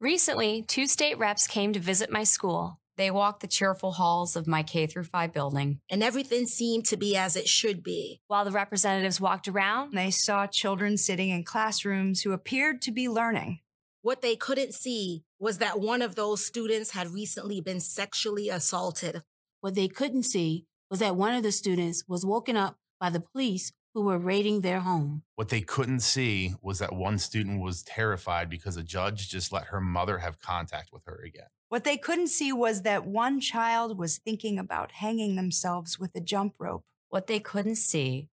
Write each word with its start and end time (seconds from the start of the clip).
Recently, 0.00 0.62
two 0.62 0.86
state 0.86 1.18
reps 1.18 1.48
came 1.48 1.72
to 1.72 1.80
visit 1.80 2.08
my 2.08 2.22
school. 2.22 2.78
They 2.96 3.10
walked 3.10 3.40
the 3.40 3.48
cheerful 3.48 3.90
halls 3.90 4.36
of 4.36 4.46
my 4.46 4.62
K 4.62 4.86
through 4.86 5.04
5 5.04 5.32
building. 5.32 5.80
And 5.90 6.04
everything 6.04 6.46
seemed 6.46 6.86
to 6.86 6.96
be 6.96 7.16
as 7.16 7.34
it 7.34 7.48
should 7.48 7.82
be. 7.82 8.20
While 8.28 8.44
the 8.44 8.52
representatives 8.52 9.20
walked 9.20 9.48
around, 9.48 9.94
they 9.94 10.12
saw 10.12 10.46
children 10.46 10.98
sitting 10.98 11.30
in 11.30 11.42
classrooms 11.42 12.22
who 12.22 12.30
appeared 12.30 12.80
to 12.82 12.92
be 12.92 13.08
learning. 13.08 13.58
What 14.02 14.22
they 14.22 14.36
couldn't 14.36 14.72
see 14.72 15.24
was 15.40 15.58
that 15.58 15.80
one 15.80 16.00
of 16.00 16.14
those 16.14 16.46
students 16.46 16.92
had 16.92 17.12
recently 17.12 17.60
been 17.60 17.80
sexually 17.80 18.48
assaulted. 18.48 19.24
What 19.62 19.74
they 19.74 19.88
couldn't 19.88 20.22
see 20.22 20.66
was 20.92 21.00
that 21.00 21.16
one 21.16 21.34
of 21.34 21.42
the 21.42 21.50
students 21.50 22.04
was 22.06 22.24
woken 22.24 22.56
up 22.56 22.76
by 23.00 23.10
the 23.10 23.20
police 23.20 23.72
who 23.94 24.02
were 24.02 24.18
raiding 24.18 24.60
their 24.60 24.80
home. 24.80 25.22
What 25.34 25.48
they 25.48 25.60
couldn't 25.60 26.00
see 26.00 26.54
was 26.62 26.78
that 26.78 26.94
one 26.94 27.18
student 27.18 27.60
was 27.60 27.82
terrified 27.82 28.48
because 28.48 28.76
a 28.76 28.82
judge 28.82 29.28
just 29.28 29.52
let 29.52 29.66
her 29.66 29.80
mother 29.80 30.18
have 30.18 30.38
contact 30.40 30.90
with 30.92 31.04
her 31.06 31.20
again. 31.24 31.48
What 31.68 31.84
they 31.84 31.96
couldn't 31.96 32.28
see 32.28 32.52
was 32.52 32.82
that 32.82 33.06
one 33.06 33.40
child 33.40 33.98
was 33.98 34.18
thinking 34.18 34.58
about 34.58 34.92
hanging 34.92 35.36
themselves 35.36 35.98
with 35.98 36.14
a 36.14 36.20
jump 36.20 36.54
rope. 36.58 36.84
What 37.10 37.26
they 37.26 37.40
couldn't 37.40 37.76
see 37.76 38.28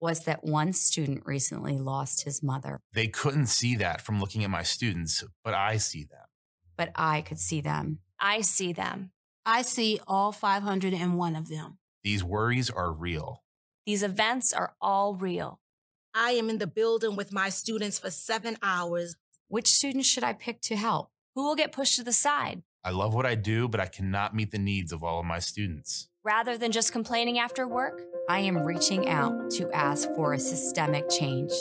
was 0.00 0.24
that 0.24 0.44
one 0.44 0.72
student 0.72 1.22
recently 1.24 1.78
lost 1.78 2.24
his 2.24 2.42
mother. 2.42 2.80
They 2.92 3.08
couldn't 3.08 3.46
see 3.46 3.74
that 3.76 4.00
from 4.00 4.20
looking 4.20 4.44
at 4.44 4.50
my 4.50 4.62
students, 4.62 5.24
but 5.44 5.54
I 5.54 5.76
see 5.78 6.04
them. 6.04 6.26
But 6.76 6.90
I 6.94 7.22
could 7.22 7.38
see 7.38 7.60
them. 7.60 8.00
I 8.20 8.40
see 8.42 8.72
them. 8.72 9.10
I 9.44 9.62
see 9.62 9.98
all 10.06 10.30
501 10.32 11.36
of 11.36 11.48
them. 11.48 11.78
These 12.04 12.22
worries 12.22 12.70
are 12.70 12.92
real. 12.92 13.42
These 13.88 14.02
events 14.02 14.52
are 14.52 14.74
all 14.82 15.14
real. 15.14 15.60
I 16.14 16.32
am 16.32 16.50
in 16.50 16.58
the 16.58 16.66
building 16.66 17.16
with 17.16 17.32
my 17.32 17.48
students 17.48 17.98
for 17.98 18.10
seven 18.10 18.58
hours. 18.62 19.16
Which 19.48 19.68
students 19.68 20.06
should 20.06 20.22
I 20.22 20.34
pick 20.34 20.60
to 20.64 20.76
help? 20.76 21.10
Who 21.34 21.44
will 21.44 21.54
get 21.54 21.72
pushed 21.72 21.96
to 21.96 22.04
the 22.04 22.12
side? 22.12 22.60
I 22.84 22.90
love 22.90 23.14
what 23.14 23.24
I 23.24 23.34
do, 23.34 23.66
but 23.66 23.80
I 23.80 23.86
cannot 23.86 24.34
meet 24.34 24.50
the 24.50 24.58
needs 24.58 24.92
of 24.92 25.02
all 25.02 25.20
of 25.20 25.24
my 25.24 25.38
students. 25.38 26.10
Rather 26.22 26.58
than 26.58 26.70
just 26.70 26.92
complaining 26.92 27.38
after 27.38 27.66
work, 27.66 28.02
I 28.28 28.40
am 28.40 28.58
reaching 28.58 29.08
out 29.08 29.50
to 29.52 29.70
ask 29.72 30.06
for 30.10 30.34
a 30.34 30.38
systemic 30.38 31.08
change. 31.08 31.52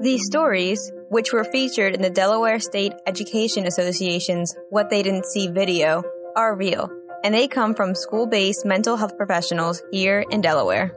These 0.00 0.24
stories, 0.24 0.90
which 1.10 1.30
were 1.30 1.44
featured 1.44 1.94
in 1.94 2.00
the 2.00 2.08
Delaware 2.08 2.58
State 2.58 2.94
Education 3.06 3.66
Association's 3.66 4.56
What 4.70 4.88
They 4.88 5.02
Didn't 5.02 5.26
See 5.26 5.48
video, 5.48 6.02
are 6.34 6.56
real 6.56 6.88
and 7.22 7.34
they 7.34 7.48
come 7.48 7.74
from 7.74 7.94
school 7.94 8.26
based 8.26 8.64
mental 8.64 8.96
health 8.96 9.16
professionals 9.16 9.82
here 9.90 10.24
in 10.30 10.40
Delaware. 10.40 10.96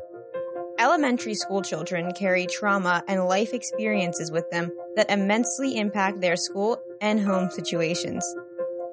Elementary 0.79 1.35
school 1.35 1.61
children 1.61 2.13
carry 2.13 2.47
trauma 2.47 3.03
and 3.07 3.25
life 3.27 3.53
experiences 3.53 4.31
with 4.31 4.49
them 4.49 4.71
that 4.95 5.11
immensely 5.11 5.77
impact 5.77 6.19
their 6.19 6.35
school 6.35 6.81
and 6.99 7.19
home 7.19 7.49
situations. 7.49 8.25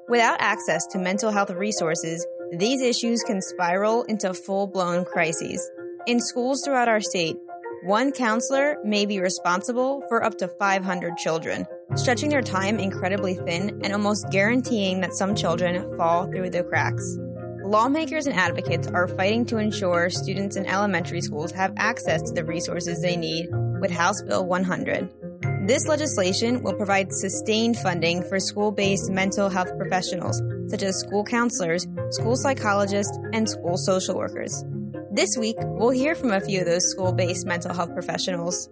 Without 0.09 0.41
access 0.41 0.87
to 0.89 0.99
mental 0.99 1.31
health 1.31 1.51
resources, 1.51 2.27
these 2.53 2.83
issues 2.83 3.23
can 3.23 3.41
spiral 3.41 4.03
into 4.05 4.35
full 4.35 4.67
blown 4.67 5.05
crises. 5.05 5.71
In 6.07 6.21
schools 6.21 6.63
throughout 6.65 6.89
our 6.89 7.01
state, 7.01 7.37
one 7.85 8.13
counselor 8.13 8.77
may 8.85 9.07
be 9.07 9.21
responsible 9.21 10.03
for 10.09 10.23
up 10.23 10.37
to 10.39 10.49
500 10.49 11.17
children, 11.17 11.67
stretching 11.97 12.31
their 12.31 12.43
time 12.43 12.79
incredibly 12.79 13.35
thin 13.35 13.81
and 13.83 13.93
almost 13.93 14.31
guaranteeing 14.31 15.01
that 15.01 15.15
some 15.15 15.35
children 15.35 15.97
fall 15.97 16.27
through 16.27 16.51
the 16.51 16.63
cracks. 16.65 17.19
Lawmakers 17.63 18.27
and 18.27 18.37
advocates 18.37 18.89
are 18.89 19.07
fighting 19.07 19.45
to 19.47 19.59
ensure 19.59 20.11
students 20.11 20.57
in 20.57 20.67
elementary 20.67 21.21
schools 21.21 21.53
have 21.53 21.73
access 21.77 22.23
to 22.23 22.33
the 22.33 22.45
resources 22.45 23.01
they 23.01 23.17
need 23.17 23.49
with 23.81 23.91
House 23.91 24.21
Bill 24.23 24.45
100. 24.45 25.69
This 25.69 25.87
legislation 25.87 26.63
will 26.63 26.75
provide 26.75 27.13
sustained 27.13 27.77
funding 27.77 28.23
for 28.25 28.41
school 28.41 28.73
based 28.73 29.11
mental 29.11 29.49
health 29.49 29.77
professionals, 29.77 30.43
such 30.69 30.83
as 30.83 30.99
school 30.99 31.23
counselors, 31.23 31.87
school 32.11 32.35
psychologists, 32.35 33.17
and 33.33 33.49
school 33.49 33.77
social 33.77 34.17
workers. 34.17 34.65
This 35.13 35.37
week, 35.39 35.57
we'll 35.61 35.91
hear 35.91 36.15
from 36.15 36.33
a 36.33 36.41
few 36.41 36.61
of 36.61 36.67
those 36.67 36.91
school 36.91 37.13
based 37.13 37.47
mental 37.47 37.75
health 37.75 37.93
professionals. 37.93 38.69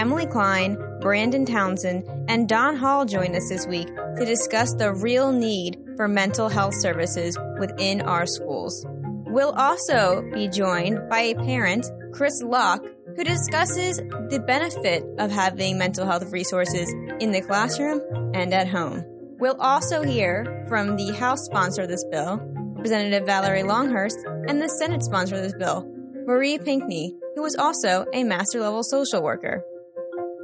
Emily 0.00 0.24
Klein, 0.24 0.78
Brandon 1.02 1.44
Townsend, 1.44 2.08
and 2.26 2.48
Dawn 2.48 2.74
Hall 2.74 3.04
join 3.04 3.36
us 3.36 3.50
this 3.50 3.66
week 3.66 3.86
to 4.16 4.24
discuss 4.24 4.72
the 4.72 4.94
real 4.94 5.30
need 5.30 5.78
for 5.98 6.08
mental 6.08 6.48
health 6.48 6.72
services 6.80 7.36
within 7.58 8.00
our 8.00 8.24
schools. 8.24 8.86
We'll 9.26 9.52
also 9.52 10.22
be 10.32 10.48
joined 10.48 11.06
by 11.10 11.20
a 11.20 11.34
parent, 11.34 11.84
Chris 12.14 12.40
Locke, 12.42 12.82
who 13.14 13.24
discusses 13.24 13.98
the 13.98 14.42
benefit 14.46 15.04
of 15.18 15.30
having 15.30 15.76
mental 15.76 16.06
health 16.06 16.32
resources 16.32 16.90
in 17.20 17.32
the 17.32 17.42
classroom 17.42 18.00
and 18.32 18.54
at 18.54 18.68
home. 18.68 19.04
We'll 19.38 19.60
also 19.60 20.00
hear 20.00 20.64
from 20.66 20.96
the 20.96 21.12
House 21.12 21.44
sponsor 21.44 21.82
of 21.82 21.88
this 21.90 22.06
bill, 22.10 22.40
Representative 22.76 23.26
Valerie 23.26 23.64
Longhurst, 23.64 24.16
and 24.48 24.62
the 24.62 24.68
Senate 24.78 25.02
sponsor 25.02 25.34
of 25.34 25.42
this 25.42 25.54
bill, 25.58 25.86
Marie 26.24 26.56
Pinkney, 26.56 27.14
who 27.34 27.42
was 27.42 27.54
also 27.54 28.06
a 28.14 28.24
master 28.24 28.60
level 28.60 28.82
social 28.82 29.22
worker. 29.22 29.62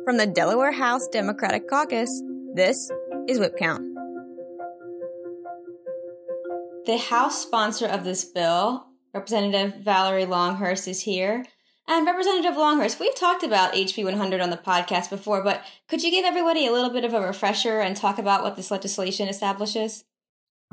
From 0.06 0.18
the 0.18 0.26
Delaware 0.28 0.70
House 0.70 1.08
Democratic 1.08 1.68
Caucus, 1.68 2.22
this 2.54 2.92
is 3.26 3.40
Whip 3.40 3.56
Count. 3.58 3.82
The 6.84 6.96
House 6.96 7.42
sponsor 7.42 7.88
of 7.88 8.04
this 8.04 8.24
bill, 8.24 8.86
Representative 9.12 9.82
Valerie 9.82 10.24
Longhurst, 10.24 10.86
is 10.86 11.02
here. 11.02 11.44
And 11.88 12.06
Representative 12.06 12.56
Longhurst, 12.56 13.00
we've 13.00 13.16
talked 13.16 13.42
about 13.42 13.74
HB 13.74 14.04
100 14.04 14.40
on 14.40 14.50
the 14.50 14.56
podcast 14.56 15.10
before, 15.10 15.42
but 15.42 15.64
could 15.88 16.04
you 16.04 16.12
give 16.12 16.24
everybody 16.24 16.68
a 16.68 16.72
little 16.72 16.90
bit 16.90 17.04
of 17.04 17.12
a 17.12 17.20
refresher 17.20 17.80
and 17.80 17.96
talk 17.96 18.18
about 18.18 18.44
what 18.44 18.54
this 18.54 18.70
legislation 18.70 19.26
establishes? 19.26 20.04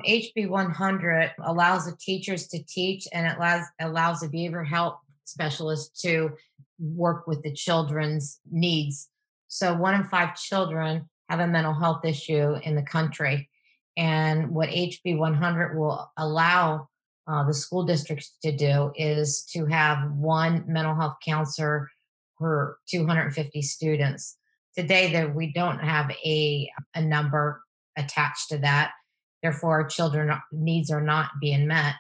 HB 0.08 0.48
100 0.48 1.32
allows 1.44 1.88
the 1.88 1.98
teachers 2.00 2.46
to 2.50 2.64
teach 2.64 3.08
and 3.12 3.26
it 3.26 3.38
allows, 3.38 3.66
allows 3.82 4.20
the 4.20 4.28
behavioral 4.28 4.68
health 4.68 5.00
specialist 5.26 6.00
to 6.02 6.34
work 6.78 7.26
with 7.26 7.42
the 7.42 7.52
children's 7.52 8.40
needs. 8.52 9.10
So, 9.54 9.72
one 9.76 9.94
in 9.94 10.04
five 10.06 10.36
children 10.36 11.08
have 11.30 11.40
a 11.40 11.46
mental 11.46 11.76
health 11.76 12.04
issue 12.06 12.56
in 12.64 12.76
the 12.76 12.82
country. 12.82 13.52
And 13.96 14.50
what 14.50 14.70
HB 14.70 15.20
100 15.20 15.78
will 15.78 16.12
allow 16.18 16.88
uh, 17.28 17.46
the 17.46 17.54
school 17.54 17.84
districts 17.84 18.36
to 18.42 18.52
do 18.52 18.92
is 18.96 19.44
to 19.52 19.68
have 19.68 20.10
one 20.14 20.64
mental 20.66 20.96
health 20.96 21.18
counselor 21.24 21.88
per 22.40 22.78
250 22.90 23.62
students. 23.62 24.38
Today, 24.76 25.14
that 25.14 25.36
we 25.36 25.54
don't 25.54 25.78
have 25.78 26.10
a, 26.26 26.68
a 26.96 27.04
number 27.04 27.62
attached 27.96 28.50
to 28.50 28.58
that. 28.58 28.94
Therefore, 29.44 29.84
children 29.84 30.36
needs 30.52 30.90
are 30.90 31.00
not 31.00 31.30
being 31.40 31.68
met. 31.68 31.94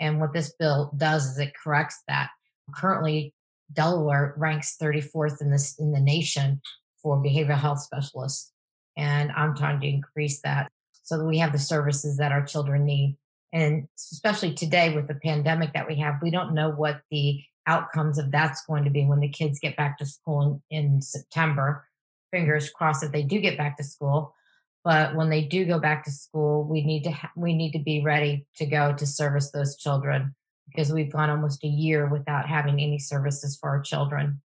And 0.00 0.20
what 0.20 0.32
this 0.32 0.52
bill 0.58 0.92
does 0.96 1.26
is 1.26 1.38
it 1.38 1.52
corrects 1.54 2.02
that. 2.08 2.30
Currently, 2.74 3.32
Delaware 3.72 4.34
ranks 4.36 4.76
34th 4.82 5.40
in 5.40 5.52
this 5.52 5.78
in 5.78 5.92
the 5.92 6.00
nation 6.00 6.60
for 7.06 7.22
behavioral 7.22 7.56
health 7.56 7.78
specialists, 7.78 8.50
and 8.96 9.30
I'm 9.30 9.54
trying 9.54 9.80
to 9.80 9.86
increase 9.86 10.40
that 10.40 10.72
so 11.04 11.16
that 11.16 11.24
we 11.24 11.38
have 11.38 11.52
the 11.52 11.58
services 11.58 12.16
that 12.16 12.32
our 12.32 12.44
children 12.44 12.84
need. 12.84 13.16
And 13.52 13.86
especially 13.96 14.54
today 14.54 14.92
with 14.92 15.06
the 15.06 15.14
pandemic 15.14 15.72
that 15.74 15.86
we 15.86 15.94
have, 16.00 16.16
we 16.20 16.32
don't 16.32 16.52
know 16.52 16.70
what 16.70 17.02
the 17.12 17.40
outcomes 17.68 18.18
of 18.18 18.32
that's 18.32 18.66
going 18.66 18.82
to 18.82 18.90
be 18.90 19.04
when 19.04 19.20
the 19.20 19.28
kids 19.28 19.60
get 19.60 19.76
back 19.76 19.98
to 19.98 20.04
school 20.04 20.60
in, 20.68 20.84
in 20.84 21.00
September. 21.00 21.86
Fingers 22.32 22.70
crossed 22.70 23.02
that 23.02 23.12
they 23.12 23.22
do 23.22 23.38
get 23.38 23.56
back 23.56 23.76
to 23.76 23.84
school. 23.84 24.34
But 24.82 25.14
when 25.14 25.30
they 25.30 25.42
do 25.42 25.64
go 25.64 25.78
back 25.78 26.04
to 26.06 26.10
school, 26.10 26.64
we 26.64 26.82
need 26.82 27.04
to 27.04 27.12
ha- 27.12 27.30
we 27.36 27.54
need 27.54 27.70
to 27.74 27.78
be 27.78 28.02
ready 28.02 28.46
to 28.56 28.66
go 28.66 28.92
to 28.92 29.06
service 29.06 29.52
those 29.52 29.76
children 29.76 30.34
because 30.66 30.92
we've 30.92 31.12
gone 31.12 31.30
almost 31.30 31.62
a 31.62 31.68
year 31.68 32.08
without 32.08 32.48
having 32.48 32.80
any 32.80 32.98
services 32.98 33.56
for 33.56 33.68
our 33.68 33.80
children. 33.80 34.40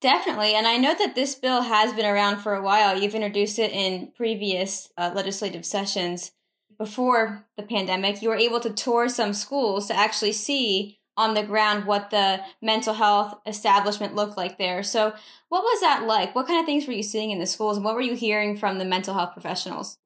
Definitely. 0.00 0.54
And 0.54 0.66
I 0.66 0.76
know 0.76 0.94
that 0.96 1.14
this 1.14 1.34
bill 1.34 1.62
has 1.62 1.92
been 1.92 2.06
around 2.06 2.38
for 2.38 2.54
a 2.54 2.62
while. 2.62 2.96
You've 3.00 3.16
introduced 3.16 3.58
it 3.58 3.72
in 3.72 4.12
previous 4.16 4.90
uh, 4.96 5.10
legislative 5.14 5.64
sessions. 5.64 6.32
Before 6.78 7.46
the 7.56 7.64
pandemic, 7.64 8.22
you 8.22 8.28
were 8.28 8.36
able 8.36 8.60
to 8.60 8.70
tour 8.70 9.08
some 9.08 9.32
schools 9.32 9.88
to 9.88 9.98
actually 9.98 10.32
see 10.32 11.00
on 11.16 11.34
the 11.34 11.42
ground 11.42 11.84
what 11.84 12.10
the 12.10 12.40
mental 12.62 12.94
health 12.94 13.40
establishment 13.44 14.14
looked 14.14 14.36
like 14.36 14.56
there. 14.56 14.84
So, 14.84 15.12
what 15.48 15.62
was 15.64 15.80
that 15.80 16.04
like? 16.04 16.32
What 16.36 16.46
kind 16.46 16.60
of 16.60 16.66
things 16.66 16.86
were 16.86 16.92
you 16.92 17.02
seeing 17.02 17.32
in 17.32 17.40
the 17.40 17.46
schools, 17.46 17.76
and 17.76 17.84
what 17.84 17.96
were 17.96 18.00
you 18.00 18.14
hearing 18.14 18.56
from 18.56 18.78
the 18.78 18.84
mental 18.84 19.14
health 19.14 19.32
professionals? 19.32 19.98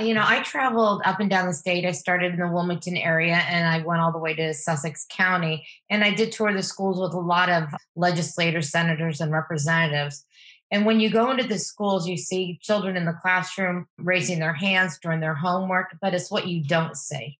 You 0.00 0.14
know, 0.14 0.24
I 0.24 0.42
traveled 0.42 1.02
up 1.04 1.20
and 1.20 1.30
down 1.30 1.46
the 1.46 1.54
state. 1.54 1.84
I 1.84 1.92
started 1.92 2.34
in 2.34 2.40
the 2.40 2.48
Wilmington 2.48 2.96
area 2.96 3.36
and 3.36 3.68
I 3.68 3.84
went 3.86 4.00
all 4.00 4.12
the 4.12 4.18
way 4.18 4.34
to 4.34 4.54
Sussex 4.54 5.06
County. 5.10 5.66
And 5.90 6.02
I 6.02 6.14
did 6.14 6.32
tour 6.32 6.52
the 6.52 6.62
schools 6.62 7.00
with 7.00 7.12
a 7.12 7.18
lot 7.18 7.48
of 7.48 7.68
legislators, 7.94 8.70
senators, 8.70 9.20
and 9.20 9.32
representatives. 9.32 10.24
And 10.70 10.84
when 10.84 10.98
you 10.98 11.10
go 11.10 11.30
into 11.30 11.46
the 11.46 11.58
schools, 11.58 12.08
you 12.08 12.16
see 12.16 12.58
children 12.60 12.96
in 12.96 13.04
the 13.04 13.16
classroom 13.22 13.86
raising 13.98 14.40
their 14.40 14.54
hands 14.54 14.98
during 15.00 15.20
their 15.20 15.34
homework, 15.34 15.96
but 16.00 16.14
it's 16.14 16.30
what 16.30 16.48
you 16.48 16.64
don't 16.64 16.96
see. 16.96 17.38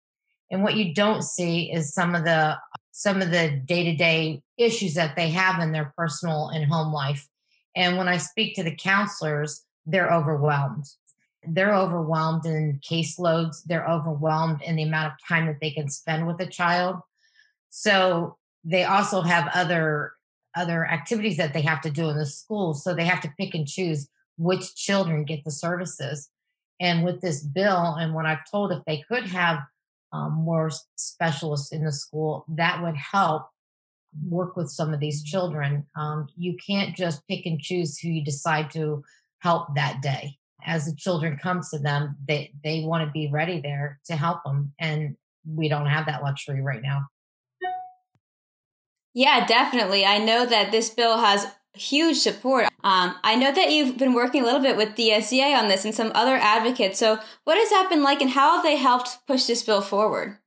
And 0.51 0.63
what 0.63 0.77
you 0.77 0.95
don't 0.95 1.23
see 1.23 1.73
is 1.73 1.93
some 1.93 2.15
of 2.15 2.25
the 2.25 2.57
some 2.93 3.21
of 3.21 3.31
the 3.31 3.51
day-to-day 3.67 4.41
issues 4.57 4.95
that 4.95 5.17
they 5.17 5.29
have 5.29 5.61
in 5.61 5.73
their 5.73 5.93
personal 5.99 6.49
and 6.49 6.65
home 6.65 6.95
life. 6.95 7.29
And 7.75 7.99
when 7.99 8.09
I 8.09 8.17
speak 8.17 8.55
to 8.55 8.63
the 8.63 8.75
counselors, 8.75 9.67
they're 9.85 10.11
overwhelmed 10.11 10.87
they're 11.49 11.75
overwhelmed 11.75 12.47
in 12.47 12.81
caseloads, 12.89 13.63
they're 13.65 13.89
overwhelmed 13.89 14.63
in 14.63 14.77
the 14.77 14.83
amount 14.83 15.13
of 15.13 15.29
time 15.29 15.47
that 15.47 15.61
they 15.61 15.71
can 15.71 15.89
spend 15.89 16.27
with 16.27 16.41
a 16.41 16.47
child. 16.47 16.97
So 17.71 18.37
they 18.65 18.85
also 18.85 19.23
have 19.23 19.51
other 19.55 20.13
other 20.57 20.87
activities 20.87 21.37
that 21.37 21.53
they 21.53 21.61
have 21.61 21.83
to 21.83 21.91
do 21.91 22.09
in 22.09 22.17
the 22.17 22.25
school. 22.25 22.73
So 22.73 22.95
they 22.95 23.05
have 23.05 23.21
to 23.21 23.33
pick 23.39 23.55
and 23.55 23.69
choose 23.69 24.09
which 24.39 24.75
children 24.75 25.25
get 25.25 25.45
the 25.45 25.51
services. 25.51 26.31
And 26.81 27.05
with 27.05 27.21
this 27.21 27.43
bill, 27.43 27.95
and 27.95 28.15
what 28.15 28.25
I've 28.25 28.51
told, 28.51 28.73
if 28.73 28.83
they 28.87 29.05
could 29.07 29.25
have 29.25 29.59
um, 30.13 30.33
more 30.33 30.71
specialists 30.97 31.73
in 31.73 31.85
the 31.85 31.93
school, 31.93 32.47
that 32.49 32.83
would 32.83 32.97
help 32.97 33.49
work 34.27 34.57
with 34.57 34.71
some 34.71 34.95
of 34.95 35.01
these 35.01 35.23
children. 35.23 35.87
Um, 35.95 36.29
you 36.37 36.57
can't 36.57 36.97
just 36.97 37.27
pick 37.29 37.45
and 37.45 37.61
choose 37.61 37.99
who 37.99 38.09
you 38.09 38.25
decide 38.25 38.71
to 38.73 39.05
help 39.41 39.75
that 39.75 40.01
day. 40.01 40.39
As 40.67 40.87
the 40.87 40.95
children 40.97 41.39
comes 41.39 41.71
to 41.71 41.79
them, 41.79 42.17
they 42.27 42.53
they 42.65 42.83
want 42.85 43.07
to 43.07 43.11
be 43.13 43.31
ready 43.33 43.61
there 43.61 44.01
to 44.07 44.17
help 44.17 44.43
them, 44.45 44.73
and 44.81 45.17
we 45.47 45.69
don't 45.69 45.87
have 45.87 46.07
that 46.07 46.23
luxury 46.23 46.61
right 46.61 46.83
now. 46.83 47.07
Yeah, 49.15 49.47
definitely. 49.47 50.05
I 50.05 50.19
know 50.19 50.45
that 50.45 50.73
this 50.73 50.91
bill 50.91 51.17
has 51.19 51.47
huge 51.73 52.19
support. 52.19 52.67
Um, 52.85 53.15
I 53.23 53.35
know 53.35 53.53
that 53.53 53.71
you've 53.71 53.97
been 53.97 54.13
working 54.13 54.43
a 54.43 54.45
little 54.45 54.61
bit 54.61 54.77
with 54.77 54.91
DSEA 54.91 55.57
on 55.59 55.69
this 55.69 55.85
and 55.85 55.95
some 55.95 56.13
other 56.15 56.37
advocates. 56.37 56.99
So, 56.99 57.19
what 57.45 57.57
has 57.57 57.71
that 57.71 57.89
been 57.89 58.03
like, 58.03 58.21
and 58.21 58.31
how 58.31 58.57
have 58.57 58.65
they 58.65 58.77
helped 58.77 59.27
push 59.27 59.47
this 59.47 59.63
bill 59.63 59.81
forward? 59.81 60.39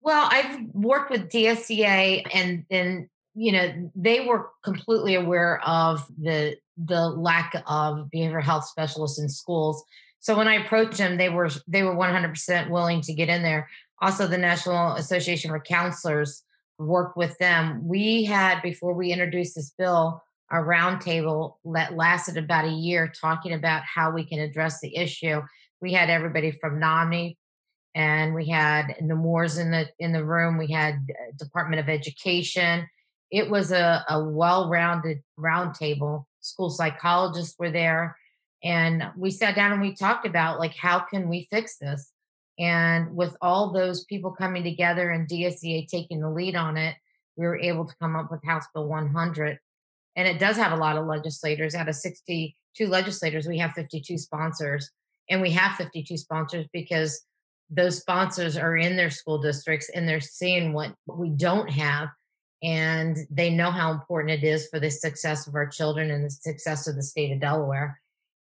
Well, 0.00 0.28
I've 0.30 0.60
worked 0.72 1.10
with 1.10 1.30
DSEA, 1.30 2.24
and 2.32 2.64
then 2.70 3.10
you 3.36 3.52
know 3.52 3.90
they 3.94 4.20
were 4.26 4.50
completely 4.64 5.14
aware 5.14 5.60
of 5.66 6.06
the 6.18 6.56
the 6.76 7.08
lack 7.08 7.54
of 7.66 8.08
behavioral 8.14 8.42
health 8.42 8.66
specialists 8.66 9.18
in 9.18 9.28
schools. 9.28 9.84
So 10.20 10.36
when 10.36 10.48
I 10.48 10.54
approached 10.54 10.98
them, 10.98 11.18
they 11.18 11.28
were 11.28 11.50
they 11.68 11.82
were 11.82 11.94
100% 11.94 12.70
willing 12.70 13.00
to 13.02 13.14
get 13.14 13.28
in 13.28 13.42
there. 13.42 13.68
Also, 14.00 14.26
the 14.26 14.38
National 14.38 14.94
Association 14.94 15.50
for 15.50 15.60
Counselors 15.60 16.42
worked 16.78 17.16
with 17.16 17.36
them. 17.38 17.86
We 17.86 18.24
had, 18.24 18.60
before 18.60 18.92
we 18.92 19.12
introduced 19.12 19.54
this 19.54 19.72
bill, 19.78 20.22
a 20.50 20.56
roundtable 20.56 21.54
that 21.72 21.96
lasted 21.96 22.36
about 22.36 22.66
a 22.66 22.70
year 22.70 23.10
talking 23.20 23.52
about 23.52 23.82
how 23.82 24.10
we 24.10 24.24
can 24.24 24.38
address 24.38 24.80
the 24.80 24.94
issue. 24.96 25.40
We 25.80 25.92
had 25.92 26.10
everybody 26.10 26.50
from 26.50 26.78
NAMI 26.78 27.38
and 27.94 28.34
we 28.34 28.48
had 28.48 28.94
Nemours 29.00 29.58
in 29.58 29.70
the 29.70 29.88
in 29.98 30.12
the 30.12 30.24
room. 30.24 30.58
We 30.58 30.70
had 30.70 30.94
uh, 30.94 31.32
Department 31.38 31.80
of 31.80 31.88
Education. 31.88 32.86
It 33.30 33.50
was 33.50 33.72
a, 33.72 34.04
a 34.08 34.22
well-rounded 34.22 35.22
roundtable. 35.38 36.24
School 36.40 36.70
psychologists 36.70 37.56
were 37.58 37.70
there. 37.70 38.16
And 38.62 39.04
we 39.16 39.30
sat 39.30 39.54
down 39.54 39.72
and 39.72 39.80
we 39.80 39.94
talked 39.94 40.26
about 40.26 40.58
like 40.58 40.74
how 40.74 41.00
can 41.00 41.28
we 41.28 41.48
fix 41.50 41.76
this? 41.78 42.12
And 42.58 43.14
with 43.14 43.36
all 43.42 43.72
those 43.72 44.04
people 44.04 44.30
coming 44.30 44.64
together 44.64 45.10
and 45.10 45.28
DSEA 45.28 45.88
taking 45.88 46.20
the 46.20 46.30
lead 46.30 46.56
on 46.56 46.76
it, 46.76 46.96
we 47.36 47.46
were 47.46 47.58
able 47.58 47.84
to 47.84 47.94
come 48.00 48.16
up 48.16 48.30
with 48.30 48.44
House 48.44 48.64
Bill 48.74 48.88
100. 48.88 49.58
And 50.16 50.26
it 50.26 50.38
does 50.38 50.56
have 50.56 50.72
a 50.72 50.76
lot 50.76 50.96
of 50.96 51.06
legislators. 51.06 51.74
Out 51.74 51.88
of 51.88 51.94
62 51.94 52.86
legislators, 52.86 53.46
we 53.46 53.58
have 53.58 53.72
52 53.72 54.16
sponsors. 54.16 54.90
And 55.28 55.42
we 55.42 55.50
have 55.50 55.76
52 55.76 56.16
sponsors 56.16 56.66
because 56.72 57.20
those 57.68 57.98
sponsors 57.98 58.56
are 58.56 58.76
in 58.76 58.96
their 58.96 59.10
school 59.10 59.38
districts 59.38 59.90
and 59.94 60.08
they're 60.08 60.20
seeing 60.20 60.72
what 60.72 60.94
we 61.06 61.28
don't 61.30 61.68
have. 61.68 62.08
And 62.62 63.18
they 63.30 63.50
know 63.50 63.70
how 63.70 63.92
important 63.92 64.42
it 64.42 64.46
is 64.46 64.68
for 64.68 64.80
the 64.80 64.90
success 64.90 65.46
of 65.46 65.54
our 65.54 65.66
children 65.66 66.10
and 66.10 66.24
the 66.24 66.30
success 66.30 66.86
of 66.86 66.96
the 66.96 67.02
state 67.02 67.32
of 67.32 67.40
Delaware. 67.40 68.00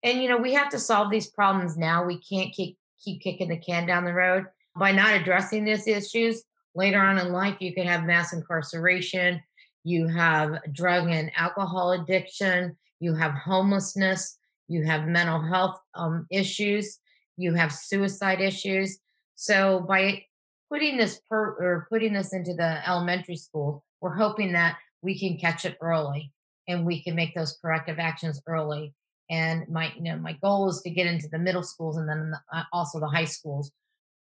And, 0.02 0.22
you 0.22 0.28
know, 0.28 0.38
we 0.38 0.54
have 0.54 0.70
to 0.70 0.78
solve 0.78 1.10
these 1.10 1.26
problems 1.26 1.76
now. 1.76 2.04
We 2.04 2.20
can't 2.20 2.52
keep 2.52 2.78
keep 3.02 3.20
kicking 3.20 3.48
the 3.48 3.56
can 3.56 3.86
down 3.86 4.04
the 4.04 4.12
road. 4.12 4.46
By 4.76 4.92
not 4.92 5.14
addressing 5.14 5.64
these 5.64 5.86
issues 5.86 6.42
later 6.74 7.00
on 7.00 7.18
in 7.18 7.32
life, 7.32 7.56
you 7.60 7.74
can 7.74 7.86
have 7.86 8.04
mass 8.04 8.32
incarceration, 8.32 9.40
you 9.84 10.08
have 10.08 10.58
drug 10.72 11.08
and 11.08 11.30
alcohol 11.36 11.92
addiction, 11.92 12.76
you 13.00 13.14
have 13.14 13.32
homelessness, 13.32 14.38
you 14.68 14.84
have 14.84 15.06
mental 15.06 15.40
health 15.40 15.78
um, 15.94 16.26
issues, 16.30 16.98
you 17.36 17.54
have 17.54 17.72
suicide 17.72 18.40
issues. 18.40 18.98
So 19.34 19.80
by 19.80 20.24
putting 20.68 20.96
this 20.96 21.20
per 21.28 21.56
or 21.58 21.86
putting 21.90 22.12
this 22.12 22.32
into 22.32 22.54
the 22.54 22.86
elementary 22.88 23.36
school, 23.36 23.84
we're 24.00 24.16
hoping 24.16 24.52
that 24.52 24.76
we 25.02 25.18
can 25.18 25.36
catch 25.38 25.64
it 25.64 25.76
early 25.80 26.32
and 26.66 26.84
we 26.84 27.02
can 27.02 27.14
make 27.14 27.34
those 27.34 27.58
corrective 27.60 27.98
actions 27.98 28.40
early. 28.46 28.94
And 29.30 29.68
my 29.68 29.92
you 29.96 30.02
know 30.02 30.16
my 30.16 30.32
goal 30.34 30.68
is 30.68 30.80
to 30.82 30.90
get 30.90 31.06
into 31.06 31.28
the 31.28 31.38
middle 31.38 31.62
schools 31.62 31.96
and 31.96 32.08
then 32.08 32.32
uh, 32.52 32.62
also 32.72 33.00
the 33.00 33.08
high 33.08 33.24
schools. 33.24 33.70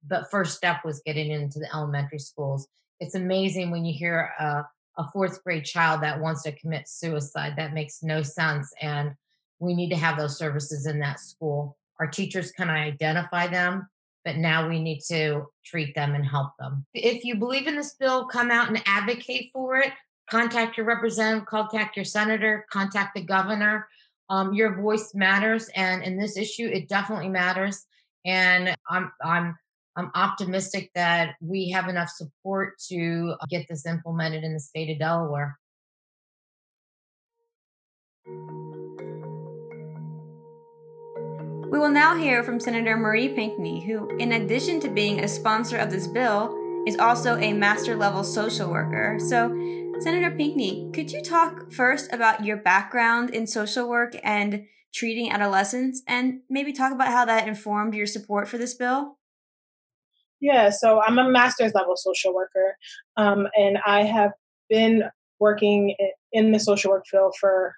But 0.08 0.30
first 0.30 0.56
step 0.56 0.86
was 0.86 1.02
getting 1.06 1.32
into 1.32 1.60
the 1.60 1.74
elementary 1.74 2.20
schools. 2.20 2.68
It's 3.00 3.16
amazing 3.16 3.72
when 3.72 3.86
you 3.86 3.94
hear 3.94 4.32
a, 4.40 4.66
a 4.98 5.12
fourth 5.12 5.44
grade 5.44 5.66
child 5.66 6.02
that 6.02 6.20
wants 6.20 6.44
to 6.44 6.52
commit 6.52 6.88
suicide. 6.88 7.54
That 7.58 7.74
makes 7.74 8.04
no 8.04 8.22
sense. 8.22 8.72
And 8.82 9.14
we 9.60 9.74
need 9.74 9.90
to 9.90 9.96
have 9.96 10.18
those 10.18 10.38
services 10.38 10.86
in 10.86 11.00
that 11.00 11.20
school. 11.20 11.78
Our 12.00 12.08
teachers 12.08 12.52
can 12.52 12.70
identify 12.70 13.48
them 13.48 13.88
but 14.28 14.36
now 14.36 14.68
we 14.68 14.80
need 14.80 15.00
to 15.00 15.46
treat 15.66 15.96
them 15.96 16.14
and 16.14 16.26
help 16.26 16.52
them 16.60 16.86
if 16.94 17.24
you 17.24 17.36
believe 17.36 17.66
in 17.66 17.76
this 17.76 17.96
bill 18.00 18.28
come 18.28 18.52
out 18.52 18.68
and 18.68 18.84
advocate 18.86 19.50
for 19.54 19.78
it 19.78 19.92
contact 20.30 20.78
your 20.78 20.86
representative 20.86 21.46
contact 21.48 21.96
your 21.96 22.06
senator 22.06 22.66
contact 22.72 23.16
the 23.16 23.22
governor 23.22 23.88
um, 24.30 24.54
your 24.54 24.76
voice 24.76 25.14
matters, 25.14 25.70
and 25.76 26.04
in 26.04 26.18
this 26.18 26.38
issue, 26.38 26.68
it 26.68 26.90
definitely 26.90 27.30
matters. 27.30 27.86
And 28.26 28.76
I'm 28.90 29.12
I'm 29.24 29.56
I'm 29.96 30.12
optimistic 30.16 30.92
that 30.96 31.36
we 31.42 31.70
have 31.70 31.88
enough 31.88 32.10
support 32.10 32.78
to 32.90 33.36
get 33.50 33.68
this 33.70 33.86
implemented 33.86 34.44
in 34.44 34.54
the 34.54 34.60
state 34.60 34.92
of 34.92 35.00
Delaware. 35.00 35.58
We 41.70 41.80
will 41.80 41.90
now 41.90 42.16
hear 42.16 42.44
from 42.44 42.62
Senator 42.62 42.96
Marie 42.96 43.28
Pinkney, 43.28 43.86
who, 43.86 44.16
in 44.20 44.32
addition 44.32 44.80
to 44.80 44.90
being 44.90 45.20
a 45.20 45.28
sponsor 45.28 45.76
of 45.78 45.92
this 45.92 46.08
bill, 46.08 46.56
is 46.88 46.98
also 46.98 47.36
a 47.40 47.52
master 47.52 47.94
level 47.94 48.24
social 48.24 48.72
worker. 48.72 49.18
So, 49.20 49.50
Senator 50.00 50.32
Pinkney, 50.32 50.90
could 50.94 51.12
you 51.12 51.22
talk 51.22 51.70
first 51.74 52.14
about 52.14 52.46
your 52.46 52.56
background 52.56 53.32
in 53.32 53.46
social 53.48 53.90
work 53.90 54.16
and 54.24 54.66
treating 54.94 55.30
adolescents 55.30 56.04
and 56.08 56.40
maybe 56.50 56.72
talk 56.72 56.94
about 56.94 57.10
how 57.10 57.26
that 57.26 57.50
informed 57.50 57.96
your 57.96 58.08
support 58.08 58.48
for 58.48 58.58
this 58.58 58.74
bill? 58.74 59.18
Yeah, 60.40 60.70
so 60.70 61.02
I'm 61.02 61.20
a 61.20 61.30
master's 61.30 61.74
level 61.74 61.98
social 61.98 62.34
worker, 62.34 62.78
um, 63.18 63.46
and 63.58 63.78
I 63.86 64.04
have 64.04 64.32
been 64.70 65.04
working 65.38 65.96
in 66.32 66.54
the 66.54 66.60
social 66.60 66.92
work 66.92 67.04
field 67.12 67.36
for 67.38 67.76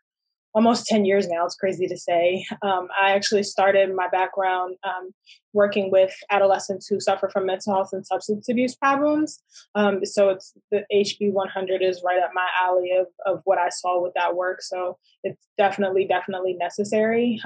almost 0.53 0.85
10 0.87 1.05
years 1.05 1.27
now. 1.27 1.45
It's 1.45 1.55
crazy 1.55 1.87
to 1.87 1.97
say. 1.97 2.45
Um, 2.61 2.87
I 3.01 3.11
actually 3.11 3.43
started 3.43 3.93
my 3.95 4.07
background 4.07 4.75
um, 4.83 5.11
working 5.53 5.91
with 5.91 6.13
adolescents 6.29 6.87
who 6.87 6.99
suffer 6.99 7.29
from 7.29 7.45
mental 7.45 7.73
health 7.73 7.89
and 7.91 8.05
substance 8.05 8.49
abuse 8.49 8.75
problems. 8.75 9.41
Um, 9.75 10.05
so 10.05 10.29
it's 10.29 10.53
the 10.71 10.83
HB 10.93 11.31
100 11.33 11.81
is 11.81 12.01
right 12.05 12.21
up 12.21 12.31
my 12.33 12.47
alley 12.61 12.91
of, 12.99 13.07
of 13.25 13.41
what 13.45 13.57
I 13.57 13.69
saw 13.69 14.01
with 14.01 14.13
that 14.15 14.35
work. 14.35 14.61
So 14.61 14.97
it's 15.23 15.47
definitely, 15.57 16.05
definitely 16.05 16.53
necessary. 16.53 17.41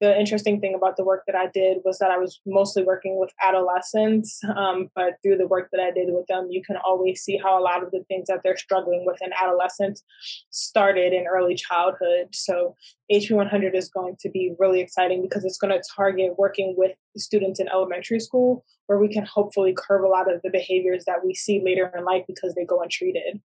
The 0.00 0.18
interesting 0.18 0.60
thing 0.60 0.74
about 0.74 0.96
the 0.96 1.04
work 1.04 1.24
that 1.26 1.34
I 1.34 1.48
did 1.52 1.78
was 1.84 1.98
that 1.98 2.10
I 2.10 2.18
was 2.18 2.40
mostly 2.46 2.84
working 2.84 3.18
with 3.18 3.32
adolescents, 3.42 4.40
um, 4.56 4.90
but 4.94 5.14
through 5.22 5.38
the 5.38 5.46
work 5.46 5.68
that 5.72 5.80
I 5.80 5.90
did 5.90 6.08
with 6.10 6.26
them, 6.28 6.48
you 6.50 6.62
can 6.64 6.76
always 6.76 7.22
see 7.22 7.36
how 7.36 7.58
a 7.58 7.62
lot 7.62 7.82
of 7.82 7.90
the 7.90 8.04
things 8.08 8.28
that 8.28 8.40
they're 8.44 8.56
struggling 8.56 9.04
with 9.06 9.18
in 9.20 9.30
adolescence 9.32 10.02
started 10.50 11.12
in 11.12 11.26
early 11.26 11.54
childhood. 11.54 12.28
So 12.32 12.76
HB100 13.10 13.74
is 13.74 13.88
going 13.88 14.16
to 14.20 14.30
be 14.30 14.54
really 14.58 14.80
exciting 14.80 15.22
because 15.22 15.44
it's 15.44 15.58
going 15.58 15.72
to 15.72 15.82
target 15.96 16.38
working 16.38 16.74
with 16.76 16.96
students 17.16 17.58
in 17.58 17.68
elementary 17.68 18.20
school, 18.20 18.64
where 18.86 18.98
we 18.98 19.12
can 19.12 19.24
hopefully 19.24 19.74
curb 19.76 20.04
a 20.04 20.06
lot 20.06 20.32
of 20.32 20.40
the 20.42 20.50
behaviors 20.50 21.04
that 21.06 21.24
we 21.24 21.34
see 21.34 21.60
later 21.64 21.90
in 21.96 22.04
life 22.04 22.24
because 22.26 22.54
they 22.54 22.64
go 22.64 22.80
untreated. 22.80 23.40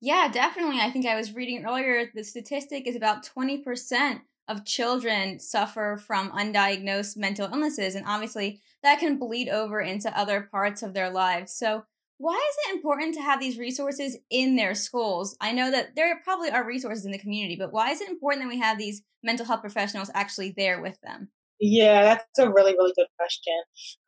Yeah, 0.00 0.28
definitely. 0.32 0.80
I 0.80 0.90
think 0.90 1.04
I 1.04 1.16
was 1.16 1.34
reading 1.34 1.64
earlier 1.64 2.10
the 2.14 2.24
statistic 2.24 2.86
is 2.86 2.96
about 2.96 3.28
20% 3.36 4.20
of 4.50 4.64
children 4.64 5.38
suffer 5.38 5.96
from 6.04 6.32
undiagnosed 6.32 7.16
mental 7.16 7.48
illnesses. 7.50 7.94
And 7.94 8.04
obviously, 8.06 8.60
that 8.82 8.98
can 8.98 9.18
bleed 9.18 9.48
over 9.48 9.80
into 9.80 10.16
other 10.18 10.48
parts 10.50 10.82
of 10.82 10.92
their 10.92 11.10
lives. 11.10 11.52
So, 11.52 11.84
why 12.18 12.34
is 12.34 12.56
it 12.66 12.76
important 12.76 13.14
to 13.14 13.22
have 13.22 13.40
these 13.40 13.56
resources 13.56 14.18
in 14.28 14.56
their 14.56 14.74
schools? 14.74 15.36
I 15.40 15.52
know 15.52 15.70
that 15.70 15.94
there 15.96 16.20
probably 16.22 16.50
are 16.50 16.66
resources 16.66 17.06
in 17.06 17.12
the 17.12 17.18
community, 17.18 17.56
but 17.56 17.72
why 17.72 17.92
is 17.92 18.02
it 18.02 18.10
important 18.10 18.42
that 18.42 18.54
we 18.54 18.60
have 18.60 18.76
these 18.76 19.02
mental 19.22 19.46
health 19.46 19.62
professionals 19.62 20.10
actually 20.12 20.52
there 20.54 20.82
with 20.82 21.00
them? 21.00 21.30
Yeah, 21.62 22.04
that's 22.04 22.38
a 22.38 22.50
really, 22.50 22.72
really 22.72 22.92
good 22.96 23.06
question. 23.18 23.52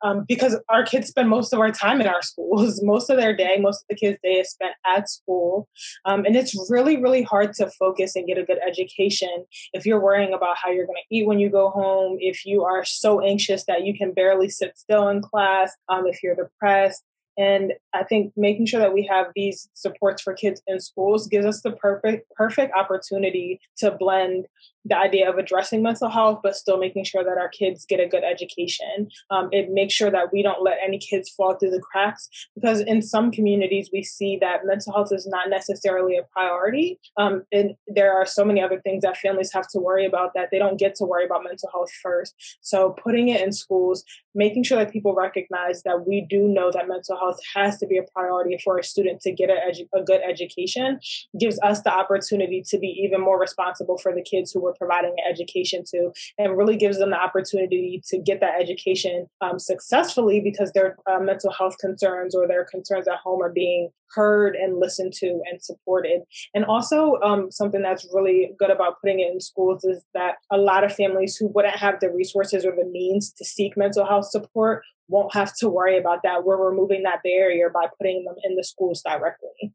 Um, 0.01 0.25
because 0.27 0.59
our 0.69 0.83
kids 0.83 1.09
spend 1.09 1.29
most 1.29 1.53
of 1.53 1.59
our 1.59 1.71
time 1.71 2.01
in 2.01 2.07
our 2.07 2.21
schools. 2.23 2.81
Most 2.83 3.09
of 3.09 3.17
their 3.17 3.35
day, 3.35 3.57
most 3.59 3.83
of 3.83 3.85
the 3.89 3.95
kids' 3.95 4.17
day 4.23 4.33
is 4.33 4.49
spent 4.49 4.73
at 4.85 5.09
school. 5.09 5.67
Um, 6.05 6.25
and 6.25 6.35
it's 6.35 6.55
really, 6.69 7.01
really 7.01 7.21
hard 7.23 7.53
to 7.53 7.69
focus 7.71 8.15
and 8.15 8.27
get 8.27 8.37
a 8.37 8.43
good 8.43 8.59
education 8.67 9.45
if 9.73 9.85
you're 9.85 10.01
worrying 10.01 10.33
about 10.33 10.57
how 10.61 10.69
you're 10.71 10.85
going 10.85 10.97
to 10.97 11.15
eat 11.15 11.27
when 11.27 11.39
you 11.39 11.49
go 11.49 11.69
home, 11.69 12.17
if 12.19 12.45
you 12.45 12.63
are 12.63 12.83
so 12.85 13.21
anxious 13.21 13.65
that 13.65 13.83
you 13.85 13.95
can 13.97 14.13
barely 14.13 14.49
sit 14.49 14.77
still 14.77 15.07
in 15.09 15.21
class, 15.21 15.73
um, 15.89 16.05
if 16.07 16.21
you're 16.23 16.35
depressed. 16.35 17.03
And 17.37 17.73
I 17.93 18.03
think 18.03 18.33
making 18.37 18.67
sure 18.67 18.79
that 18.79 18.93
we 18.93 19.07
have 19.09 19.27
these 19.35 19.67
supports 19.73 20.21
for 20.21 20.33
kids 20.33 20.61
in 20.67 20.79
schools 20.79 21.27
gives 21.27 21.45
us 21.45 21.61
the 21.61 21.71
perfect 21.71 22.29
perfect 22.35 22.73
opportunity 22.77 23.59
to 23.77 23.91
blend 23.91 24.45
the 24.85 24.97
idea 24.97 25.29
of 25.29 25.37
addressing 25.37 25.81
mental 25.81 26.09
health, 26.09 26.39
but 26.43 26.55
still 26.55 26.77
making 26.77 27.05
sure 27.05 27.23
that 27.23 27.37
our 27.37 27.49
kids 27.49 27.85
get 27.85 27.99
a 27.99 28.07
good 28.07 28.23
education. 28.23 29.07
Um, 29.29 29.49
it 29.51 29.71
makes 29.71 29.93
sure 29.93 30.11
that 30.11 30.33
we 30.33 30.41
don't 30.41 30.63
let 30.63 30.77
any 30.83 30.97
kids 30.97 31.29
fall 31.29 31.55
through 31.55 31.71
the 31.71 31.79
cracks 31.79 32.29
because 32.55 32.81
in 32.81 33.01
some 33.01 33.31
communities 33.31 33.89
we 33.93 34.03
see 34.03 34.37
that 34.41 34.65
mental 34.65 34.93
health 34.93 35.11
is 35.11 35.27
not 35.27 35.49
necessarily 35.49 36.17
a 36.17 36.23
priority. 36.23 36.99
Um, 37.17 37.43
and 37.51 37.75
there 37.87 38.13
are 38.13 38.25
so 38.25 38.43
many 38.43 38.61
other 38.61 38.79
things 38.81 39.03
that 39.03 39.17
families 39.17 39.51
have 39.53 39.67
to 39.69 39.79
worry 39.79 40.05
about 40.05 40.33
that 40.35 40.49
they 40.51 40.59
don't 40.59 40.79
get 40.79 40.95
to 40.95 41.05
worry 41.05 41.25
about 41.25 41.43
mental 41.43 41.69
health 41.71 41.91
first. 42.01 42.35
So 42.61 42.95
putting 43.03 43.29
it 43.29 43.41
in 43.41 43.51
schools, 43.51 44.03
making 44.35 44.63
sure 44.63 44.77
that 44.77 44.91
people 44.91 45.13
recognize 45.15 45.83
that 45.83 46.05
we 46.07 46.25
do 46.29 46.47
know 46.47 46.71
that 46.71 46.87
mental 46.87 47.17
health 47.17 47.39
has 47.55 47.77
to 47.77 47.87
be 47.87 47.97
a 47.97 48.03
priority 48.13 48.57
for 48.63 48.77
a 48.77 48.83
student 48.83 49.21
to 49.21 49.31
get 49.31 49.49
a, 49.49 49.57
edu- 49.69 49.87
a 49.93 50.03
good 50.03 50.21
education 50.27 50.99
gives 51.39 51.59
us 51.61 51.81
the 51.81 51.93
opportunity 51.93 52.63
to 52.67 52.77
be 52.77 52.87
even 52.87 53.21
more 53.21 53.39
responsible 53.39 53.97
for 53.97 54.13
the 54.13 54.21
kids 54.21 54.51
who 54.51 54.61
were 54.61 54.72
we're 54.73 54.87
providing 54.87 55.15
education 55.29 55.83
to, 55.87 56.11
and 56.37 56.57
really 56.57 56.77
gives 56.77 56.99
them 56.99 57.11
the 57.11 57.19
opportunity 57.19 58.01
to 58.07 58.17
get 58.19 58.39
that 58.41 58.59
education 58.59 59.27
um, 59.41 59.59
successfully 59.59 60.39
because 60.39 60.71
their 60.71 60.97
uh, 61.09 61.19
mental 61.19 61.51
health 61.51 61.77
concerns 61.79 62.35
or 62.35 62.47
their 62.47 62.65
concerns 62.65 63.07
at 63.07 63.17
home 63.23 63.41
are 63.41 63.51
being 63.51 63.89
heard 64.13 64.55
and 64.55 64.79
listened 64.79 65.13
to 65.13 65.41
and 65.49 65.61
supported. 65.61 66.21
And 66.53 66.65
also, 66.65 67.19
um, 67.23 67.51
something 67.51 67.81
that's 67.81 68.07
really 68.13 68.53
good 68.59 68.69
about 68.69 69.01
putting 69.01 69.19
it 69.19 69.31
in 69.31 69.39
schools 69.39 69.83
is 69.83 70.03
that 70.13 70.35
a 70.51 70.57
lot 70.57 70.83
of 70.83 70.93
families 70.93 71.35
who 71.35 71.47
wouldn't 71.47 71.75
have 71.75 71.99
the 71.99 72.11
resources 72.11 72.65
or 72.65 72.75
the 72.75 72.85
means 72.85 73.31
to 73.33 73.45
seek 73.45 73.75
mental 73.75 74.05
health 74.05 74.29
support 74.29 74.83
won't 75.07 75.33
have 75.33 75.55
to 75.57 75.69
worry 75.69 75.97
about 75.97 76.19
that. 76.23 76.45
We're 76.45 76.69
removing 76.69 77.03
that 77.03 77.23
barrier 77.23 77.69
by 77.69 77.87
putting 77.97 78.23
them 78.25 78.35
in 78.43 78.55
the 78.55 78.63
schools 78.63 79.01
directly. 79.01 79.73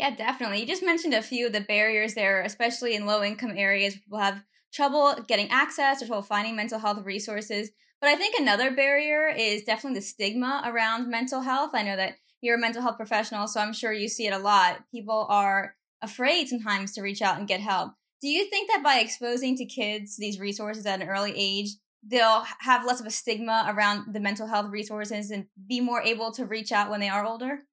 Yeah, 0.00 0.16
definitely. 0.16 0.60
You 0.60 0.66
just 0.66 0.82
mentioned 0.82 1.12
a 1.12 1.20
few 1.20 1.48
of 1.48 1.52
the 1.52 1.60
barriers 1.60 2.14
there, 2.14 2.40
especially 2.40 2.94
in 2.94 3.04
low 3.04 3.22
income 3.22 3.52
areas. 3.54 3.96
People 3.96 4.16
have 4.16 4.42
trouble 4.72 5.14
getting 5.28 5.50
access 5.50 6.02
or 6.02 6.06
trouble 6.06 6.22
finding 6.22 6.56
mental 6.56 6.78
health 6.78 7.04
resources. 7.04 7.68
But 8.00 8.08
I 8.08 8.16
think 8.16 8.34
another 8.38 8.70
barrier 8.70 9.28
is 9.28 9.64
definitely 9.64 9.98
the 9.98 10.06
stigma 10.06 10.62
around 10.64 11.10
mental 11.10 11.42
health. 11.42 11.72
I 11.74 11.82
know 11.82 11.96
that 11.96 12.14
you're 12.40 12.56
a 12.56 12.58
mental 12.58 12.80
health 12.80 12.96
professional, 12.96 13.46
so 13.46 13.60
I'm 13.60 13.74
sure 13.74 13.92
you 13.92 14.08
see 14.08 14.26
it 14.26 14.32
a 14.32 14.38
lot. 14.38 14.78
People 14.90 15.26
are 15.28 15.74
afraid 16.00 16.48
sometimes 16.48 16.94
to 16.94 17.02
reach 17.02 17.20
out 17.20 17.38
and 17.38 17.46
get 17.46 17.60
help. 17.60 17.92
Do 18.22 18.28
you 18.28 18.46
think 18.46 18.70
that 18.70 18.82
by 18.82 19.00
exposing 19.00 19.54
to 19.56 19.66
kids 19.66 20.16
these 20.16 20.40
resources 20.40 20.86
at 20.86 21.02
an 21.02 21.08
early 21.10 21.34
age, 21.36 21.72
they'll 22.02 22.44
have 22.60 22.86
less 22.86 23.00
of 23.00 23.06
a 23.06 23.10
stigma 23.10 23.66
around 23.68 24.14
the 24.14 24.20
mental 24.20 24.46
health 24.46 24.70
resources 24.70 25.30
and 25.30 25.44
be 25.68 25.82
more 25.82 26.00
able 26.00 26.32
to 26.32 26.46
reach 26.46 26.72
out 26.72 26.88
when 26.88 27.00
they 27.00 27.10
are 27.10 27.26
older? 27.26 27.64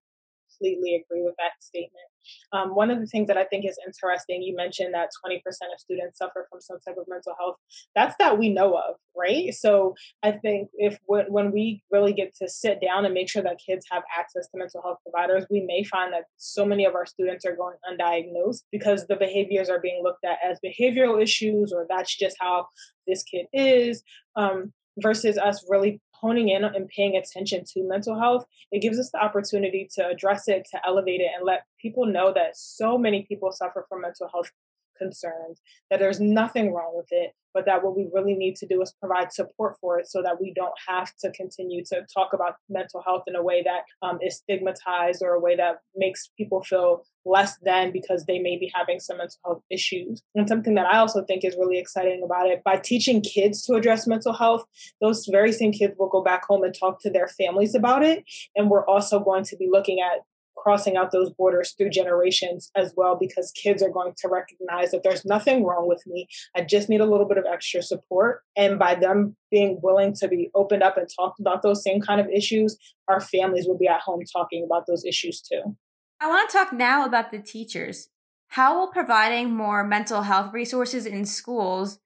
Completely 0.58 0.96
agree 0.96 1.24
with 1.24 1.36
that 1.38 1.52
statement. 1.62 2.04
Um, 2.52 2.76
one 2.76 2.92
of 2.92 3.00
the 3.00 3.08
things 3.08 3.28
that 3.28 3.38
I 3.38 3.46
think 3.46 3.66
is 3.66 3.78
interesting, 3.86 4.42
you 4.42 4.56
mentioned 4.56 4.94
that 4.94 5.10
20% 5.26 5.38
of 5.38 5.80
students 5.80 6.18
suffer 6.18 6.48
from 6.50 6.62
some 6.62 6.78
type 6.80 6.98
of 6.98 7.06
mental 7.08 7.34
health. 7.40 7.56
That's 7.96 8.16
that 8.20 8.38
we 8.38 8.50
know 8.50 8.76
of, 8.76 8.96
right? 9.16 9.54
So 9.54 9.96
I 10.24 10.32
think 10.32 10.70
if 10.76 10.98
when 11.06 11.52
we 11.52 11.84
really 11.92 12.14
get 12.14 12.36
to 12.36 12.50
sit 12.50 12.80
down 12.82 13.06
and 13.06 13.14
make 13.14 13.30
sure 13.30 13.44
that 13.44 13.60
kids 13.66 13.86
have 13.92 14.04
access 14.18 14.48
to 14.50 14.58
mental 14.58 14.82
health 14.82 15.00
providers, 15.04 15.46
we 15.50 15.62
may 15.62 15.84
find 15.84 16.14
that 16.14 16.26
so 16.38 16.66
many 16.66 16.86
of 16.86 16.96
our 16.96 17.06
students 17.06 17.46
are 17.46 17.56
going 17.56 17.76
undiagnosed 17.90 18.64
because 18.72 19.08
the 19.08 19.16
behaviors 19.16 19.70
are 19.70 19.80
being 19.80 20.02
looked 20.04 20.26
at 20.26 20.38
as 20.44 20.60
behavioral 20.66 21.22
issues 21.22 21.74
or 21.74 21.86
that's 21.90 22.16
just 22.16 22.38
how 22.40 22.68
this 23.08 23.24
kid 23.24 23.46
is. 23.54 24.04
Um, 24.36 24.74
versus 25.00 25.38
us 25.38 25.64
really 25.70 26.02
honing 26.20 26.50
in 26.50 26.64
and 26.64 26.88
paying 26.88 27.16
attention 27.16 27.64
to 27.74 27.88
mental 27.88 28.20
health, 28.20 28.46
it 28.72 28.82
gives 28.82 29.00
us 29.00 29.12
the 29.12 29.24
opportunity 29.24 29.88
to 29.96 30.08
address 30.08 30.48
it, 30.48 30.68
to 30.72 30.80
elevate 30.86 31.22
it, 31.22 31.30
and 31.36 31.46
let 31.46 31.64
people 31.82 32.06
know 32.06 32.34
that 32.34 32.58
so 32.58 32.98
many 32.98 33.26
people 33.28 33.52
suffer 33.52 33.86
from 33.88 34.02
mental 34.02 34.30
health 34.32 34.52
concerns, 34.98 35.62
that 35.90 36.00
there's 36.00 36.20
nothing 36.20 36.74
wrong 36.74 36.94
with 36.96 37.08
it, 37.12 37.34
but 37.54 37.66
that 37.66 37.84
what 37.84 37.96
we 37.96 38.08
really 38.14 38.36
need 38.36 38.56
to 38.56 38.68
do 38.68 38.82
is 38.82 38.94
provide 39.00 39.34
support 39.34 39.78
for 39.82 39.98
it 39.98 40.08
so 40.08 40.22
that 40.22 40.40
we 40.40 40.54
don't 40.56 40.74
have 40.88 41.12
to 41.18 41.32
continue 41.32 41.84
to 41.86 42.06
talk 42.14 42.32
about 42.34 42.56
mental 42.70 43.02
health 43.02 43.24
in 43.26 43.36
a 43.36 43.42
way 43.42 43.64
that 43.64 43.82
um, 44.08 44.20
is 44.22 44.38
stigmatized 44.38 45.24
or 45.24 45.34
a 45.34 45.40
way 45.40 45.56
that 45.56 45.78
makes 45.96 46.30
people 46.38 46.62
feel 46.64 47.04
less 47.26 47.58
than 47.64 47.92
because 47.92 48.26
they 48.26 48.40
may 48.40 48.58
be 48.58 48.72
having 48.74 49.00
some 49.00 49.18
mental 49.18 49.40
health 49.44 49.64
issues. 49.72 50.22
And 50.36 50.48
something 50.48 50.76
that 50.76 50.86
I 50.86 51.00
also 51.00 51.24
think 51.24 51.44
is 51.44 51.58
really 51.58 51.80
exciting 51.80 52.22
about 52.24 52.48
it 52.48 52.64
by 52.64 52.78
teaching 52.78 53.22
kids 53.22 53.64
to 53.64 53.74
address 53.74 54.06
mental 54.06 54.34
health, 54.34 54.64
those 55.02 55.26
very 55.26 55.52
same 55.52 55.72
kids 55.72 55.96
will 55.98 56.10
go 56.10 56.22
back 56.22 56.46
home 56.46 56.64
and 56.64 56.76
talk 56.78 57.02
to 57.02 57.10
their 57.10 57.28
families 57.28 57.74
about 57.74 58.04
it. 58.04 58.24
And 58.56 58.70
we're 58.70 58.86
also 58.86 59.20
going 59.20 59.44
to 59.46 59.58
be 59.58 59.68
looking 59.70 60.00
at 60.00 60.22
crossing 60.58 60.98
out 60.98 61.12
those 61.12 61.32
borders 61.32 61.74
through 61.78 61.90
generations 61.90 62.72
as 62.76 62.94
well 62.98 63.18
because 63.20 63.52
kids 63.52 63.82
are 63.82 63.90
going 63.90 64.14
to 64.18 64.28
recognize 64.28 64.92
that 64.92 65.04
there's 65.04 65.24
nothing 65.26 65.64
wrong 65.64 65.88
with 65.88 66.04
me. 66.08 66.28
I 66.56 66.62
just 66.62 66.90
need 66.90 67.02
a 67.02 67.06
little 67.06 67.28
bit 67.28 67.38
of 67.38 67.46
extra 67.46 67.82
support. 67.82 68.42
And 68.56 68.78
by 68.78 68.96
them 68.96 69.36
being 69.52 69.80
willing 69.82 70.14
to 70.16 70.28
be 70.28 70.50
opened 70.56 70.84
up 70.84 70.98
and 70.98 71.08
talk 71.16 71.36
about 71.40 71.62
those 71.62 71.84
same 71.84 72.02
kind 72.02 72.20
of 72.20 72.28
issues, 72.28 72.78
our 73.08 73.22
families 73.22 73.68
will 73.68 73.78
be 73.78 73.88
at 73.88 74.02
home 74.02 74.22
talking 74.32 74.64
about 74.66 74.86
those 74.88 75.06
issues 75.06 75.42
too. 75.42 75.78
I 76.20 76.28
want 76.28 76.50
to 76.50 76.58
talk 76.58 76.74
now 76.74 77.06
about 77.06 77.32
the 77.32 77.40
teachers. 77.40 78.10
How 78.50 78.80
will 78.80 78.88
providing 78.88 79.54
more 79.54 79.84
mental 79.84 80.24
health 80.24 80.54
resources 80.54 81.06
in 81.06 81.26
schools 81.26 82.00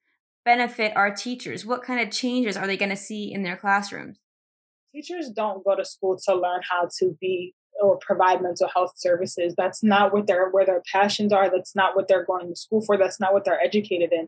benefit 0.44 0.96
our 0.96 1.14
teachers? 1.14 1.66
What 1.66 1.84
kind 1.84 2.00
of 2.00 2.12
changes 2.12 2.58
are 2.58 2.68
they 2.68 2.78
going 2.78 2.90
to 2.90 2.98
see 2.98 3.32
in 3.32 3.44
their 3.44 3.56
classrooms? 3.56 4.18
Teachers 4.94 5.30
don't 5.30 5.64
go 5.64 5.76
to 5.76 5.86
school 5.86 6.20
to 6.28 6.36
learn 6.36 6.62
how 6.70 6.90
to 7.00 7.16
be 7.22 7.54
or 7.82 7.98
provide 7.98 8.42
mental 8.42 8.70
health 8.74 8.94
services. 8.96 9.54
That's 9.58 9.84
not 9.84 10.14
what 10.14 10.28
their 10.28 10.50
where 10.50 10.66
their 10.66 10.84
passions 10.92 11.34
are. 11.34 11.50
That's 11.50 11.76
not 11.76 11.96
what 11.96 12.08
they're 12.08 12.26
going 12.26 12.48
to 12.50 12.56
school 12.56 12.82
for. 12.82 12.98
That's 12.98 13.20
not 13.20 13.34
what 13.34 13.46
they're 13.46 13.62
educated 13.62 14.12
in. 14.14 14.28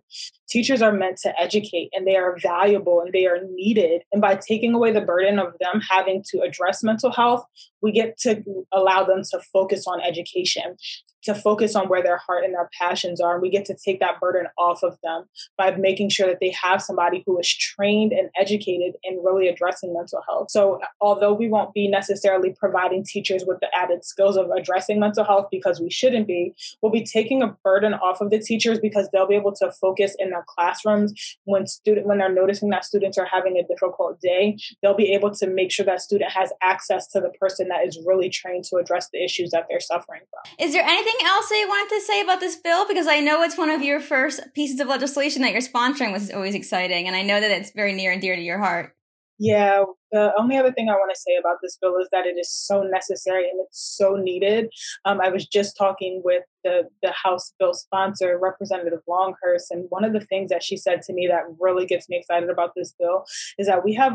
Teachers 0.50 0.82
are 0.82 0.92
meant 0.92 1.18
to 1.24 1.40
educate 1.40 1.90
and 1.94 2.08
they 2.08 2.16
are 2.16 2.38
valuable 2.42 3.02
and 3.02 3.14
they 3.14 3.26
are 3.26 3.40
needed. 3.52 4.04
And 4.12 4.22
by 4.22 4.36
taking 4.36 4.74
away 4.74 4.92
the 4.92 5.02
burden 5.02 5.40
of 5.40 5.54
them 5.60 5.82
having 5.90 6.24
to 6.32 6.42
address 6.42 6.84
mental 6.84 7.12
health, 7.12 7.46
we 7.82 7.92
get 7.92 8.18
to 8.20 8.44
allow 8.72 9.04
them 9.04 9.22
to 9.32 9.40
focus 9.52 9.86
on 9.88 10.02
education 10.02 10.76
to 11.24 11.36
focus 11.36 11.76
on 11.76 11.88
where 11.88 12.04
their 12.04 12.18
heart 12.18 12.44
and 12.44 12.54
their 12.54 12.70
passions 12.80 13.22
are. 13.22 13.34
And 13.34 13.42
we 13.42 13.50
get 13.50 13.66
to 13.66 13.76
take 13.76 14.00
that 14.00 14.20
burden 14.20 14.48
off 14.58 14.84
of 14.84 14.98
them 15.04 15.26
by 15.58 15.76
making 15.76 16.10
sure 16.10 16.28
that 16.28 16.40
they 16.40 16.52
have 16.52 16.82
somebody 16.82 17.24
who 17.26 17.40
is 17.40 17.48
trained 17.48 18.12
and 18.12 18.30
educated 18.40 18.96
in 19.04 19.22
really 19.24 19.48
addressing 19.48 19.94
mental 19.94 20.22
health. 20.28 20.52
So, 20.52 20.80
although 21.02 21.34
we 21.34 21.48
won't 21.48 21.74
be 21.74 21.88
necessarily 21.88 22.56
providing 22.58 23.04
teachers 23.04 23.44
with 23.46 23.60
the 23.60 23.68
added 23.76 24.06
skills 24.06 24.38
of 24.38 24.50
addressing 24.52 25.00
mental 25.00 25.24
health 25.24 25.48
because 25.52 25.80
we 25.80 25.90
shouldn't 25.90 26.28
be, 26.28 26.54
we'll 26.82 26.92
be 26.92 27.04
taking 27.04 27.42
a 27.42 27.48
burden 27.64 27.94
off 27.94 28.22
of 28.22 28.30
the 28.30 28.40
teachers 28.40 28.80
because 28.80 29.10
they'll 29.12 29.28
be 29.28 29.36
able 29.36 29.54
to 29.54 29.72
focus 29.72 30.16
in 30.20 30.30
their 30.30 30.46
classrooms 30.48 31.14
when 31.46 31.68
student 31.68 32.08
when 32.08 32.18
they're 32.18 32.34
noticing 32.34 32.70
that 32.70 32.86
students 32.86 33.18
are 33.18 33.28
having 33.32 33.58
a 33.58 33.68
difficult 33.68 34.20
day. 34.22 34.58
They'll 34.82 34.96
be 34.96 35.14
able 35.14 35.32
to 35.36 35.48
make 35.48 35.72
sure 35.72 35.86
that 35.86 36.02
student 36.02 36.32
has 36.32 36.52
access 36.62 37.08
to 37.10 37.22
the 37.22 37.30
person 37.40 37.68
that 37.70 37.86
is 37.86 38.00
really 38.06 38.30
trained 38.30 38.66
to 38.66 38.78
address 38.78 39.10
the 39.12 39.24
issues 39.24 39.52
that 39.52 39.66
they're 39.70 39.80
suffering 39.80 40.22
from. 40.30 40.66
Is 40.66 40.74
there 40.74 40.84
anything 40.84 41.13
anything 41.14 41.28
else 41.28 41.50
that 41.50 41.58
you 41.58 41.68
wanted 41.68 41.96
to 41.96 42.02
say 42.02 42.22
about 42.22 42.40
this 42.40 42.56
bill? 42.56 42.88
Because 42.88 43.08
I 43.08 43.20
know 43.20 43.44
it's 43.44 43.58
one 43.58 43.70
of 43.70 43.82
your 43.82 44.00
first 44.00 44.42
pieces 44.54 44.80
of 44.80 44.88
legislation 44.88 45.42
that 45.42 45.52
you're 45.52 45.62
sponsoring, 45.62 46.14
which 46.14 46.24
is 46.24 46.32
always 46.32 46.56
exciting. 46.56 47.08
And 47.08 47.16
I 47.16 47.22
know 47.22 47.40
that 47.40 47.52
it's 47.52 47.72
very 47.72 47.94
near 47.94 48.12
and 48.12 48.22
dear 48.22 48.36
to 48.36 48.42
your 48.42 48.60
heart. 48.60 48.96
Yeah, 49.40 49.84
the 50.12 50.32
only 50.38 50.58
other 50.58 50.72
thing 50.72 50.90
I 50.90 50.94
want 50.94 51.12
to 51.14 51.20
say 51.20 51.36
about 51.40 51.58
this 51.62 51.78
bill 51.82 51.98
is 51.98 52.08
that 52.12 52.28
it 52.28 52.38
is 52.40 52.52
so 52.52 52.84
necessary 52.84 53.50
and 53.50 53.60
it's 53.66 53.98
so 53.98 54.16
needed. 54.16 54.70
Um, 55.06 55.20
I 55.20 55.30
was 55.30 55.48
just 55.48 55.76
talking 55.76 56.22
with 56.24 56.44
the, 56.64 56.84
the 57.02 57.12
House 57.12 57.52
bill 57.60 57.74
sponsor, 57.74 58.38
Representative 58.42 59.00
Longhurst, 59.08 59.72
and 59.72 59.88
one 59.90 60.06
of 60.06 60.14
the 60.14 60.22
things 60.22 60.50
that 60.52 60.64
she 60.64 60.78
said 60.78 61.02
to 61.04 61.14
me 61.14 61.28
that 61.28 61.44
really 61.60 61.88
gets 61.88 62.08
me 62.10 62.18
excited 62.18 62.50
about 62.50 62.72
this 62.76 62.94
bill 62.98 63.26
is 63.58 63.66
that 63.66 63.84
we 63.84 63.96
have 63.96 64.14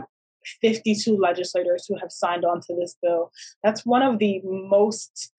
52 0.63 1.17
legislators 1.17 1.85
who 1.89 1.97
have 1.99 2.13
signed 2.13 2.45
on 2.45 2.61
to 2.61 2.77
this 2.77 2.97
bill. 3.03 3.31
That's 3.65 3.85
one 3.85 4.03
of 4.03 4.21
the 4.21 4.41
most 4.45 5.33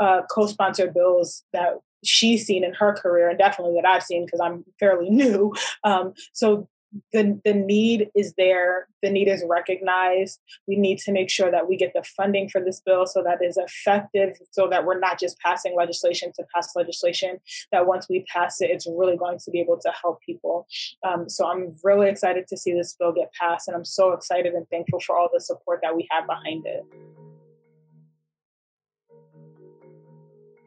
uh, 0.00 0.22
co-sponsored 0.30 0.94
bills 0.94 1.44
that 1.52 1.74
she's 2.04 2.46
seen 2.46 2.64
in 2.64 2.74
her 2.74 2.92
career 2.92 3.28
and 3.28 3.38
definitely 3.38 3.74
that 3.80 3.88
I've 3.88 4.02
seen 4.02 4.24
because 4.24 4.40
I'm 4.40 4.64
fairly 4.78 5.10
new. 5.10 5.54
Um, 5.84 6.14
so 6.32 6.68
the, 7.12 7.38
the 7.44 7.52
need 7.52 8.08
is 8.14 8.34
there. 8.38 8.88
The 9.02 9.10
need 9.10 9.28
is 9.28 9.44
recognized. 9.46 10.40
We 10.66 10.76
need 10.76 10.98
to 11.00 11.12
make 11.12 11.30
sure 11.30 11.50
that 11.50 11.68
we 11.68 11.76
get 11.76 11.92
the 11.94 12.02
funding 12.16 12.48
for 12.48 12.62
this 12.62 12.80
bill 12.80 13.06
so 13.06 13.22
that 13.22 13.44
is 13.44 13.56
effective, 13.56 14.36
so 14.52 14.68
that 14.68 14.84
we're 14.84 14.98
not 14.98 15.20
just 15.20 15.38
passing 15.40 15.74
legislation 15.76 16.32
to 16.36 16.44
pass 16.54 16.74
legislation, 16.74 17.38
that 17.72 17.86
once 17.86 18.06
we 18.08 18.24
pass 18.32 18.60
it, 18.60 18.70
it's 18.70 18.86
really 18.86 19.16
going 19.16 19.38
to 19.38 19.50
be 19.50 19.60
able 19.60 19.78
to 19.78 19.92
help 20.00 20.20
people. 20.24 20.66
Um, 21.06 21.28
so 21.28 21.46
I'm 21.46 21.76
really 21.84 22.08
excited 22.08 22.48
to 22.48 22.56
see 22.56 22.72
this 22.72 22.96
bill 22.98 23.12
get 23.12 23.32
passed, 23.38 23.68
and 23.68 23.76
I'm 23.76 23.84
so 23.84 24.12
excited 24.12 24.54
and 24.54 24.66
thankful 24.68 25.00
for 25.00 25.16
all 25.16 25.28
the 25.32 25.40
support 25.40 25.80
that 25.82 25.94
we 25.94 26.08
have 26.10 26.26
behind 26.26 26.66
it. 26.66 26.84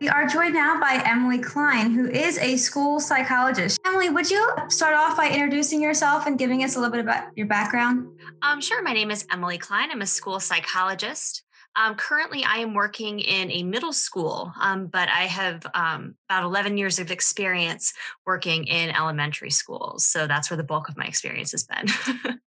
We 0.01 0.09
are 0.09 0.25
joined 0.25 0.55
now 0.55 0.79
by 0.79 0.99
Emily 1.05 1.37
Klein, 1.37 1.91
who 1.91 2.09
is 2.09 2.39
a 2.39 2.57
school 2.57 2.99
psychologist. 2.99 3.79
Emily, 3.85 4.09
would 4.09 4.31
you 4.31 4.51
start 4.67 4.95
off 4.95 5.15
by 5.15 5.29
introducing 5.29 5.79
yourself 5.79 6.25
and 6.25 6.39
giving 6.39 6.63
us 6.63 6.75
a 6.75 6.79
little 6.79 6.91
bit 6.91 7.01
about 7.01 7.25
your 7.37 7.45
background? 7.45 8.19
Um, 8.41 8.61
sure. 8.61 8.81
My 8.81 8.93
name 8.93 9.11
is 9.11 9.27
Emily 9.31 9.59
Klein. 9.59 9.91
I'm 9.91 10.01
a 10.01 10.07
school 10.07 10.39
psychologist. 10.39 11.43
Um, 11.75 11.93
currently, 11.93 12.43
I 12.43 12.57
am 12.57 12.73
working 12.73 13.19
in 13.19 13.51
a 13.51 13.61
middle 13.61 13.93
school, 13.93 14.51
um, 14.59 14.87
but 14.87 15.07
I 15.07 15.25
have 15.25 15.67
um, 15.75 16.15
about 16.27 16.45
11 16.45 16.79
years 16.79 16.97
of 16.97 17.11
experience 17.11 17.93
working 18.25 18.65
in 18.65 18.89
elementary 18.89 19.51
schools. 19.51 20.03
So 20.07 20.25
that's 20.25 20.49
where 20.49 20.57
the 20.57 20.63
bulk 20.63 20.89
of 20.89 20.97
my 20.97 21.05
experience 21.05 21.51
has 21.51 21.63
been. 21.63 21.87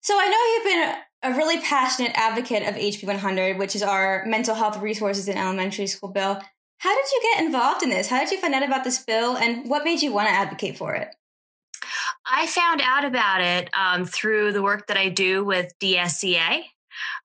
so 0.00 0.14
I 0.16 0.28
know 0.28 0.54
you've 0.54 0.64
been 0.72 1.02
a 1.22 1.32
really 1.32 1.60
passionate 1.60 2.12
advocate 2.14 2.62
of 2.62 2.74
HB 2.74 3.04
100, 3.04 3.58
which 3.58 3.76
is 3.76 3.82
our 3.82 4.24
mental 4.26 4.54
health 4.54 4.80
resources 4.80 5.28
in 5.28 5.36
elementary 5.36 5.86
school 5.86 6.10
bill. 6.10 6.40
How 6.78 6.94
did 6.94 7.04
you 7.12 7.20
get 7.34 7.44
involved 7.44 7.82
in 7.82 7.90
this? 7.90 8.08
How 8.08 8.18
did 8.20 8.32
you 8.32 8.40
find 8.40 8.54
out 8.54 8.64
about 8.64 8.82
this 8.82 8.98
bill, 8.98 9.36
and 9.36 9.68
what 9.70 9.84
made 9.84 10.02
you 10.02 10.12
want 10.12 10.28
to 10.28 10.34
advocate 10.34 10.76
for 10.76 10.94
it? 10.94 11.14
I 12.26 12.46
found 12.46 12.80
out 12.82 13.04
about 13.04 13.40
it 13.40 13.70
um, 13.74 14.04
through 14.04 14.52
the 14.52 14.62
work 14.62 14.86
that 14.88 14.96
I 14.96 15.08
do 15.08 15.44
with 15.44 15.72
DSEA. 15.80 16.62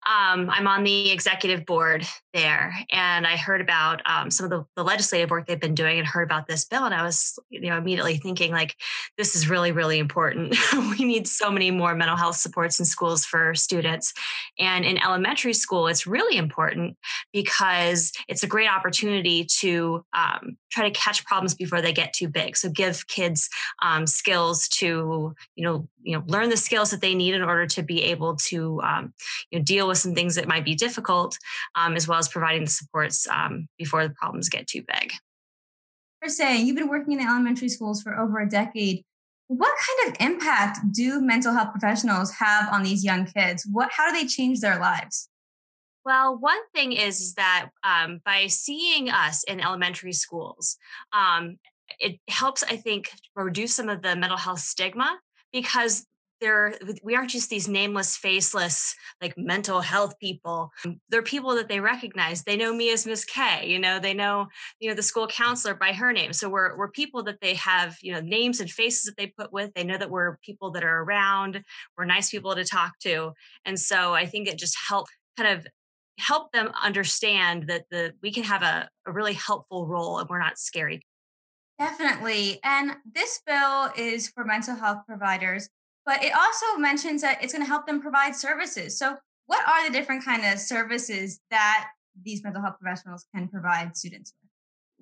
Um, 0.06 0.50
I'm 0.50 0.68
on 0.68 0.84
the 0.84 1.12
executive 1.12 1.66
board 1.66 2.06
there, 2.34 2.74
and 2.92 3.27
I 3.27 3.36
heard 3.36 3.62
about 3.62 4.01
um, 4.06 4.32
some 4.32 4.46
of 4.46 4.50
the, 4.51 4.66
the, 4.75 4.84
legislative 4.84 5.30
work 5.30 5.48
they've 5.48 5.60
been 5.60 5.75
doing, 5.75 5.98
and 5.98 6.08
heard 6.08 6.24
about 6.24 6.48
this 6.48 6.66
bill, 6.66 6.86
and 6.86 6.96
I 6.96 7.04
was, 7.04 7.38
you 7.50 7.70
know, 7.70 7.77
immediately 7.77 8.18
thinking 8.18 8.51
like, 8.51 8.75
this 9.18 9.36
is 9.36 9.50
really, 9.50 9.72
really 9.72 9.98
important. 9.98 10.56
we 10.98 11.04
need 11.04 11.28
so 11.28 11.50
many 11.52 11.72
more 11.72 11.96
mental 11.96 12.16
health 12.16 12.36
supports 12.36 12.80
in 12.80 12.86
schools 12.86 13.26
for 13.26 13.56
students, 13.56 14.14
and 14.60 14.86
in 14.86 14.98
elementary 14.98 15.54
school, 15.54 15.88
it's 15.88 16.06
really 16.06 16.38
important 16.38 16.98
because 17.34 18.12
it's 18.28 18.44
a 18.44 18.48
great 18.48 18.70
opportunity 18.70 19.46
to 19.60 20.06
um, 20.14 20.58
try 20.72 20.88
to 20.88 21.00
catch 21.00 21.26
problems 21.26 21.56
before 21.56 21.82
they 21.82 21.94
get 21.94 22.14
too 22.14 22.28
big. 22.28 22.56
So 22.56 22.70
give 22.70 23.08
kids 23.08 23.50
um, 23.82 24.06
skills 24.06 24.68
to, 24.80 25.36
you 25.56 25.64
know, 25.64 25.88
you 26.02 26.18
know, 26.18 26.24
learn 26.28 26.50
the 26.50 26.58
skills 26.58 26.92
that 26.92 27.02
they 27.02 27.16
need 27.16 27.34
in 27.34 27.42
order 27.42 27.66
to 27.68 27.84
be 27.84 28.04
able 28.04 28.36
to, 28.36 28.82
um, 28.82 29.14
you 29.52 29.60
know, 29.60 29.64
deal 29.64 29.88
with 29.88 29.98
some 29.98 30.14
things 30.14 30.36
that 30.36 30.48
might 30.48 30.64
be 30.66 30.76
difficult, 30.76 31.38
um, 31.76 31.96
as 31.96 32.08
well 32.08 32.20
as 32.20 32.28
providing 32.28 32.66
the 32.66 32.72
supports 32.72 33.28
um, 33.28 33.68
before 33.78 34.08
the 34.08 34.14
problems 34.14 34.50
get 34.50 34.68
too 34.68 34.84
big. 34.88 35.14
Per 36.22 36.30
se, 36.30 36.62
you've 36.62 36.76
been 36.76 36.90
working 36.90 37.14
in 37.14 37.20
the 37.20 37.26
elementary 37.26 37.70
schools 37.70 38.02
for 38.02 38.18
over 38.18 38.40
a 38.40 38.50
decade. 38.50 39.04
What 39.48 39.74
kind 39.88 40.10
of 40.10 40.22
impact 40.27 40.80
do 40.92 41.22
mental 41.22 41.54
health 41.54 41.72
professionals 41.72 42.32
have 42.34 42.72
on 42.72 42.84
these 42.84 43.04
young 43.04 43.25
kids? 43.25 43.66
What, 43.72 43.89
how 43.92 44.12
do 44.12 44.13
they 44.13 44.27
change 44.27 44.60
their 44.60 44.80
lives? 44.80 45.30
Well, 46.04 46.38
one 46.38 46.60
thing 46.74 46.94
is, 46.94 47.20
is 47.20 47.34
that 47.34 47.70
um, 47.84 48.22
by 48.24 48.48
seeing 48.48 49.10
us 49.10 49.44
in 49.44 49.60
elementary 49.60 50.13
schools, 50.13 50.77
um, 51.12 51.58
it 52.00 52.20
helps, 52.30 52.63
I 52.63 52.77
think, 52.77 53.10
reduce 53.36 53.75
some 53.75 53.89
of 53.89 54.01
the 54.01 54.16
mental 54.16 54.38
health 54.38 54.60
stigma 54.60 55.20
because 55.51 56.06
they're 56.39 56.75
we 57.03 57.15
aren't 57.15 57.29
just 57.29 57.50
these 57.50 57.67
nameless 57.67 58.17
faceless 58.17 58.96
like 59.22 59.38
mental 59.38 59.82
health 59.82 60.17
people. 60.20 60.72
Um, 60.86 61.00
they're 61.10 61.22
people 61.22 61.56
that 61.56 61.67
they 61.70 61.79
recognize. 61.79 62.44
They 62.44 62.58
know 62.58 62.74
me 62.74 62.91
as 62.91 63.06
miss 63.06 63.25
k 63.25 63.67
you 63.67 63.79
know? 63.79 64.00
They 64.00 64.13
know 64.13 64.48
you 64.79 64.89
know 64.89 64.96
the 64.96 65.03
school 65.03 65.27
counselor 65.27 65.75
by 65.75 65.94
her 65.94 66.13
name. 66.13 66.34
So 66.34 66.50
we're 66.50 66.77
we're 66.77 66.91
people 66.91 67.24
that 67.24 67.41
they 67.41 67.56
have 67.56 67.98
you 68.01 68.13
know 68.13 68.22
names 68.22 68.60
and 68.60 68.70
faces 68.70 69.06
that 69.06 69.17
they 69.17 69.27
put 69.27 69.51
with. 69.51 69.74
They 69.74 69.84
know 69.84 69.98
that 69.98 70.10
we're 70.10 70.38
people 70.38 70.72
that 70.72 70.84
are 70.84 71.03
around. 71.03 71.63
We're 71.98 72.06
nice 72.06 72.29
people 72.29 72.56
to 72.56 72.63
talk 72.63 73.00
to. 73.00 73.34
And 73.65 73.79
so 73.79 74.13
i 74.13 74.25
think 74.25 74.48
it 74.48 74.58
just 74.58 74.77
helped 74.88 75.12
kind 75.38 75.58
of 75.58 75.67
help 76.20 76.51
them 76.51 76.72
understand 76.84 77.67
that 77.67 77.86
the 77.91 78.13
we 78.22 78.32
can 78.32 78.44
have 78.44 78.63
a, 78.63 78.89
a 79.06 79.12
really 79.12 79.34
helpful 79.34 79.88
role 79.88 80.20
and 80.20 80.27
we're 80.29 80.39
not 80.39 80.58
scary. 80.58 81.01
Definitely. 81.79 82.60
And 82.63 82.96
this 83.13 83.39
bill 83.46 83.89
is 83.96 84.29
for 84.29 84.44
mental 84.44 84.75
health 84.75 85.03
providers 85.08 85.70
but 86.08 86.24
it 86.24 86.32
also 86.34 86.80
mentions 86.80 87.22
that 87.22 87.44
it's 87.44 87.54
going 87.54 87.64
to 87.64 87.68
help 87.68 87.86
them 87.86 88.02
provide 88.02 88.34
services. 88.34 88.98
So, 88.98 89.18
what 89.46 89.67
are 89.67 89.86
the 89.86 89.93
different 89.93 90.26
kind 90.26 90.43
of 90.46 90.60
services 90.60 91.39
that 91.52 91.89
these 92.24 92.43
mental 92.43 92.62
health 92.62 92.78
professionals 92.82 93.26
can 93.36 93.48
provide 93.48 93.96
students 93.96 94.34
with? 94.41 94.50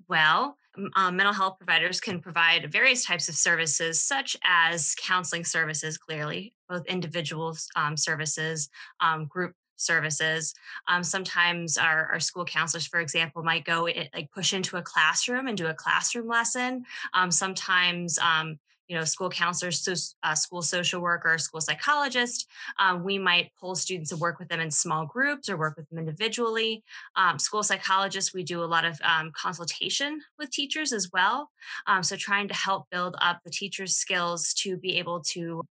Well, 0.10 0.58
um, 0.96 1.16
mental 1.16 1.34
health 1.34 1.58
providers 1.58 2.00
can 2.02 2.20
provide 2.20 2.72
various 2.72 3.06
types 3.06 3.30
of 3.30 3.36
services, 3.36 4.02
such 4.02 4.36
as 4.44 4.96
counseling 5.02 5.46
services, 5.46 5.98
clearly, 5.98 6.54
both 6.68 6.86
individual 6.88 7.56
um, 7.76 7.96
services, 7.96 8.70
um, 9.00 9.26
group 9.26 9.54
services. 9.78 10.54
Um, 10.88 11.04
sometimes 11.04 11.78
our, 11.78 12.12
our, 12.14 12.20
school 12.20 12.46
counselors, 12.46 12.88
for 12.88 13.00
example, 13.00 13.44
might 13.44 13.66
go 13.66 13.88
it, 13.88 14.10
like 14.14 14.32
push 14.32 14.54
into 14.54 14.78
a 14.78 14.82
classroom 14.82 15.48
and 15.48 15.58
do 15.58 15.68
a 15.68 15.74
classroom 15.74 16.28
lesson. 16.28 16.86
Um, 17.14 17.32
sometimes 17.32 18.18
um, 18.20 18.60
you 18.88 18.96
know, 18.96 19.04
school 19.04 19.30
counselors, 19.30 19.84
so, 19.84 19.94
uh, 20.24 20.36
school 20.36 20.62
social 20.62 21.02
worker, 21.02 21.38
school 21.38 21.62
psychologist. 21.62 22.48
Um, 22.80 23.04
we 23.04 23.18
might 23.18 23.52
pull 23.60 23.76
students 23.76 24.12
and 24.12 24.22
work 24.22 24.40
with 24.40 24.48
them 24.50 24.60
in 24.60 24.72
small 24.72 25.06
groups 25.06 25.50
or 25.50 25.58
work 25.58 25.76
with 25.78 25.90
them 25.90 26.00
individually. 26.00 26.84
Um, 27.16 27.40
school 27.40 27.64
psychologists, 27.64 28.34
we 28.34 28.44
do 28.44 28.64
a 28.64 28.66
lot 28.66 28.86
of 28.86 29.00
um, 29.04 29.32
consultation 29.36 30.22
with 30.38 30.52
teachers 30.52 30.94
as 30.94 31.10
well. 31.12 31.50
Um, 31.88 32.04
so 32.04 32.16
trying 32.16 32.48
to 32.48 32.54
help 32.54 32.88
build 32.92 33.16
up 33.22 33.40
the 33.44 33.52
teachers' 33.52 33.96
skills 33.96 34.54
to 34.56 34.78
be 34.78 34.98
able 34.98 35.22
to 35.22 35.64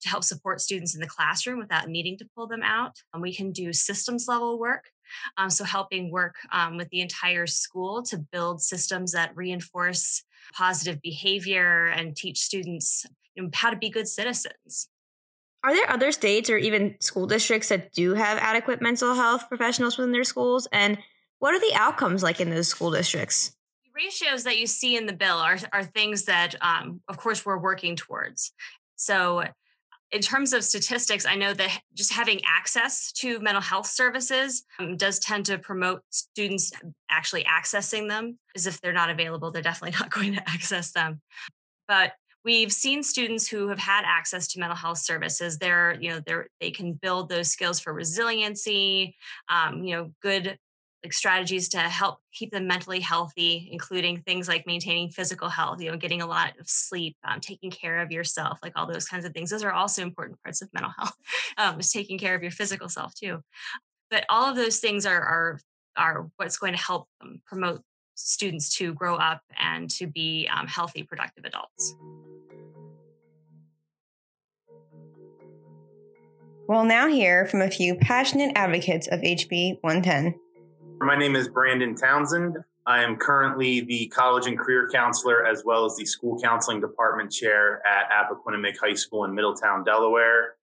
to 0.00 0.08
help 0.08 0.24
support 0.24 0.60
students 0.60 0.94
in 0.94 1.00
the 1.00 1.06
classroom 1.06 1.58
without 1.58 1.88
needing 1.88 2.18
to 2.18 2.28
pull 2.34 2.46
them 2.46 2.62
out. 2.62 2.96
Um, 3.12 3.20
we 3.20 3.32
can 3.32 3.52
do 3.52 3.72
systems 3.72 4.26
level 4.26 4.58
work. 4.58 4.90
Um, 5.36 5.50
so 5.50 5.64
helping 5.64 6.10
work 6.10 6.34
um, 6.52 6.76
with 6.76 6.88
the 6.90 7.00
entire 7.00 7.46
school 7.46 8.02
to 8.04 8.18
build 8.18 8.60
systems 8.60 9.12
that 9.12 9.36
reinforce 9.36 10.22
positive 10.54 11.00
behavior 11.02 11.86
and 11.86 12.16
teach 12.16 12.40
students 12.40 13.06
you 13.34 13.42
know, 13.42 13.50
how 13.54 13.70
to 13.70 13.76
be 13.76 13.88
good 13.90 14.08
citizens. 14.08 14.88
Are 15.64 15.74
there 15.74 15.90
other 15.90 16.12
states 16.12 16.50
or 16.50 16.56
even 16.56 16.96
school 17.00 17.26
districts 17.26 17.68
that 17.68 17.92
do 17.92 18.14
have 18.14 18.38
adequate 18.38 18.80
mental 18.80 19.14
health 19.14 19.48
professionals 19.48 19.98
within 19.98 20.12
their 20.12 20.24
schools? 20.24 20.68
And 20.72 20.98
what 21.40 21.54
are 21.54 21.60
the 21.60 21.74
outcomes 21.74 22.22
like 22.22 22.40
in 22.40 22.50
those 22.50 22.68
school 22.68 22.90
districts? 22.90 23.54
The 23.84 24.04
ratios 24.04 24.44
that 24.44 24.58
you 24.58 24.66
see 24.66 24.96
in 24.96 25.06
the 25.06 25.12
bill 25.12 25.36
are, 25.36 25.58
are 25.72 25.84
things 25.84 26.24
that, 26.24 26.54
um, 26.60 27.00
of 27.08 27.16
course, 27.16 27.44
we're 27.44 27.58
working 27.58 27.96
towards. 27.96 28.52
So 28.96 29.44
in 30.10 30.22
terms 30.22 30.52
of 30.52 30.64
statistics, 30.64 31.26
I 31.26 31.34
know 31.34 31.52
that 31.52 31.80
just 31.94 32.12
having 32.12 32.40
access 32.46 33.12
to 33.12 33.40
mental 33.40 33.60
health 33.60 33.86
services 33.86 34.64
um, 34.78 34.96
does 34.96 35.18
tend 35.18 35.46
to 35.46 35.58
promote 35.58 36.02
students 36.10 36.72
actually 37.10 37.44
accessing 37.44 38.08
them. 38.08 38.38
As 38.56 38.66
if 38.66 38.80
they're 38.80 38.92
not 38.92 39.10
available, 39.10 39.50
they're 39.50 39.62
definitely 39.62 39.98
not 40.00 40.10
going 40.10 40.34
to 40.34 40.48
access 40.48 40.92
them. 40.92 41.20
But 41.86 42.12
we've 42.44 42.72
seen 42.72 43.02
students 43.02 43.48
who 43.48 43.68
have 43.68 43.78
had 43.78 44.04
access 44.06 44.48
to 44.48 44.60
mental 44.60 44.76
health 44.76 44.98
services. 44.98 45.58
They're, 45.58 45.98
you 46.00 46.10
know, 46.10 46.20
they're 46.24 46.48
they 46.60 46.70
can 46.70 46.94
build 46.94 47.28
those 47.28 47.50
skills 47.50 47.78
for 47.78 47.92
resiliency, 47.92 49.14
um, 49.48 49.84
you 49.84 49.94
know, 49.94 50.12
good 50.22 50.58
like 51.04 51.12
strategies 51.12 51.68
to 51.68 51.78
help 51.78 52.18
keep 52.32 52.50
them 52.50 52.66
mentally 52.66 53.00
healthy, 53.00 53.68
including 53.70 54.20
things 54.22 54.48
like 54.48 54.66
maintaining 54.66 55.10
physical 55.10 55.48
health, 55.48 55.80
you 55.80 55.90
know, 55.90 55.96
getting 55.96 56.22
a 56.22 56.26
lot 56.26 56.58
of 56.58 56.68
sleep, 56.68 57.16
um, 57.24 57.40
taking 57.40 57.70
care 57.70 58.00
of 58.00 58.10
yourself, 58.10 58.58
like 58.62 58.72
all 58.74 58.86
those 58.86 59.06
kinds 59.06 59.24
of 59.24 59.32
things. 59.32 59.50
Those 59.50 59.62
are 59.62 59.72
also 59.72 60.02
important 60.02 60.42
parts 60.42 60.60
of 60.60 60.72
mental 60.72 60.92
health, 60.98 61.14
um, 61.58 61.78
is 61.80 61.92
taking 61.92 62.18
care 62.18 62.34
of 62.34 62.42
your 62.42 62.50
physical 62.50 62.88
self 62.88 63.14
too. 63.14 63.42
But 64.10 64.24
all 64.28 64.50
of 64.50 64.56
those 64.56 64.80
things 64.80 65.06
are 65.06 65.20
are 65.20 65.60
are 65.96 66.30
what's 66.36 66.58
going 66.58 66.72
to 66.72 66.82
help 66.82 67.06
um, 67.20 67.42
promote 67.46 67.82
students 68.14 68.74
to 68.76 68.92
grow 68.92 69.14
up 69.14 69.42
and 69.58 69.88
to 69.90 70.06
be 70.06 70.48
um, 70.52 70.66
healthy, 70.66 71.04
productive 71.04 71.44
adults. 71.44 71.94
We'll 76.68 76.84
now 76.84 77.08
hear 77.08 77.46
from 77.46 77.62
a 77.62 77.70
few 77.70 77.94
passionate 77.94 78.52
advocates 78.54 79.08
of 79.08 79.20
HB 79.20 79.78
110. 79.80 80.38
My 81.00 81.16
name 81.16 81.36
is 81.36 81.48
Brandon 81.48 81.94
Townsend. 81.94 82.56
I 82.84 83.04
am 83.04 83.16
currently 83.16 83.80
the 83.80 84.08
college 84.08 84.46
and 84.46 84.58
career 84.58 84.88
counselor 84.92 85.46
as 85.46 85.62
well 85.64 85.84
as 85.84 85.96
the 85.96 86.04
school 86.04 86.40
counseling 86.40 86.80
department 86.80 87.30
chair 87.30 87.80
at 87.86 88.08
Appoquinimink 88.10 88.78
High 88.78 88.94
School 88.94 89.24
in 89.24 89.34
Middletown, 89.34 89.84
Delaware. 89.84 90.56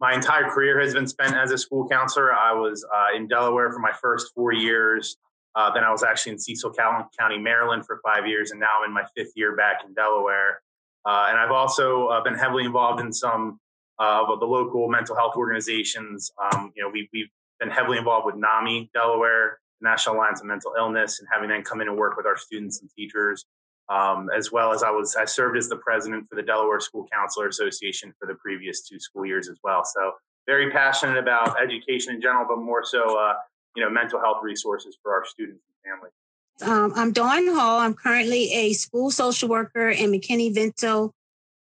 My 0.00 0.14
entire 0.14 0.50
career 0.50 0.80
has 0.80 0.94
been 0.94 1.06
spent 1.06 1.34
as 1.34 1.52
a 1.52 1.58
school 1.58 1.88
counselor. 1.88 2.32
I 2.32 2.52
was 2.52 2.84
uh, 2.84 3.16
in 3.16 3.28
Delaware 3.28 3.70
for 3.72 3.78
my 3.78 3.92
first 3.92 4.32
four 4.34 4.52
years. 4.52 5.16
Uh, 5.54 5.72
then 5.72 5.84
I 5.84 5.92
was 5.92 6.02
actually 6.02 6.32
in 6.32 6.38
Cecil 6.38 6.72
County, 6.72 7.38
Maryland 7.38 7.86
for 7.86 8.00
five 8.04 8.26
years, 8.26 8.50
and 8.50 8.58
now 8.58 8.78
I'm 8.80 8.88
in 8.88 8.94
my 8.94 9.04
fifth 9.16 9.32
year 9.36 9.54
back 9.54 9.82
in 9.86 9.94
Delaware. 9.94 10.60
Uh, 11.06 11.26
and 11.28 11.38
I've 11.38 11.52
also 11.52 12.06
uh, 12.08 12.22
been 12.22 12.34
heavily 12.34 12.64
involved 12.64 13.00
in 13.00 13.12
some 13.12 13.60
uh, 14.00 14.24
of 14.26 14.40
the 14.40 14.46
local 14.46 14.88
mental 14.88 15.14
health 15.14 15.34
organizations. 15.36 16.32
Um, 16.52 16.72
you 16.74 16.82
know, 16.82 16.90
we, 16.90 17.08
we've 17.12 17.28
been 17.60 17.70
heavily 17.70 17.98
involved 17.98 18.26
with 18.26 18.36
NAMI 18.36 18.90
Delaware, 18.94 19.58
National 19.80 20.16
Alliance 20.16 20.40
of 20.40 20.46
Mental 20.46 20.72
Illness, 20.78 21.20
and 21.20 21.28
having 21.32 21.48
them 21.48 21.62
come 21.62 21.80
in 21.80 21.88
and 21.88 21.96
work 21.96 22.16
with 22.16 22.26
our 22.26 22.36
students 22.36 22.80
and 22.80 22.90
teachers. 22.96 23.44
Um, 23.90 24.28
as 24.36 24.52
well 24.52 24.72
as 24.72 24.82
I 24.82 24.90
was, 24.90 25.16
I 25.16 25.24
served 25.24 25.56
as 25.56 25.70
the 25.70 25.76
president 25.76 26.28
for 26.28 26.34
the 26.36 26.42
Delaware 26.42 26.78
School 26.78 27.08
Counselor 27.10 27.48
Association 27.48 28.12
for 28.18 28.26
the 28.26 28.34
previous 28.34 28.82
two 28.82 29.00
school 29.00 29.24
years 29.24 29.48
as 29.48 29.58
well. 29.64 29.82
So 29.82 30.12
very 30.46 30.70
passionate 30.70 31.16
about 31.16 31.58
education 31.58 32.14
in 32.14 32.20
general, 32.20 32.44
but 32.46 32.58
more 32.58 32.84
so, 32.84 33.18
uh, 33.18 33.34
you 33.74 33.82
know, 33.82 33.88
mental 33.88 34.20
health 34.20 34.40
resources 34.42 34.98
for 35.02 35.14
our 35.14 35.24
students 35.24 35.62
and 35.84 35.92
families. 35.92 36.12
Um, 36.60 36.92
I'm 36.96 37.12
Dawn 37.12 37.46
Hall. 37.54 37.78
I'm 37.78 37.94
currently 37.94 38.52
a 38.52 38.72
school 38.74 39.10
social 39.10 39.48
worker 39.48 39.88
in 39.88 40.10
McKinney-Vento 40.10 41.14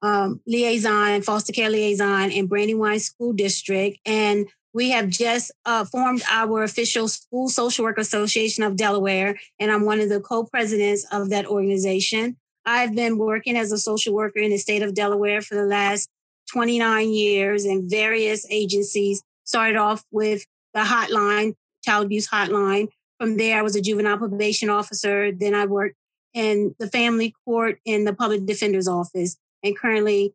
um, 0.01 0.41
liaison, 0.47 1.21
foster 1.21 1.53
care 1.53 1.69
liaison 1.69 2.31
in 2.31 2.47
Brandywine 2.47 2.99
School 2.99 3.33
District. 3.33 3.99
And 4.05 4.47
we 4.75 4.89
have 4.89 5.07
just 5.07 5.53
uh, 5.65 5.85
formed 5.85 6.21
our 6.29 6.61
official 6.61 7.07
School 7.07 7.47
Social 7.47 7.85
Work 7.85 7.97
Association 7.97 8.61
of 8.61 8.75
Delaware, 8.75 9.39
and 9.57 9.71
I'm 9.71 9.85
one 9.85 10.01
of 10.01 10.09
the 10.09 10.19
co 10.19 10.43
presidents 10.43 11.07
of 11.13 11.29
that 11.29 11.45
organization. 11.45 12.35
I've 12.65 12.93
been 12.93 13.17
working 13.17 13.55
as 13.55 13.71
a 13.71 13.77
social 13.77 14.13
worker 14.13 14.39
in 14.39 14.51
the 14.51 14.57
state 14.57 14.83
of 14.83 14.93
Delaware 14.93 15.41
for 15.41 15.55
the 15.55 15.63
last 15.63 16.09
29 16.51 17.09
years 17.09 17.63
in 17.63 17.89
various 17.89 18.45
agencies. 18.49 19.23
Started 19.45 19.77
off 19.77 20.03
with 20.11 20.45
the 20.73 20.81
hotline, 20.81 21.53
child 21.85 22.07
abuse 22.07 22.27
hotline. 22.27 22.89
From 23.17 23.37
there, 23.37 23.57
I 23.57 23.61
was 23.61 23.77
a 23.77 23.81
juvenile 23.81 24.17
probation 24.17 24.69
officer. 24.69 25.31
Then 25.31 25.55
I 25.55 25.67
worked 25.67 25.95
in 26.33 26.75
the 26.79 26.89
family 26.89 27.33
court 27.45 27.79
in 27.85 28.03
the 28.03 28.13
public 28.13 28.45
defender's 28.45 28.89
office 28.89 29.37
and 29.63 29.77
currently 29.77 30.33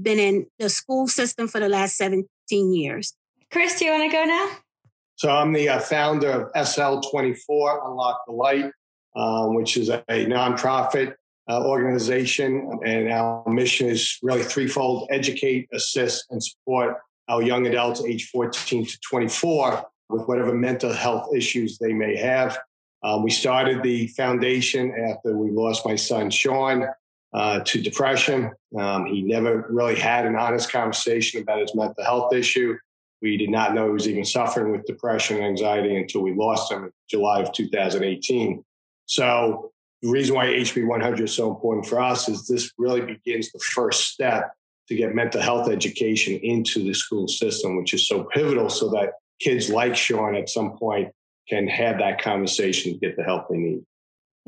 been 0.00 0.18
in 0.18 0.46
the 0.58 0.70
school 0.70 1.06
system 1.06 1.46
for 1.46 1.60
the 1.60 1.68
last 1.68 1.96
17 1.96 2.26
years. 2.74 3.14
Chris, 3.56 3.78
do 3.78 3.86
you 3.86 3.92
want 3.92 4.10
to 4.10 4.14
go 4.14 4.22
now? 4.22 4.50
So 5.14 5.30
I'm 5.30 5.50
the 5.54 5.70
uh, 5.70 5.78
founder 5.78 6.28
of 6.28 6.52
SL24, 6.52 7.88
Unlock 7.88 8.20
the 8.26 8.34
Light, 8.34 8.70
um, 9.16 9.54
which 9.54 9.78
is 9.78 9.88
a, 9.88 10.04
a 10.10 10.26
nonprofit 10.26 11.14
uh, 11.48 11.64
organization. 11.64 12.78
And 12.84 13.10
our 13.10 13.48
mission 13.48 13.88
is 13.88 14.18
really 14.22 14.42
threefold 14.42 15.08
educate, 15.10 15.70
assist, 15.72 16.26
and 16.28 16.44
support 16.44 16.98
our 17.30 17.40
young 17.40 17.66
adults 17.66 18.04
age 18.04 18.28
14 18.28 18.84
to 18.84 19.00
24 19.08 19.86
with 20.10 20.26
whatever 20.26 20.54
mental 20.54 20.92
health 20.92 21.34
issues 21.34 21.78
they 21.78 21.94
may 21.94 22.14
have. 22.14 22.58
Um, 23.02 23.22
we 23.22 23.30
started 23.30 23.82
the 23.82 24.08
foundation 24.08 24.92
after 25.08 25.34
we 25.34 25.50
lost 25.50 25.86
my 25.86 25.96
son, 25.96 26.28
Sean, 26.28 26.86
uh, 27.32 27.60
to 27.60 27.80
depression. 27.80 28.50
Um, 28.78 29.06
he 29.06 29.22
never 29.22 29.66
really 29.70 29.98
had 29.98 30.26
an 30.26 30.36
honest 30.36 30.70
conversation 30.70 31.40
about 31.40 31.60
his 31.60 31.74
mental 31.74 32.04
health 32.04 32.34
issue. 32.34 32.76
We 33.26 33.36
did 33.36 33.50
not 33.50 33.74
know 33.74 33.86
he 33.86 33.92
was 33.92 34.06
even 34.06 34.24
suffering 34.24 34.70
with 34.70 34.86
depression 34.86 35.38
and 35.38 35.46
anxiety 35.46 35.96
until 35.96 36.22
we 36.22 36.32
lost 36.32 36.70
him 36.70 36.84
in 36.84 36.90
July 37.10 37.40
of 37.40 37.52
2018. 37.52 38.64
So 39.06 39.72
the 40.00 40.10
reason 40.10 40.36
why 40.36 40.46
HB 40.46 40.86
100 40.86 41.20
is 41.22 41.34
so 41.34 41.50
important 41.50 41.86
for 41.86 42.00
us 42.00 42.28
is 42.28 42.46
this 42.46 42.70
really 42.78 43.00
begins 43.00 43.50
the 43.50 43.58
first 43.58 44.12
step 44.12 44.52
to 44.86 44.94
get 44.94 45.12
mental 45.12 45.40
health 45.40 45.68
education 45.68 46.38
into 46.40 46.84
the 46.84 46.94
school 46.94 47.26
system, 47.26 47.76
which 47.76 47.94
is 47.94 48.06
so 48.06 48.28
pivotal 48.32 48.68
so 48.68 48.90
that 48.90 49.14
kids 49.40 49.70
like 49.70 49.96
Sean 49.96 50.36
at 50.36 50.48
some 50.48 50.78
point 50.78 51.08
can 51.48 51.66
have 51.66 51.98
that 51.98 52.22
conversation 52.22 52.92
to 52.92 52.98
get 53.00 53.16
the 53.16 53.24
help 53.24 53.48
they 53.50 53.56
need. 53.56 53.82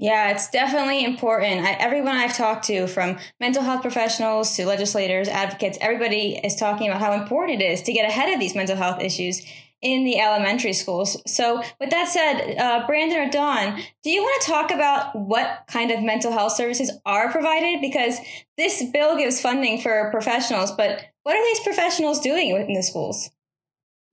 Yeah, 0.01 0.31
it's 0.31 0.49
definitely 0.49 1.05
important. 1.05 1.67
I, 1.67 1.73
everyone 1.73 2.15
I've 2.15 2.37
talked 2.37 2.67
to, 2.67 2.87
from 2.87 3.19
mental 3.41 3.65
health 3.65 3.83
professionals 3.83 4.55
to 4.55 4.65
legislators, 4.65 5.27
advocates, 5.27 5.77
everybody 5.81 6.41
is 6.45 6.55
talking 6.55 6.89
about 6.89 7.01
how 7.01 7.21
important 7.21 7.61
it 7.61 7.65
is 7.65 7.83
to 7.83 7.93
get 7.93 8.09
ahead 8.09 8.33
of 8.33 8.39
these 8.39 8.55
mental 8.55 8.77
health 8.77 9.03
issues 9.03 9.45
in 9.83 10.05
the 10.05 10.21
elementary 10.21 10.73
schools. 10.73 11.21
So, 11.27 11.65
with 11.81 11.91
that 11.91 12.07
said, 12.07 12.57
uh, 12.59 12.87
Brandon 12.87 13.27
or 13.27 13.31
Dawn, 13.31 13.81
do 14.05 14.11
you 14.11 14.23
want 14.23 14.41
to 14.43 14.49
talk 14.49 14.71
about 14.71 15.17
what 15.17 15.65
kind 15.67 15.91
of 15.91 16.01
mental 16.01 16.31
health 16.31 16.53
services 16.53 16.93
are 17.05 17.33
provided? 17.33 17.81
Because 17.81 18.19
this 18.57 18.85
bill 18.93 19.17
gives 19.17 19.41
funding 19.41 19.81
for 19.81 20.11
professionals, 20.13 20.71
but 20.71 21.01
what 21.25 21.37
are 21.37 21.45
these 21.45 21.61
professionals 21.61 22.21
doing 22.21 22.51
in 22.51 22.73
the 22.73 22.85
schools? 22.85 23.31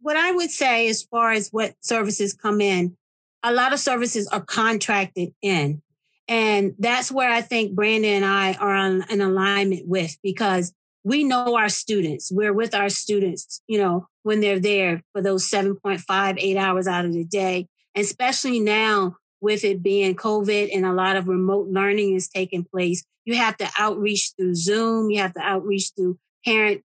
What 0.01 0.17
I 0.17 0.31
would 0.31 0.49
say, 0.49 0.87
as 0.87 1.03
far 1.03 1.31
as 1.31 1.49
what 1.49 1.75
services 1.79 2.33
come 2.33 2.59
in, 2.59 2.97
a 3.45 3.53
lot 3.53 3.73
of 3.73 3.79
services 3.79 4.27
are 4.29 4.41
contracted 4.41 5.33
in. 5.41 5.81
And 6.27 6.73
that's 6.79 7.11
where 7.11 7.29
I 7.29 7.41
think 7.41 7.75
Brandon 7.75 8.23
and 8.23 8.25
I 8.25 8.53
are 8.53 8.73
on 8.73 9.03
an 9.03 9.21
alignment 9.21 9.87
with 9.87 10.17
because 10.23 10.73
we 11.03 11.23
know 11.23 11.55
our 11.55 11.69
students. 11.69 12.31
We're 12.31 12.53
with 12.53 12.73
our 12.73 12.89
students, 12.89 13.61
you 13.67 13.77
know, 13.77 14.07
when 14.23 14.39
they're 14.39 14.59
there 14.59 15.03
for 15.13 15.21
those 15.21 15.47
7.5, 15.47 16.35
eight 16.39 16.57
hours 16.57 16.87
out 16.87 17.05
of 17.05 17.13
the 17.13 17.23
day. 17.23 17.67
And 17.93 18.03
especially 18.03 18.59
now 18.59 19.17
with 19.39 19.63
it 19.63 19.83
being 19.83 20.15
COVID 20.15 20.71
and 20.73 20.83
a 20.83 20.93
lot 20.93 21.15
of 21.15 21.27
remote 21.27 21.67
learning 21.67 22.15
is 22.15 22.27
taking 22.27 22.63
place, 22.65 23.05
you 23.25 23.35
have 23.35 23.57
to 23.57 23.69
outreach 23.77 24.31
through 24.35 24.55
Zoom. 24.55 25.11
You 25.11 25.19
have 25.19 25.35
to 25.35 25.41
outreach 25.41 25.91
through 25.95 26.17
parent 26.43 26.81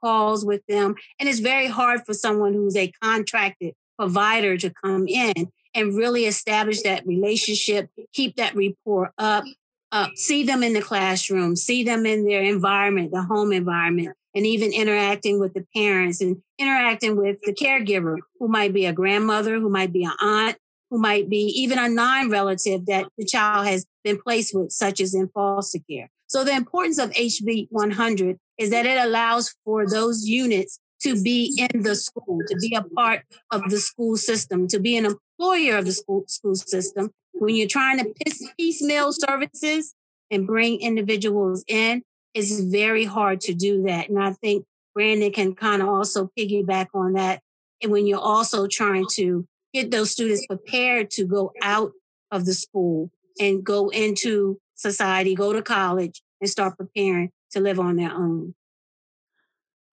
calls 0.00 0.44
with 0.44 0.64
them. 0.68 0.94
And 1.18 1.28
it's 1.28 1.40
very 1.40 1.66
hard 1.66 2.02
for 2.06 2.14
someone 2.14 2.52
who's 2.52 2.76
a 2.76 2.92
contracted 3.02 3.74
provider 3.98 4.56
to 4.56 4.70
come 4.70 5.08
in 5.08 5.50
and 5.74 5.96
really 5.96 6.26
establish 6.26 6.82
that 6.82 7.06
relationship, 7.06 7.90
keep 8.12 8.36
that 8.36 8.54
rapport 8.54 9.12
up, 9.18 9.44
up, 9.92 10.10
see 10.16 10.44
them 10.44 10.62
in 10.62 10.72
the 10.72 10.82
classroom, 10.82 11.56
see 11.56 11.84
them 11.84 12.06
in 12.06 12.26
their 12.26 12.42
environment, 12.42 13.12
the 13.12 13.22
home 13.22 13.52
environment, 13.52 14.16
and 14.34 14.46
even 14.46 14.72
interacting 14.72 15.38
with 15.38 15.54
the 15.54 15.66
parents 15.74 16.20
and 16.20 16.42
interacting 16.58 17.16
with 17.16 17.38
the 17.42 17.52
caregiver 17.52 18.18
who 18.38 18.48
might 18.48 18.72
be 18.72 18.86
a 18.86 18.92
grandmother, 18.92 19.54
who 19.60 19.70
might 19.70 19.92
be 19.92 20.04
an 20.04 20.12
aunt, 20.20 20.56
who 20.90 20.98
might 20.98 21.28
be 21.28 21.52
even 21.56 21.78
a 21.78 21.88
non 21.88 22.30
relative 22.30 22.86
that 22.86 23.06
the 23.16 23.24
child 23.24 23.66
has 23.66 23.86
been 24.02 24.20
placed 24.20 24.54
with, 24.54 24.70
such 24.70 25.00
as 25.00 25.14
in 25.14 25.28
foster 25.28 25.78
care. 25.88 26.10
So 26.26 26.44
the 26.44 26.52
importance 26.52 26.98
of 26.98 27.10
HB 27.10 27.68
100 27.70 28.38
is 28.58 28.70
that 28.70 28.86
it 28.86 28.98
allows 28.98 29.54
for 29.64 29.88
those 29.88 30.26
units 30.26 30.78
to 31.02 31.20
be 31.22 31.56
in 31.58 31.82
the 31.82 31.94
school, 31.94 32.40
to 32.48 32.56
be 32.56 32.74
a 32.74 32.82
part 32.82 33.22
of 33.52 33.68
the 33.70 33.78
school 33.78 34.16
system, 34.16 34.66
to 34.68 34.80
be 34.80 34.96
an 34.96 35.06
employer 35.38 35.78
of 35.78 35.84
the 35.84 35.92
school, 35.92 36.24
school 36.26 36.54
system. 36.54 37.10
When 37.32 37.54
you're 37.54 37.68
trying 37.68 37.98
to 37.98 38.14
piecemeal 38.56 39.12
services 39.12 39.94
and 40.30 40.46
bring 40.46 40.80
individuals 40.80 41.64
in, 41.66 42.02
it's 42.32 42.60
very 42.60 43.04
hard 43.04 43.40
to 43.42 43.54
do 43.54 43.82
that. 43.84 44.08
And 44.08 44.22
I 44.22 44.32
think 44.32 44.64
Brandon 44.94 45.32
can 45.32 45.54
kind 45.54 45.82
of 45.82 45.88
also 45.88 46.30
piggyback 46.38 46.88
on 46.94 47.14
that. 47.14 47.40
And 47.82 47.90
when 47.90 48.06
you're 48.06 48.18
also 48.18 48.66
trying 48.66 49.06
to 49.12 49.46
get 49.72 49.90
those 49.90 50.12
students 50.12 50.46
prepared 50.46 51.10
to 51.12 51.24
go 51.26 51.52
out 51.60 51.92
of 52.30 52.46
the 52.46 52.54
school 52.54 53.10
and 53.40 53.64
go 53.64 53.88
into 53.88 54.58
society, 54.74 55.34
go 55.34 55.52
to 55.52 55.62
college 55.62 56.22
and 56.40 56.48
start 56.48 56.76
preparing 56.76 57.30
to 57.50 57.60
live 57.60 57.80
on 57.80 57.96
their 57.96 58.12
own. 58.12 58.54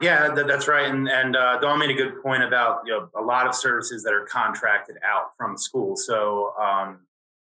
Yeah, 0.02 0.34
that, 0.34 0.48
that's 0.48 0.68
right. 0.68 0.90
And 0.90 1.08
and 1.08 1.36
uh, 1.36 1.60
Dawn 1.60 1.80
made 1.80 1.92
a 1.92 1.94
good 1.94 2.22
point 2.22 2.44
about 2.44 2.82
you 2.86 2.94
know 2.94 3.10
a 3.16 3.22
lot 3.22 3.48
of 3.48 3.56
services 3.56 4.04
that 4.04 4.14
are 4.14 4.26
contracted 4.26 4.98
out 5.04 5.32
from 5.38 5.58
school. 5.58 5.96
So 5.96 6.54
um, 6.60 7.02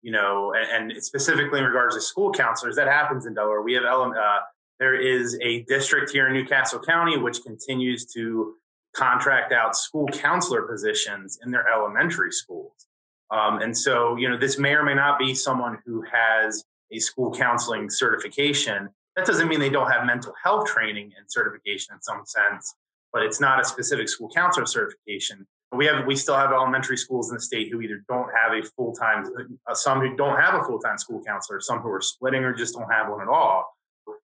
you 0.03 0.13
know, 0.13 0.53
and, 0.55 0.93
and, 0.93 1.03
specifically 1.03 1.61
in 1.61 1.65
regards 1.65 1.95
to 1.95 2.01
school 2.01 2.33
counselors, 2.33 2.77
that 2.77 2.89
happens 2.89 3.25
in 3.25 3.35
Delaware. 3.35 3.63
We 3.63 3.75
have 3.75 3.85
uh, 3.85 4.39
there 4.79 5.01
is 5.01 5.39
a 5.41 5.63
district 5.63 6.11
here 6.11 6.27
in 6.27 6.33
New 6.33 6.45
Castle 6.45 6.81
County 6.81 7.17
which 7.17 7.43
continues 7.43 8.05
to 8.15 8.55
contract 8.95 9.53
out 9.53 9.77
school 9.77 10.07
counselor 10.09 10.63
positions 10.63 11.39
in 11.45 11.51
their 11.51 11.67
elementary 11.69 12.33
schools. 12.33 12.87
Um, 13.31 13.61
and 13.61 13.77
so, 13.77 14.17
you 14.17 14.29
know, 14.29 14.37
this 14.37 14.59
may 14.59 14.75
or 14.75 14.83
may 14.83 14.95
not 14.95 15.19
be 15.19 15.35
someone 15.35 15.79
who 15.87 16.05
has 16.13 16.65
a 16.91 16.99
school 16.99 17.33
counseling 17.33 17.89
certification, 17.89 18.91
that 19.17 19.27
doesn't 19.27 19.49
mean 19.49 19.61
they 19.61 19.71
don't 19.71 19.91
have 19.91 20.07
mental 20.07 20.33
health 20.43 20.67
training 20.67 21.13
and 21.17 21.27
certification 21.29 21.95
in 21.95 22.03
some 22.03 22.23
sense, 22.25 22.75
but 23.13 23.23
it's 23.23 23.41
not 23.41 23.61
a 23.61 23.65
specific 23.65 24.09
school 24.09 24.31
counselor 24.35 24.67
certification. 24.67 25.47
We 25.75 25.87
have 25.87 26.07
we 26.07 26.17
still 26.17 26.37
have 26.37 26.53
elementary 26.53 26.99
schools 26.99 27.31
in 27.31 27.37
the 27.37 27.41
state 27.41 27.71
who 27.73 27.81
either 27.81 28.05
don't 28.09 28.29
have 28.35 28.53
a 28.53 28.63
full 28.77 28.93
time, 28.93 29.25
uh, 29.67 29.75
some 29.75 30.01
who 30.01 30.17
don't 30.17 30.39
have 30.39 30.55
a 30.55 30.65
full 30.65 30.79
time 30.79 30.99
school 30.99 31.23
counselor, 31.27 31.61
some 31.61 31.81
who 31.81 31.91
are 31.91 32.01
splitting 32.01 32.45
or 32.45 32.53
just 32.53 32.75
don't 32.75 32.91
have 32.91 33.09
one 33.11 33.23
at 33.23 33.29
all. 33.29 33.77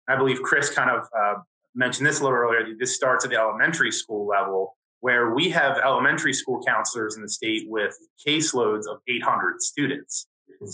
I 0.08 0.16
believe 0.16 0.42
Chris 0.42 0.70
kind 0.70 0.90
of 0.90 1.06
uh, 1.18 1.34
mentioned 1.74 2.06
this 2.06 2.20
a 2.20 2.24
little 2.24 2.38
earlier. 2.38 2.74
This 2.78 2.94
starts 2.94 3.24
at 3.24 3.30
the 3.30 3.36
elementary 3.36 3.90
school 3.90 4.26
level, 4.26 4.76
where 5.00 5.34
we 5.34 5.50
have 5.50 5.78
elementary 5.78 6.32
school 6.32 6.62
counselors 6.62 7.16
in 7.16 7.22
the 7.22 7.28
state 7.28 7.68
with 7.68 7.94
caseloads 8.26 8.86
of 8.86 8.98
800 9.06 9.60
students 9.60 10.26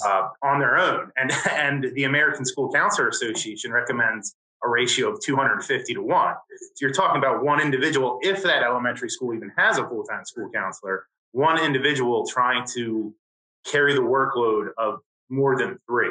uh, 0.04 0.28
on 0.42 0.58
their 0.58 0.78
own. 0.78 1.10
And, 1.16 1.32
and 1.50 1.86
the 1.94 2.04
American 2.04 2.44
School 2.44 2.70
Counselor 2.72 3.08
Association 3.08 3.72
recommends 3.72 4.34
a 4.62 4.68
ratio 4.68 5.10
of 5.10 5.20
250 5.20 5.94
to 5.94 6.02
1. 6.02 6.34
So 6.34 6.86
you're 6.86 6.92
talking 6.92 7.18
about 7.18 7.42
one 7.42 7.60
individual, 7.60 8.18
if 8.22 8.42
that 8.42 8.62
elementary 8.62 9.08
school 9.08 9.34
even 9.34 9.50
has 9.56 9.78
a 9.78 9.86
full 9.86 10.04
time 10.04 10.24
school 10.24 10.50
counselor, 10.54 11.06
one 11.32 11.58
individual 11.58 12.26
trying 12.26 12.66
to 12.74 13.14
carry 13.66 13.94
the 13.94 14.00
workload 14.00 14.68
of 14.76 15.00
more 15.28 15.56
than 15.56 15.78
three. 15.86 16.10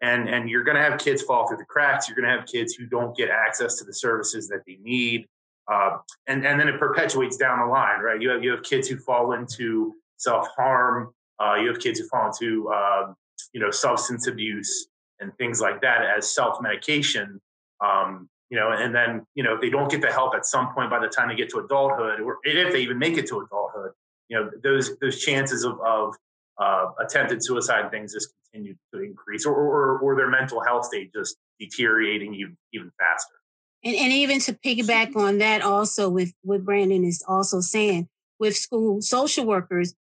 And, 0.00 0.28
and 0.28 0.48
you're 0.48 0.64
going 0.64 0.76
to 0.76 0.82
have 0.82 0.98
kids 0.98 1.22
fall 1.22 1.46
through 1.46 1.58
the 1.58 1.64
cracks. 1.64 2.08
You're 2.08 2.16
going 2.16 2.28
to 2.28 2.36
have 2.36 2.46
kids 2.46 2.74
who 2.74 2.86
don't 2.86 3.16
get 3.16 3.30
access 3.30 3.76
to 3.76 3.84
the 3.84 3.94
services 3.94 4.48
that 4.48 4.62
they 4.66 4.78
need. 4.82 5.26
Uh, 5.70 5.98
and, 6.26 6.44
and 6.44 6.58
then 6.58 6.68
it 6.68 6.78
perpetuates 6.78 7.36
down 7.36 7.60
the 7.60 7.66
line, 7.66 8.00
right? 8.00 8.20
You 8.20 8.30
have, 8.30 8.42
you 8.42 8.50
have 8.50 8.62
kids 8.62 8.88
who 8.88 8.96
fall 8.96 9.32
into 9.32 9.94
self 10.16 10.48
harm. 10.56 11.12
Uh, 11.42 11.54
you 11.56 11.68
have 11.68 11.80
kids 11.80 11.98
who 11.98 12.06
fall 12.08 12.26
into, 12.26 12.70
uh, 12.70 13.12
you 13.52 13.60
know, 13.60 13.70
substance 13.70 14.26
abuse 14.26 14.86
and 15.20 15.36
things 15.38 15.60
like 15.60 15.80
that 15.80 16.02
as 16.16 16.32
self 16.32 16.60
medication. 16.60 17.40
Um, 17.84 18.28
you 18.50 18.58
know, 18.58 18.70
and 18.70 18.94
then, 18.94 19.26
you 19.34 19.42
know, 19.42 19.54
if 19.54 19.60
they 19.62 19.70
don't 19.70 19.90
get 19.90 20.02
the 20.02 20.12
help 20.12 20.34
at 20.34 20.44
some 20.44 20.74
point 20.74 20.90
by 20.90 20.98
the 20.98 21.08
time 21.08 21.28
they 21.28 21.34
get 21.34 21.48
to 21.50 21.58
adulthood, 21.58 22.20
or 22.20 22.38
if 22.44 22.72
they 22.72 22.82
even 22.82 22.98
make 22.98 23.16
it 23.16 23.26
to 23.28 23.40
adulthood, 23.40 23.92
you 24.28 24.38
know, 24.38 24.50
those, 24.62 24.96
those 24.98 25.20
chances 25.20 25.64
of, 25.64 25.80
of 25.80 26.14
uh, 26.58 26.86
attempted 27.00 27.42
suicide 27.42 27.90
things 27.90 28.12
just 28.12 28.32
continue 28.52 28.74
to 28.92 29.00
increase 29.00 29.46
or, 29.46 29.54
or, 29.54 29.98
or 29.98 30.14
their 30.16 30.28
mental 30.28 30.62
health 30.62 30.84
state 30.84 31.12
just 31.14 31.36
deteriorating 31.58 32.34
even, 32.34 32.56
even 32.74 32.90
faster. 33.00 33.34
And, 33.82 33.96
and 33.96 34.12
even 34.12 34.38
to 34.40 34.52
piggyback 34.52 35.16
on 35.16 35.38
that 35.38 35.62
also 35.62 36.08
with 36.08 36.34
what 36.42 36.64
Brandon 36.64 37.04
is 37.04 37.24
also 37.26 37.60
saying, 37.60 38.08
with 38.38 38.56
school 38.56 39.00
social 39.00 39.46
workers, 39.46 39.94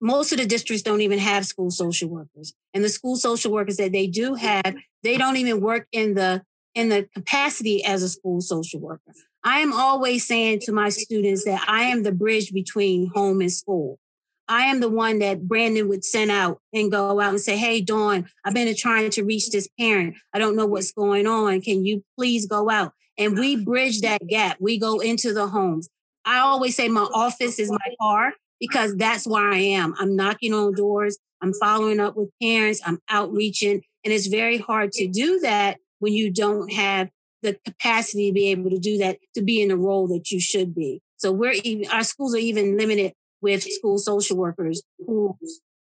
most 0.00 0.32
of 0.32 0.38
the 0.38 0.46
districts 0.46 0.82
don't 0.82 1.00
even 1.00 1.18
have 1.18 1.46
school 1.46 1.70
social 1.70 2.08
workers. 2.08 2.54
And 2.74 2.84
the 2.84 2.88
school 2.88 3.16
social 3.16 3.52
workers 3.52 3.76
that 3.78 3.92
they 3.92 4.06
do 4.06 4.34
have, 4.34 4.76
they 5.02 5.16
don't 5.16 5.36
even 5.36 5.60
work 5.60 5.86
in 5.92 6.14
the 6.14 6.42
in 6.74 6.90
the 6.90 7.08
capacity 7.14 7.84
as 7.84 8.02
a 8.02 8.08
school 8.08 8.40
social 8.40 8.78
worker. 8.80 9.12
I 9.42 9.60
am 9.60 9.72
always 9.72 10.26
saying 10.26 10.60
to 10.60 10.72
my 10.72 10.90
students 10.90 11.44
that 11.44 11.64
I 11.66 11.84
am 11.84 12.02
the 12.02 12.12
bridge 12.12 12.52
between 12.52 13.10
home 13.14 13.40
and 13.40 13.52
school. 13.52 13.98
I 14.46 14.64
am 14.64 14.80
the 14.80 14.88
one 14.88 15.18
that 15.18 15.46
Brandon 15.46 15.88
would 15.88 16.04
send 16.04 16.30
out 16.30 16.60
and 16.72 16.90
go 16.90 17.20
out 17.20 17.30
and 17.30 17.40
say, 17.40 17.56
Hey, 17.56 17.80
Dawn, 17.80 18.28
I've 18.44 18.54
been 18.54 18.74
trying 18.76 19.10
to 19.10 19.24
reach 19.24 19.50
this 19.50 19.68
parent. 19.78 20.16
I 20.32 20.38
don't 20.38 20.56
know 20.56 20.66
what's 20.66 20.92
going 20.92 21.26
on. 21.26 21.60
Can 21.60 21.84
you 21.84 22.04
please 22.16 22.46
go 22.46 22.70
out? 22.70 22.92
And 23.18 23.36
we 23.36 23.56
bridge 23.56 24.00
that 24.02 24.26
gap. 24.26 24.56
We 24.60 24.78
go 24.78 25.00
into 25.00 25.32
the 25.32 25.48
homes. 25.48 25.88
I 26.24 26.38
always 26.38 26.76
say 26.76 26.88
my 26.88 27.02
office 27.12 27.58
is 27.58 27.70
my 27.70 27.94
car 28.00 28.34
because 28.60 28.96
that's 28.96 29.26
where 29.26 29.48
I 29.48 29.58
am. 29.58 29.94
I'm 29.98 30.16
knocking 30.16 30.52
on 30.52 30.74
doors. 30.74 31.18
I'm 31.40 31.52
following 31.54 32.00
up 32.00 32.16
with 32.16 32.30
parents. 32.42 32.80
I'm 32.84 32.98
outreaching. 33.08 33.82
And 34.04 34.12
it's 34.12 34.26
very 34.26 34.58
hard 34.58 34.92
to 34.92 35.08
do 35.08 35.40
that 35.40 35.78
when 35.98 36.12
you 36.12 36.32
don't 36.32 36.72
have 36.72 37.10
the 37.42 37.58
capacity 37.64 38.30
to 38.30 38.34
be 38.34 38.50
able 38.50 38.70
to 38.70 38.78
do 38.78 38.98
that, 38.98 39.18
to 39.34 39.42
be 39.42 39.62
in 39.62 39.68
the 39.68 39.76
role 39.76 40.08
that 40.08 40.30
you 40.30 40.40
should 40.40 40.74
be. 40.74 41.00
So 41.18 41.32
we're 41.32 41.54
even, 41.64 41.90
our 41.90 42.02
schools 42.02 42.34
are 42.34 42.38
even 42.38 42.76
limited 42.76 43.12
with 43.40 43.62
school 43.62 43.98
social 43.98 44.36
workers 44.36 44.82
who 45.06 45.36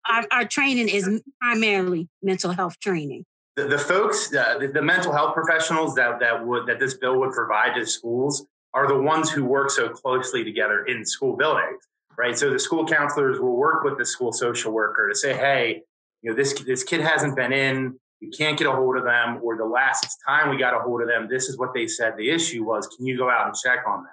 our, 0.07 0.25
our 0.31 0.45
training 0.45 0.89
is 0.89 1.21
primarily 1.41 2.09
mental 2.21 2.51
health 2.51 2.79
training. 2.79 3.25
The, 3.55 3.65
the 3.65 3.77
folks, 3.77 4.33
uh, 4.35 4.57
the, 4.59 4.67
the, 4.67 4.81
mental 4.81 5.13
health 5.13 5.33
professionals 5.33 5.95
that, 5.95 6.19
that 6.19 6.45
would, 6.45 6.67
that 6.67 6.79
this 6.79 6.95
bill 6.95 7.17
would 7.19 7.31
provide 7.31 7.75
to 7.75 7.85
schools 7.85 8.45
are 8.73 8.87
the 8.87 9.01
ones 9.01 9.31
who 9.31 9.45
work 9.45 9.69
so 9.69 9.87
closely 9.89 10.43
together 10.43 10.83
in 10.83 11.05
school 11.05 11.37
buildings, 11.37 11.87
right? 12.17 12.37
So 12.37 12.51
the 12.51 12.59
school 12.59 12.85
counselors 12.85 13.39
will 13.39 13.55
work 13.55 13.83
with 13.83 13.97
the 13.97 14.05
school 14.05 14.31
social 14.31 14.71
worker 14.71 15.09
to 15.09 15.15
say, 15.15 15.33
Hey, 15.33 15.83
you 16.21 16.31
know, 16.31 16.35
this, 16.35 16.53
this 16.61 16.83
kid 16.83 17.01
hasn't 17.01 17.35
been 17.35 17.53
in, 17.53 17.99
we 18.21 18.29
can't 18.29 18.57
get 18.57 18.67
a 18.67 18.71
hold 18.71 18.97
of 18.97 19.03
them, 19.03 19.39
or 19.43 19.57
the 19.57 19.65
last 19.65 20.17
time 20.27 20.49
we 20.49 20.57
got 20.57 20.73
a 20.73 20.79
hold 20.79 21.01
of 21.01 21.07
them, 21.07 21.27
this 21.29 21.49
is 21.49 21.57
what 21.57 21.73
they 21.73 21.87
said 21.87 22.15
the 22.17 22.29
issue 22.29 22.63
was. 22.63 22.87
Can 22.87 23.05
you 23.05 23.17
go 23.17 23.29
out 23.29 23.47
and 23.47 23.55
check 23.55 23.79
on 23.87 24.03
that? 24.03 24.09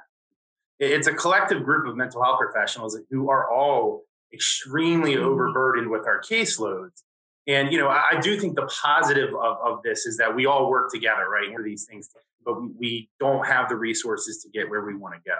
it's 0.82 1.06
a 1.06 1.14
collective 1.14 1.64
group 1.64 1.86
of 1.86 1.96
mental 1.96 2.22
health 2.22 2.40
professionals 2.40 2.98
who 3.10 3.30
are 3.30 3.50
all 3.50 4.02
extremely 4.34 5.14
mm-hmm. 5.14 5.24
overburdened 5.24 5.90
with 5.90 6.06
our 6.06 6.20
caseloads. 6.20 7.02
And, 7.46 7.72
you 7.72 7.78
know, 7.78 7.88
I, 7.88 8.02
I 8.12 8.20
do 8.20 8.38
think 8.38 8.56
the 8.56 8.66
positive 8.82 9.30
of, 9.30 9.58
of 9.64 9.82
this 9.84 10.06
is 10.06 10.16
that 10.16 10.34
we 10.34 10.46
all 10.46 10.68
work 10.68 10.90
together, 10.92 11.28
right, 11.28 11.54
for 11.54 11.62
these 11.62 11.84
things, 11.84 12.10
but 12.44 12.60
we, 12.60 12.68
we 12.78 13.10
don't 13.20 13.46
have 13.46 13.68
the 13.68 13.76
resources 13.76 14.42
to 14.42 14.50
get 14.50 14.70
where 14.70 14.84
we 14.84 14.96
want 14.96 15.14
to 15.14 15.20
go. 15.24 15.36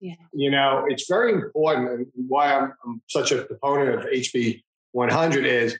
Yeah. 0.00 0.14
You 0.32 0.50
know, 0.50 0.84
it's 0.88 1.06
very 1.06 1.32
important. 1.32 1.90
And 1.90 2.06
why 2.28 2.54
I'm, 2.54 2.72
I'm 2.84 3.02
such 3.08 3.32
a 3.32 3.42
proponent 3.42 4.00
of 4.00 4.06
HB 4.06 4.62
100 4.92 5.46
is, 5.46 5.78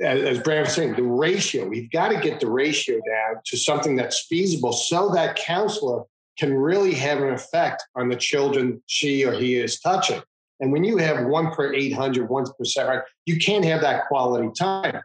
as, 0.00 0.22
as 0.22 0.38
Brad 0.40 0.64
was 0.64 0.74
saying, 0.74 0.94
the 0.94 1.02
ratio. 1.02 1.66
We've 1.66 1.90
got 1.90 2.08
to 2.08 2.20
get 2.20 2.40
the 2.40 2.50
ratio 2.50 2.96
down 2.96 3.40
to 3.46 3.56
something 3.56 3.96
that's 3.96 4.26
feasible 4.26 4.72
so 4.72 5.10
that 5.14 5.36
counselor 5.36 6.02
can 6.38 6.52
really 6.52 6.94
have 6.94 7.22
an 7.22 7.32
effect 7.32 7.84
on 7.94 8.08
the 8.08 8.16
children 8.16 8.82
she 8.86 9.24
or 9.24 9.32
he 9.32 9.56
is 9.56 9.80
touching. 9.80 10.20
And 10.60 10.72
when 10.72 10.84
you 10.84 10.98
have 10.98 11.26
one 11.26 11.52
per 11.52 11.72
800, 11.72 12.28
one 12.28 12.44
per 12.44 12.84
right, 12.86 13.02
you 13.26 13.38
can't 13.38 13.64
have 13.64 13.80
that 13.80 14.06
quality 14.06 14.50
time. 14.58 15.00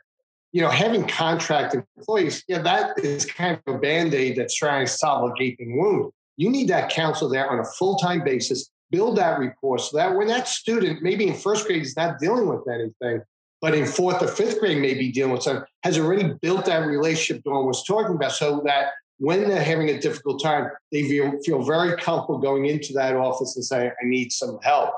You 0.51 0.63
know, 0.63 0.69
having 0.69 1.07
contract 1.07 1.75
employees, 1.75 2.43
yeah, 2.47 2.59
that 2.59 2.97
is 2.99 3.25
kind 3.25 3.59
of 3.65 3.75
a 3.75 3.77
band 3.77 4.13
aid 4.13 4.37
that's 4.37 4.55
trying 4.55 4.85
to 4.85 4.91
solve 4.91 5.29
a 5.29 5.33
gaping 5.35 5.77
wound. 5.77 6.11
You 6.39 6.49
need 6.49 6.69
that 6.69 6.89
counselor 6.89 7.29
there 7.29 7.51
on 7.51 7.59
a 7.59 7.65
full 7.65 7.97
time 7.97 8.23
basis, 8.23 8.71
build 8.91 9.17
that 9.17 9.39
rapport 9.39 9.77
so 9.77 9.97
that 9.97 10.15
when 10.15 10.27
that 10.27 10.47
student, 10.47 11.03
maybe 11.03 11.27
in 11.27 11.33
first 11.33 11.67
grade, 11.67 11.81
is 11.81 11.97
not 11.97 12.17
dealing 12.17 12.47
with 12.47 12.65
anything, 12.65 13.23
but 13.59 13.75
in 13.75 13.85
fourth 13.85 14.23
or 14.23 14.27
fifth 14.29 14.57
grade, 14.61 14.81
maybe 14.81 15.11
dealing 15.11 15.33
with 15.33 15.43
something, 15.43 15.65
has 15.83 15.99
already 15.99 16.31
built 16.41 16.63
that 16.63 16.87
relationship 16.87 17.43
Dawn 17.43 17.65
was 17.65 17.83
talking 17.83 18.15
about 18.15 18.31
so 18.31 18.61
that 18.65 18.91
when 19.17 19.49
they're 19.49 19.61
having 19.61 19.89
a 19.89 19.99
difficult 19.99 20.41
time, 20.41 20.69
they 20.93 21.03
feel, 21.09 21.37
feel 21.43 21.61
very 21.61 21.97
comfortable 21.97 22.37
going 22.37 22.67
into 22.67 22.93
that 22.93 23.17
office 23.17 23.57
and 23.57 23.65
saying, 23.65 23.91
I 24.01 24.05
need 24.05 24.31
some 24.31 24.59
help. 24.63 24.91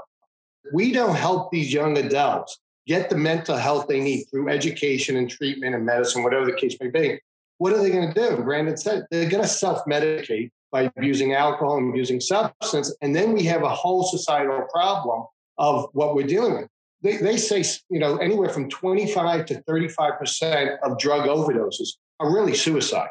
We 0.75 0.91
don't 0.91 1.15
help 1.15 1.51
these 1.51 1.73
young 1.73 1.97
adults 1.97 2.59
get 2.85 3.09
the 3.09 3.17
mental 3.17 3.57
health 3.57 3.87
they 3.87 3.99
need 3.99 4.25
through 4.29 4.49
education 4.49 5.15
and 5.15 5.27
treatment 5.27 5.73
and 5.73 5.87
medicine, 5.87 6.21
whatever 6.21 6.45
the 6.45 6.53
case 6.53 6.77
may 6.79 6.89
be. 6.89 7.19
What 7.57 7.73
are 7.73 7.79
they 7.81 7.89
going 7.89 8.13
to 8.13 8.29
do? 8.29 8.43
Brandon 8.43 8.77
said 8.77 9.07
they're 9.09 9.27
going 9.27 9.41
to 9.41 9.49
self 9.49 9.83
medicate 9.85 10.51
by 10.71 10.91
abusing 10.95 11.33
alcohol 11.33 11.77
and 11.77 11.89
abusing 11.89 12.19
substance. 12.19 12.95
And 13.01 13.15
then 13.15 13.33
we 13.33 13.43
have 13.43 13.63
a 13.63 13.69
whole 13.69 14.03
societal 14.03 14.65
problem 14.71 15.25
of 15.57 15.89
what 15.93 16.15
we're 16.15 16.27
dealing 16.27 16.53
with. 16.53 16.67
They, 17.03 17.17
they 17.17 17.37
say, 17.37 17.63
you 17.89 17.99
know, 17.99 18.17
anywhere 18.17 18.49
from 18.49 18.69
25 18.69 19.45
to 19.47 19.63
35% 19.67 20.77
of 20.83 20.99
drug 20.99 21.27
overdoses 21.27 21.89
are 22.19 22.33
really 22.33 22.55
suicide. 22.55 23.09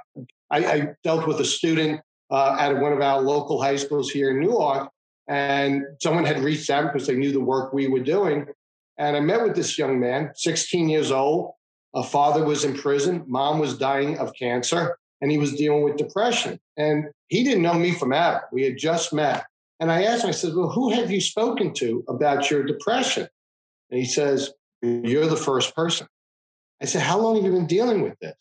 I, 0.50 0.64
I 0.64 0.88
dealt 1.02 1.26
with 1.26 1.40
a 1.40 1.44
student 1.44 2.00
uh, 2.30 2.56
at 2.58 2.80
one 2.80 2.92
of 2.92 3.00
our 3.00 3.20
local 3.20 3.60
high 3.60 3.76
schools 3.76 4.10
here 4.10 4.30
in 4.30 4.40
Newark, 4.40 4.88
and 5.28 5.82
someone 6.00 6.24
had 6.24 6.40
reached 6.40 6.70
out 6.70 6.92
because 6.92 7.06
they 7.06 7.16
knew 7.16 7.32
the 7.32 7.40
work 7.40 7.72
we 7.72 7.88
were 7.88 8.00
doing. 8.00 8.46
And 8.98 9.16
I 9.16 9.20
met 9.20 9.42
with 9.42 9.56
this 9.56 9.78
young 9.78 9.98
man, 9.98 10.30
16 10.34 10.88
years 10.88 11.10
old. 11.10 11.52
A 11.94 12.04
father 12.04 12.44
was 12.44 12.64
in 12.64 12.76
prison, 12.76 13.24
mom 13.26 13.58
was 13.58 13.76
dying 13.76 14.18
of 14.18 14.32
cancer, 14.38 14.96
and 15.20 15.30
he 15.30 15.38
was 15.38 15.54
dealing 15.54 15.82
with 15.82 15.96
depression. 15.96 16.58
And 16.76 17.06
he 17.28 17.44
didn't 17.44 17.62
know 17.62 17.74
me 17.74 17.92
from 17.92 18.12
Adam. 18.12 18.42
We 18.52 18.64
had 18.64 18.78
just 18.78 19.12
met. 19.12 19.44
And 19.78 19.90
I 19.90 20.04
asked 20.04 20.24
him, 20.24 20.28
I 20.28 20.32
said, 20.32 20.54
Well, 20.54 20.70
who 20.70 20.90
have 20.90 21.10
you 21.10 21.20
spoken 21.20 21.72
to 21.74 22.04
about 22.08 22.50
your 22.50 22.64
depression? 22.64 23.28
And 23.90 23.98
he 23.98 24.06
says, 24.06 24.52
You're 24.82 25.26
the 25.26 25.36
first 25.36 25.74
person. 25.74 26.06
I 26.82 26.86
said, 26.86 27.02
How 27.02 27.18
long 27.18 27.36
have 27.36 27.44
you 27.44 27.52
been 27.52 27.66
dealing 27.66 28.02
with 28.02 28.18
this? 28.20 28.34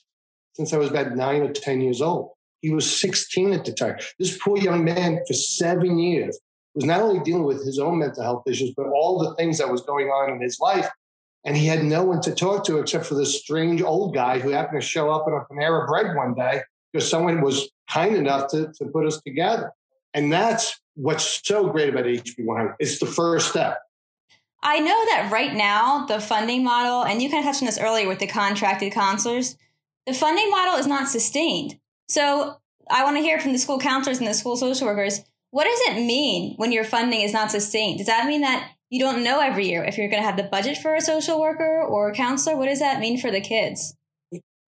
since 0.60 0.74
I 0.74 0.78
was 0.78 0.90
about 0.90 1.16
nine 1.16 1.42
or 1.42 1.54
10 1.54 1.80
years 1.80 2.02
old. 2.02 2.32
He 2.62 2.70
was 2.70 3.00
16 3.00 3.54
at 3.54 3.64
the 3.64 3.72
time. 3.72 3.96
This 4.20 4.38
poor 4.38 4.58
young 4.58 4.84
man, 4.84 5.22
for 5.26 5.34
seven 5.34 5.98
years, 5.98 6.38
was 6.76 6.84
not 6.84 7.00
only 7.02 7.24
dealing 7.24 7.46
with 7.46 7.66
his 7.66 7.80
own 7.80 8.00
mental 8.00 8.24
health 8.24 8.44
issues, 8.46 8.74
but 8.76 8.88
all 8.88 9.20
the 9.20 9.34
things 9.36 9.58
that 9.60 9.72
was 9.72 9.82
going 9.84 10.08
on 10.08 10.34
in 10.34 10.42
his 10.42 10.60
life. 10.60 10.90
And 11.46 11.56
he 11.56 11.68
had 11.68 11.84
no 11.84 12.04
one 12.04 12.22
to 12.22 12.36
talk 12.36 12.66
to 12.66 12.80
except 12.80 13.06
for 13.06 13.16
this 13.16 13.40
strange 13.40 13.82
old 13.82 14.14
guy 14.14 14.40
who 14.40 14.50
happened 14.50 14.82
to 14.82 14.88
show 14.88 15.10
up 15.10 15.26
in 15.28 15.34
a 15.34 15.42
Panera 15.46 15.88
Bread 15.88 16.16
one 16.16 16.34
day 16.34 16.62
because 16.92 17.10
someone 17.10 17.42
was 17.42 17.70
kind 17.90 18.16
enough 18.16 18.50
to, 18.52 18.72
to 18.74 18.86
put 18.86 19.06
us 19.06 19.22
together. 19.22 19.72
And 20.14 20.32
that's 20.32 20.80
what's 20.96 21.42
so 21.48 21.70
great 21.70 21.90
about 21.90 22.06
HB100. 22.06 22.76
It's 22.80 23.00
the 23.00 23.06
first 23.06 23.50
step. 23.50 23.80
I 24.62 24.80
know 24.80 25.06
that 25.06 25.30
right 25.32 25.54
now, 25.54 26.06
the 26.06 26.20
funding 26.20 26.64
model, 26.64 27.04
and 27.04 27.22
you 27.22 27.30
kind 27.30 27.46
of 27.46 27.46
touched 27.46 27.62
on 27.62 27.68
this 27.68 27.80
earlier 27.80 28.08
with 28.08 28.20
the 28.20 28.28
contracted 28.28 28.92
counselors, 28.92 29.56
the 30.06 30.14
funding 30.14 30.50
model 30.50 30.76
is 30.76 30.88
not 30.88 31.08
sustained. 31.08 31.80
So 32.10 32.58
I 32.90 33.04
want 33.04 33.16
to 33.18 33.24
hear 33.24 33.40
from 33.40 33.54
the 33.54 33.60
school 33.60 33.80
counselors 33.80 34.18
and 34.18 34.28
the 34.28 34.34
school 34.34 34.58
social 34.58 34.88
workers. 34.88 35.22
What 35.52 35.64
does 35.64 35.80
it 35.96 36.06
mean 36.06 36.56
when 36.58 36.72
your 36.72 36.84
funding 36.84 37.22
is 37.22 37.32
not 37.32 37.52
sustained? 37.52 38.00
Does 38.00 38.08
that 38.08 38.28
mean 38.28 38.42
that 38.42 38.72
you 38.90 39.00
don't 39.00 39.24
know 39.24 39.40
every 39.40 39.68
year 39.68 39.84
if 39.84 39.98
you're 39.98 40.10
going 40.10 40.22
to 40.22 40.28
have 40.28 40.38
the 40.38 40.44
budget 40.44 40.78
for 40.78 40.96
a 40.96 41.02
social 41.02 41.40
worker 41.40 41.84
or 41.84 42.10
a 42.10 42.14
counselor? 42.14 42.58
What 42.58 42.68
does 42.68 42.80
that 42.80 43.00
mean 43.00 43.20
for 43.20 43.32
the 43.32 43.42
kids? 43.42 43.96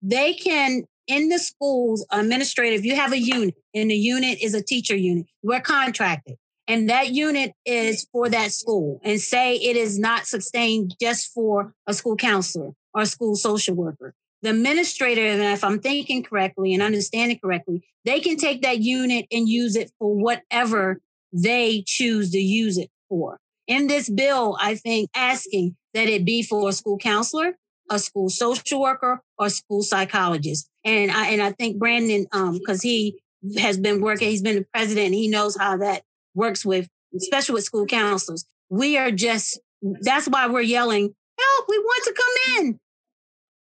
They 0.01 0.33
can, 0.33 0.83
in 1.07 1.29
the 1.29 1.39
schools, 1.39 2.05
administrative, 2.11 2.85
you 2.85 2.95
have 2.95 3.11
a 3.11 3.19
unit, 3.19 3.55
and 3.73 3.91
the 3.91 3.95
unit 3.95 4.39
is 4.41 4.53
a 4.53 4.63
teacher 4.63 4.95
unit. 4.95 5.25
We're 5.43 5.61
contracted, 5.61 6.37
and 6.67 6.89
that 6.89 7.11
unit 7.11 7.53
is 7.65 8.07
for 8.11 8.29
that 8.29 8.51
school. 8.51 8.99
And 9.03 9.19
say 9.19 9.55
it 9.55 9.77
is 9.77 9.99
not 9.99 10.25
sustained 10.25 10.95
just 10.99 11.31
for 11.33 11.73
a 11.87 11.93
school 11.93 12.15
counselor 12.15 12.71
or 12.93 13.01
a 13.03 13.05
school 13.05 13.35
social 13.35 13.75
worker 13.75 14.15
the 14.41 14.49
administrator, 14.49 15.25
and 15.25 15.41
if 15.41 15.63
I'm 15.63 15.79
thinking 15.79 16.23
correctly 16.23 16.73
and 16.73 16.81
understanding 16.81 17.39
correctly, 17.39 17.83
they 18.05 18.19
can 18.19 18.37
take 18.37 18.63
that 18.63 18.79
unit 18.79 19.25
and 19.31 19.47
use 19.47 19.75
it 19.75 19.91
for 19.99 20.15
whatever 20.15 20.99
they 21.31 21.83
choose 21.85 22.31
to 22.31 22.39
use 22.39 22.77
it 22.77 22.89
for. 23.07 23.39
In 23.67 23.87
this 23.87 24.09
bill, 24.09 24.57
I 24.59 24.75
think 24.75 25.09
asking 25.15 25.75
that 25.93 26.07
it 26.07 26.25
be 26.25 26.43
for 26.43 26.69
a 26.69 26.73
school 26.73 26.97
counselor, 26.97 27.55
a 27.89 27.99
school 27.99 28.29
social 28.29 28.81
worker 28.81 29.21
or 29.37 29.49
school 29.49 29.83
psychologist. 29.83 30.69
And 30.83 31.11
I 31.11 31.27
and 31.27 31.41
I 31.41 31.51
think 31.51 31.77
Brandon, 31.77 32.25
um, 32.31 32.57
because 32.57 32.81
he 32.81 33.21
has 33.57 33.77
been 33.77 34.01
working, 34.01 34.29
he's 34.29 34.41
been 34.41 34.55
the 34.55 34.65
president, 34.73 35.13
he 35.13 35.27
knows 35.27 35.57
how 35.57 35.77
that 35.77 36.03
works 36.33 36.65
with, 36.65 36.87
especially 37.15 37.53
with 37.53 37.63
school 37.63 37.85
counselors. 37.85 38.45
We 38.69 38.97
are 38.97 39.11
just 39.11 39.59
that's 39.81 40.27
why 40.27 40.47
we're 40.47 40.61
yelling, 40.61 41.13
help, 41.39 41.65
we 41.67 41.77
want 41.79 42.03
to 42.05 42.13
come 42.13 42.65
in. 42.65 42.79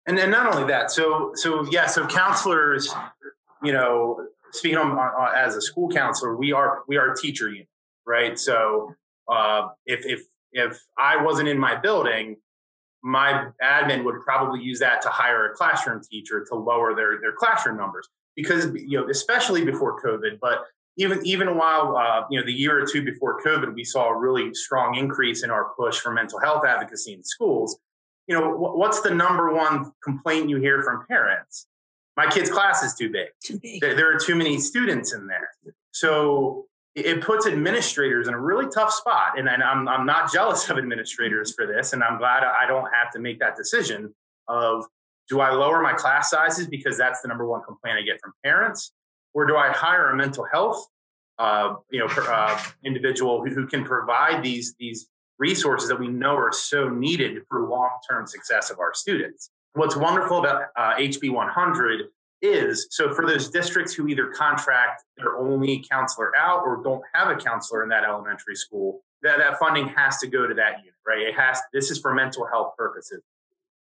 And 0.06 0.18
then 0.18 0.32
not 0.32 0.54
only 0.54 0.68
that, 0.68 0.92
so 0.92 1.32
so 1.36 1.68
yeah, 1.72 1.88
so 1.88 2.08
counselors, 2.08 2.94
you 3.64 3.74
know, 3.74 4.28
speaking 4.52 4.78
on, 4.78 4.92
on, 4.92 5.36
as 5.36 5.56
a 5.56 5.62
school 5.62 5.90
counselor, 5.90 6.36
we 6.36 6.52
are 6.52 6.84
we 6.88 6.98
are 6.98 7.14
teacher 7.14 7.50
unit, 7.50 7.68
right? 8.06 8.38
So 8.40 8.96
uh, 9.30 9.70
if 9.86 10.06
if 10.06 10.24
if 10.52 10.84
I 10.98 11.22
wasn't 11.22 11.48
in 11.48 11.60
my 11.60 11.76
building, 11.76 12.38
my 13.04 13.48
admin 13.64 14.04
would 14.04 14.22
probably 14.26 14.62
use 14.62 14.80
that 14.80 15.02
to 15.04 15.10
hire 15.10 15.52
a 15.52 15.56
classroom 15.56 16.02
teacher 16.02 16.46
to 16.50 16.56
lower 16.56 16.96
their 16.96 17.20
their 17.22 17.34
classroom 17.34 17.78
numbers 17.78 18.08
because 18.36 18.68
you 18.76 19.00
know 19.00 19.10
especially 19.10 19.64
before 19.64 20.02
COVID, 20.02 20.40
but 20.42 20.66
even 20.98 21.26
even 21.26 21.58
while 21.58 21.96
uh, 21.98 22.24
you 22.30 22.40
know 22.40 22.46
the 22.46 22.54
year 22.54 22.82
or 22.82 22.86
two 22.86 23.04
before 23.04 23.42
COVID, 23.42 23.74
we 23.74 23.84
saw 23.84 24.10
a 24.10 24.18
really 24.18 24.54
strong 24.54 24.96
increase 24.96 25.44
in 25.44 25.50
our 25.50 25.72
push 25.78 26.00
for 26.00 26.12
mental 26.12 26.40
health 26.40 26.66
advocacy 26.66 27.14
in 27.14 27.24
schools. 27.24 27.80
You 28.28 28.40
know, 28.40 28.50
what's 28.52 29.02
the 29.02 29.10
number 29.10 29.54
one 29.54 29.92
complaint 30.04 30.50
you 30.50 30.58
hear 30.58 30.84
from 30.84 31.06
parents? 31.08 31.68
My 32.16 32.30
kid's 32.30 32.50
class 32.50 32.84
is 32.84 32.94
too 32.94 33.10
big. 33.10 33.30
Too 33.42 33.60
big. 33.60 33.82
There, 33.82 33.96
there 33.96 34.14
are 34.14 34.20
too 34.20 34.36
many 34.36 34.60
students 34.60 35.14
in 35.14 35.26
there. 35.26 35.50
So 35.92 36.68
it 36.96 37.22
puts 37.22 37.48
administrators 37.48 38.28
in 38.28 38.34
a 38.34 38.40
really 38.40 38.66
tough 38.74 38.92
spot. 38.92 39.38
And, 39.38 39.48
and 39.48 39.64
I'm, 39.64 39.88
I'm 39.88 40.06
not 40.06 40.32
jealous 40.32 40.70
of 40.70 40.78
administrators 40.78 41.54
for 41.54 41.66
this. 41.66 41.94
And 41.94 42.04
I'm 42.04 42.18
glad 42.18 42.44
I 42.44 42.66
don't 42.68 42.90
have 42.94 43.12
to 43.14 43.20
make 43.20 43.40
that 43.40 43.56
decision 43.56 44.14
of 44.48 44.86
do 45.28 45.40
I 45.40 45.52
lower 45.52 45.82
my 45.82 45.94
class 45.94 46.32
sizes 46.32 46.68
because 46.68 46.98
that's 46.98 47.22
the 47.22 47.28
number 47.28 47.46
one 47.46 47.62
complaint 47.64 47.98
I 48.00 48.02
get 48.02 48.20
from 48.22 48.34
parents? 48.44 48.92
Or 49.34 49.46
do 49.46 49.56
I 49.56 49.70
hire 49.70 50.10
a 50.10 50.16
mental 50.16 50.46
health 50.52 50.88
uh, 51.38 51.76
you 51.90 52.00
know, 52.00 52.08
uh, 52.08 52.62
individual 52.84 53.44
who, 53.44 53.54
who 53.54 53.66
can 53.68 53.86
provide 53.86 54.44
these, 54.44 54.76
these 54.80 55.08
resources 55.38 55.88
that 55.88 56.00
we 56.00 56.08
know 56.08 56.36
are 56.36 56.52
so 56.52 56.90
needed 56.90 57.44
for 57.48 57.68
long-term 57.68 58.28
success 58.28 58.70
of 58.70 58.80
our 58.80 58.94
students? 58.94 59.52
What's 59.74 59.96
wonderful 59.96 60.40
about 60.40 60.64
uh, 60.76 60.96
HB 60.96 61.32
100 61.32 62.08
is 62.42 62.88
so 62.90 63.14
for 63.14 63.26
those 63.26 63.50
districts 63.50 63.94
who 63.94 64.08
either 64.08 64.28
contract 64.28 65.04
their 65.18 65.38
only 65.38 65.84
counselor 65.90 66.32
out 66.38 66.62
or 66.66 66.82
don't 66.84 67.04
have 67.14 67.30
a 67.30 67.36
counselor 67.36 67.84
in 67.84 67.90
that 67.90 68.04
elementary 68.04 68.56
school 68.56 69.02
that, 69.22 69.38
that 69.38 69.60
funding 69.60 69.88
has 69.90 70.18
to 70.20 70.28
go 70.28 70.48
to 70.48 70.54
that 70.54 70.80
unit 70.80 70.94
right? 71.10 71.22
It 71.22 71.36
has 71.36 71.60
this 71.74 71.92
is 71.92 72.00
for 72.00 72.14
mental 72.14 72.48
health 72.48 72.74
purposes. 72.78 73.22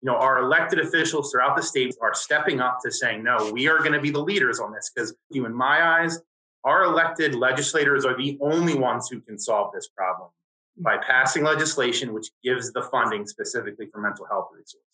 You 0.02 0.12
know 0.12 0.16
our 0.16 0.38
elected 0.38 0.78
officials 0.78 1.32
throughout 1.32 1.56
the 1.56 1.62
state 1.62 1.96
are 2.00 2.14
stepping 2.14 2.60
up 2.60 2.78
to 2.84 2.92
saying 2.92 3.24
no 3.24 3.50
we 3.52 3.66
are 3.66 3.78
going 3.78 3.92
to 3.92 4.00
be 4.00 4.10
the 4.10 4.20
leaders 4.20 4.60
on 4.60 4.72
this 4.72 4.90
because 4.94 5.14
you 5.30 5.46
in 5.46 5.54
my 5.54 5.84
eyes 5.84 6.20
our 6.64 6.84
elected 6.84 7.34
legislators 7.34 8.04
are 8.04 8.16
the 8.16 8.38
only 8.40 8.74
ones 8.74 9.08
who 9.10 9.20
can 9.20 9.38
solve 9.38 9.72
this 9.72 9.88
problem 9.88 10.28
by 10.76 10.98
passing 10.98 11.42
legislation 11.42 12.12
which 12.12 12.28
gives 12.44 12.72
the 12.72 12.82
funding 12.82 13.26
specifically 13.26 13.86
for 13.86 14.00
mental 14.00 14.26
health 14.26 14.48
resources 14.52 14.84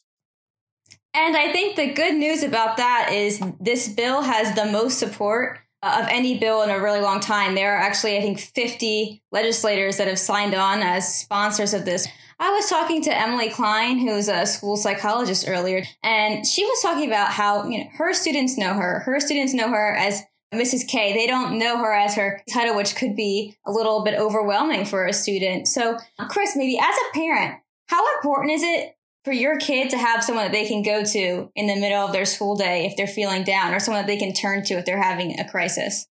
and 1.15 1.37
I 1.37 1.53
think 1.53 1.77
the 1.77 1.93
good 1.93 2.15
news 2.15 2.43
about 2.43 2.79
that 2.79 3.11
is 3.13 3.41
this 3.61 3.89
bill 3.89 4.23
has 4.23 4.55
the 4.55 4.67
most 4.67 4.99
support 4.99 5.59
uh, 5.83 6.01
of 6.03 6.09
any 6.09 6.39
bill 6.39 6.63
in 6.63 6.71
a 6.71 6.81
really 6.81 7.01
long 7.01 7.21
time. 7.21 7.55
There 7.55 7.75
are 7.75 7.81
actually, 7.81 8.17
I 8.17 8.21
think, 8.21 8.39
50 8.39 9.23
legislators 9.33 9.97
that 9.99 10.09
have 10.09 10.19
signed 10.19 10.55
on 10.55 10.81
as 10.83 11.19
sponsors 11.19 11.75
of 11.75 11.85
this. 11.85 12.07
I 12.39 12.51
was 12.51 12.69
talking 12.69 13.03
to 13.03 13.17
Emily 13.17 13.51
Klein, 13.51 13.99
who's 13.99 14.29
a 14.29 14.47
school 14.47 14.77
psychologist 14.77 15.45
earlier, 15.47 15.85
and 16.03 16.47
she 16.47 16.65
was 16.65 16.81
talking 16.83 17.07
about 17.07 17.31
how 17.31 17.69
you 17.69 17.79
know 17.79 17.91
her 17.95 18.15
students 18.15 18.57
know 18.57 18.75
her. 18.75 19.01
Her 19.01 19.21
students 19.21 19.55
know 19.55 19.69
her 19.69 19.95
as 19.95 20.23
Mrs. 20.53 20.87
K. 20.89 21.13
They 21.13 21.27
don't 21.27 21.59
know 21.59 21.79
her 21.79 21.93
as 21.93 22.15
her 22.17 22.43
title, 22.53 22.77
which 22.77 22.97
could 22.97 23.17
be 23.17 23.57
a 23.67 23.71
little 23.71 24.03
bit 24.03 24.19
overwhelming 24.19 24.85
for 24.85 25.07
a 25.07 25.13
student. 25.13 25.69
So, 25.69 25.99
Chris, 26.29 26.57
maybe 26.57 26.79
as 26.79 26.95
a 26.95 27.15
parent, 27.15 27.61
how 27.87 28.05
important 28.17 28.53
is 28.53 28.63
it 28.63 28.97
for 29.25 29.33
your 29.33 29.59
kid 29.59 29.91
to 29.91 29.99
have 29.99 30.25
someone 30.25 30.45
that 30.45 30.53
they 30.53 30.67
can 30.67 30.83
go 30.83 31.05
to 31.05 31.51
in 31.55 31.67
the 31.67 31.77
middle 31.77 32.05
of 32.05 32.13
their 32.13 32.25
school 32.25 32.57
day 32.57 32.87
if 32.87 32.97
they're 32.97 33.07
feeling 33.07 33.45
down 33.45 33.73
or 33.73 33.81
someone 33.81 34.03
that 34.03 34.07
they 34.07 34.19
can 34.19 34.33
turn 34.33 34.65
to 34.65 34.75
if 34.75 34.85
they're 34.85 35.03
having 35.03 35.39
a 35.39 35.49
crisis? 35.49 36.07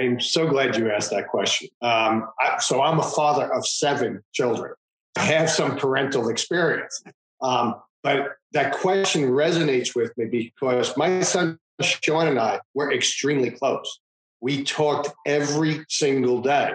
I'm 0.00 0.20
so 0.20 0.46
glad 0.46 0.76
you 0.76 0.90
asked 0.90 1.10
that 1.10 1.28
question. 1.28 1.68
Um, 1.82 2.28
I, 2.40 2.58
so 2.58 2.80
I'm 2.80 2.98
a 2.98 3.02
father 3.02 3.52
of 3.52 3.66
seven 3.66 4.22
children. 4.32 4.74
I 5.16 5.22
have 5.22 5.50
some 5.50 5.76
parental 5.76 6.28
experience. 6.28 7.02
Um, 7.42 7.74
but 8.02 8.36
that 8.52 8.72
question 8.72 9.30
resonates 9.30 9.94
with 9.94 10.16
me 10.16 10.26
because 10.26 10.96
my 10.96 11.20
son 11.22 11.58
Sean 11.80 12.26
and 12.26 12.38
I 12.38 12.60
were 12.74 12.92
extremely 12.92 13.50
close. 13.50 14.00
We 14.40 14.64
talked 14.64 15.10
every 15.26 15.84
single 15.88 16.40
day, 16.40 16.72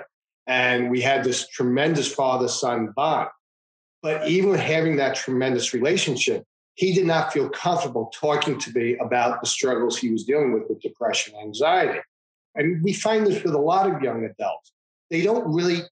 and 0.47 0.89
we 0.89 1.01
had 1.01 1.23
this 1.23 1.47
tremendous 1.47 2.13
father 2.13 2.47
son 2.47 2.93
bond. 2.95 3.29
But 4.03 4.27
even 4.27 4.53
having 4.53 4.97
that 4.97 5.15
tremendous 5.15 5.73
relationship, 5.73 6.43
he 6.75 6.93
did 6.93 7.05
not 7.05 7.31
feel 7.31 7.49
comfortable 7.49 8.11
talking 8.13 8.59
to 8.59 8.71
me 8.73 8.97
about 8.97 9.41
the 9.41 9.47
struggles 9.47 9.97
he 9.97 10.11
was 10.11 10.25
dealing 10.25 10.51
with 10.51 10.63
with 10.67 10.81
depression 10.81 11.33
anxiety. 11.41 12.01
And 12.53 12.83
we 12.83 12.93
find 12.93 13.25
this 13.25 13.41
with 13.41 13.53
a 13.53 13.59
lot 13.59 13.89
of 13.89 14.01
young 14.01 14.25
adults. 14.25 14.73
They 15.09 15.21
don't 15.21 15.53
really 15.53 15.83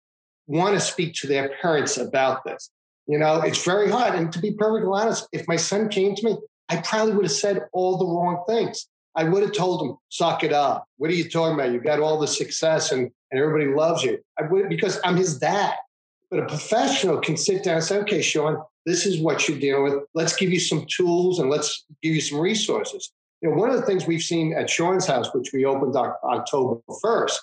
want 0.45 0.75
to 0.75 0.81
speak 0.81 1.13
to 1.15 1.27
their 1.27 1.55
parents 1.61 1.97
about 1.97 2.43
this. 2.43 2.69
You 3.07 3.17
know, 3.17 3.41
it's 3.41 3.63
very 3.63 3.89
hard. 3.89 4.15
And 4.15 4.31
to 4.33 4.39
be 4.39 4.51
perfectly 4.51 4.89
honest, 4.91 5.27
if 5.31 5.47
my 5.47 5.55
son 5.55 5.87
came 5.89 6.13
to 6.15 6.25
me, 6.25 6.37
I 6.69 6.77
probably 6.77 7.13
would 7.13 7.25
have 7.25 7.31
said 7.31 7.61
all 7.71 7.97
the 7.97 8.05
wrong 8.05 8.43
things. 8.47 8.87
I 9.15 9.23
would 9.25 9.43
have 9.43 9.53
told 9.53 9.81
him, 9.85 9.97
suck 10.09 10.43
it 10.43 10.53
up. 10.53 10.85
What 10.97 11.09
are 11.09 11.13
you 11.13 11.29
talking 11.29 11.55
about? 11.55 11.71
You 11.71 11.79
got 11.79 11.99
all 11.99 12.19
the 12.19 12.27
success 12.27 12.91
and, 12.91 13.11
and 13.31 13.41
everybody 13.41 13.73
loves 13.73 14.03
you. 14.03 14.19
I 14.39 14.43
would 14.43 14.69
because 14.69 14.99
I'm 15.03 15.17
his 15.17 15.37
dad. 15.37 15.75
But 16.31 16.39
a 16.39 16.45
professional 16.47 17.19
can 17.19 17.35
sit 17.35 17.63
down 17.63 17.75
and 17.75 17.83
say, 17.83 17.97
okay, 17.99 18.21
Sean, 18.21 18.63
this 18.85 19.05
is 19.05 19.19
what 19.19 19.47
you're 19.47 19.59
dealing 19.59 19.83
with. 19.83 20.03
Let's 20.13 20.35
give 20.35 20.51
you 20.51 20.61
some 20.61 20.85
tools 20.87 21.39
and 21.39 21.49
let's 21.49 21.85
give 22.01 22.15
you 22.15 22.21
some 22.21 22.39
resources. 22.39 23.11
You 23.41 23.49
know, 23.49 23.57
one 23.57 23.69
of 23.69 23.75
the 23.75 23.85
things 23.85 24.07
we've 24.07 24.21
seen 24.21 24.53
at 24.53 24.69
Sean's 24.69 25.05
house, 25.05 25.33
which 25.33 25.51
we 25.53 25.65
opened 25.65 25.95
October 25.95 26.79
1st, 27.03 27.37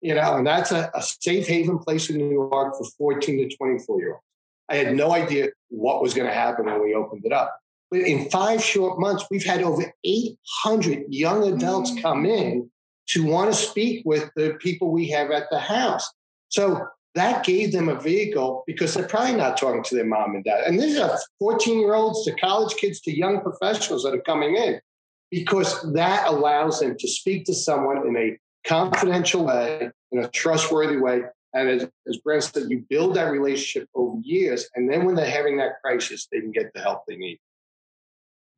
you 0.00 0.14
know, 0.14 0.36
and 0.36 0.46
that's 0.46 0.70
a, 0.70 0.90
a 0.94 1.02
safe 1.02 1.48
haven 1.48 1.78
place 1.78 2.08
in 2.08 2.16
New 2.16 2.30
York 2.30 2.74
for 2.76 2.84
14 2.96 3.50
to 3.50 3.56
24 3.56 4.00
year 4.00 4.12
olds. 4.12 4.24
I 4.68 4.76
had 4.76 4.94
no 4.94 5.12
idea 5.12 5.48
what 5.68 6.02
was 6.02 6.14
going 6.14 6.28
to 6.28 6.34
happen 6.34 6.66
when 6.66 6.82
we 6.82 6.94
opened 6.94 7.24
it 7.24 7.32
up. 7.32 7.58
But 7.90 8.00
in 8.00 8.28
five 8.30 8.62
short 8.62 9.00
months, 9.00 9.24
we've 9.30 9.44
had 9.44 9.62
over 9.62 9.92
800 10.04 11.06
young 11.08 11.52
adults 11.52 11.90
mm. 11.90 12.02
come 12.02 12.26
in 12.26 12.70
to 13.08 13.24
want 13.24 13.50
to 13.50 13.56
speak 13.56 14.02
with 14.04 14.30
the 14.36 14.58
people 14.60 14.90
we 14.90 15.08
have 15.08 15.30
at 15.30 15.48
the 15.50 15.58
house. 15.58 16.12
So 16.50 16.86
that 17.18 17.44
gave 17.44 17.72
them 17.72 17.88
a 17.88 17.98
vehicle 17.98 18.64
because 18.66 18.94
they're 18.94 19.06
probably 19.06 19.36
not 19.36 19.56
talking 19.56 19.82
to 19.84 19.94
their 19.94 20.04
mom 20.04 20.34
and 20.34 20.44
dad. 20.44 20.64
And 20.66 20.78
these 20.78 20.98
are 20.98 21.18
14 21.38 21.80
year 21.80 21.94
olds 21.94 22.24
to 22.24 22.34
college 22.34 22.76
kids 22.76 23.00
to 23.02 23.16
young 23.16 23.40
professionals 23.40 24.04
that 24.04 24.14
are 24.14 24.22
coming 24.22 24.56
in 24.56 24.80
because 25.30 25.92
that 25.92 26.26
allows 26.26 26.80
them 26.80 26.96
to 26.98 27.08
speak 27.08 27.44
to 27.46 27.54
someone 27.54 28.06
in 28.06 28.16
a 28.16 28.38
confidential 28.66 29.44
way, 29.44 29.90
in 30.12 30.18
a 30.18 30.28
trustworthy 30.28 30.96
way. 30.96 31.22
And 31.54 31.68
as, 31.68 31.88
as 32.06 32.18
Brent 32.18 32.44
said, 32.44 32.64
you 32.68 32.84
build 32.88 33.14
that 33.16 33.30
relationship 33.30 33.88
over 33.94 34.18
years. 34.22 34.68
And 34.74 34.90
then 34.90 35.04
when 35.04 35.14
they're 35.14 35.30
having 35.30 35.56
that 35.58 35.80
crisis, 35.82 36.28
they 36.30 36.40
can 36.40 36.52
get 36.52 36.72
the 36.74 36.80
help 36.80 37.04
they 37.06 37.16
need. 37.16 37.38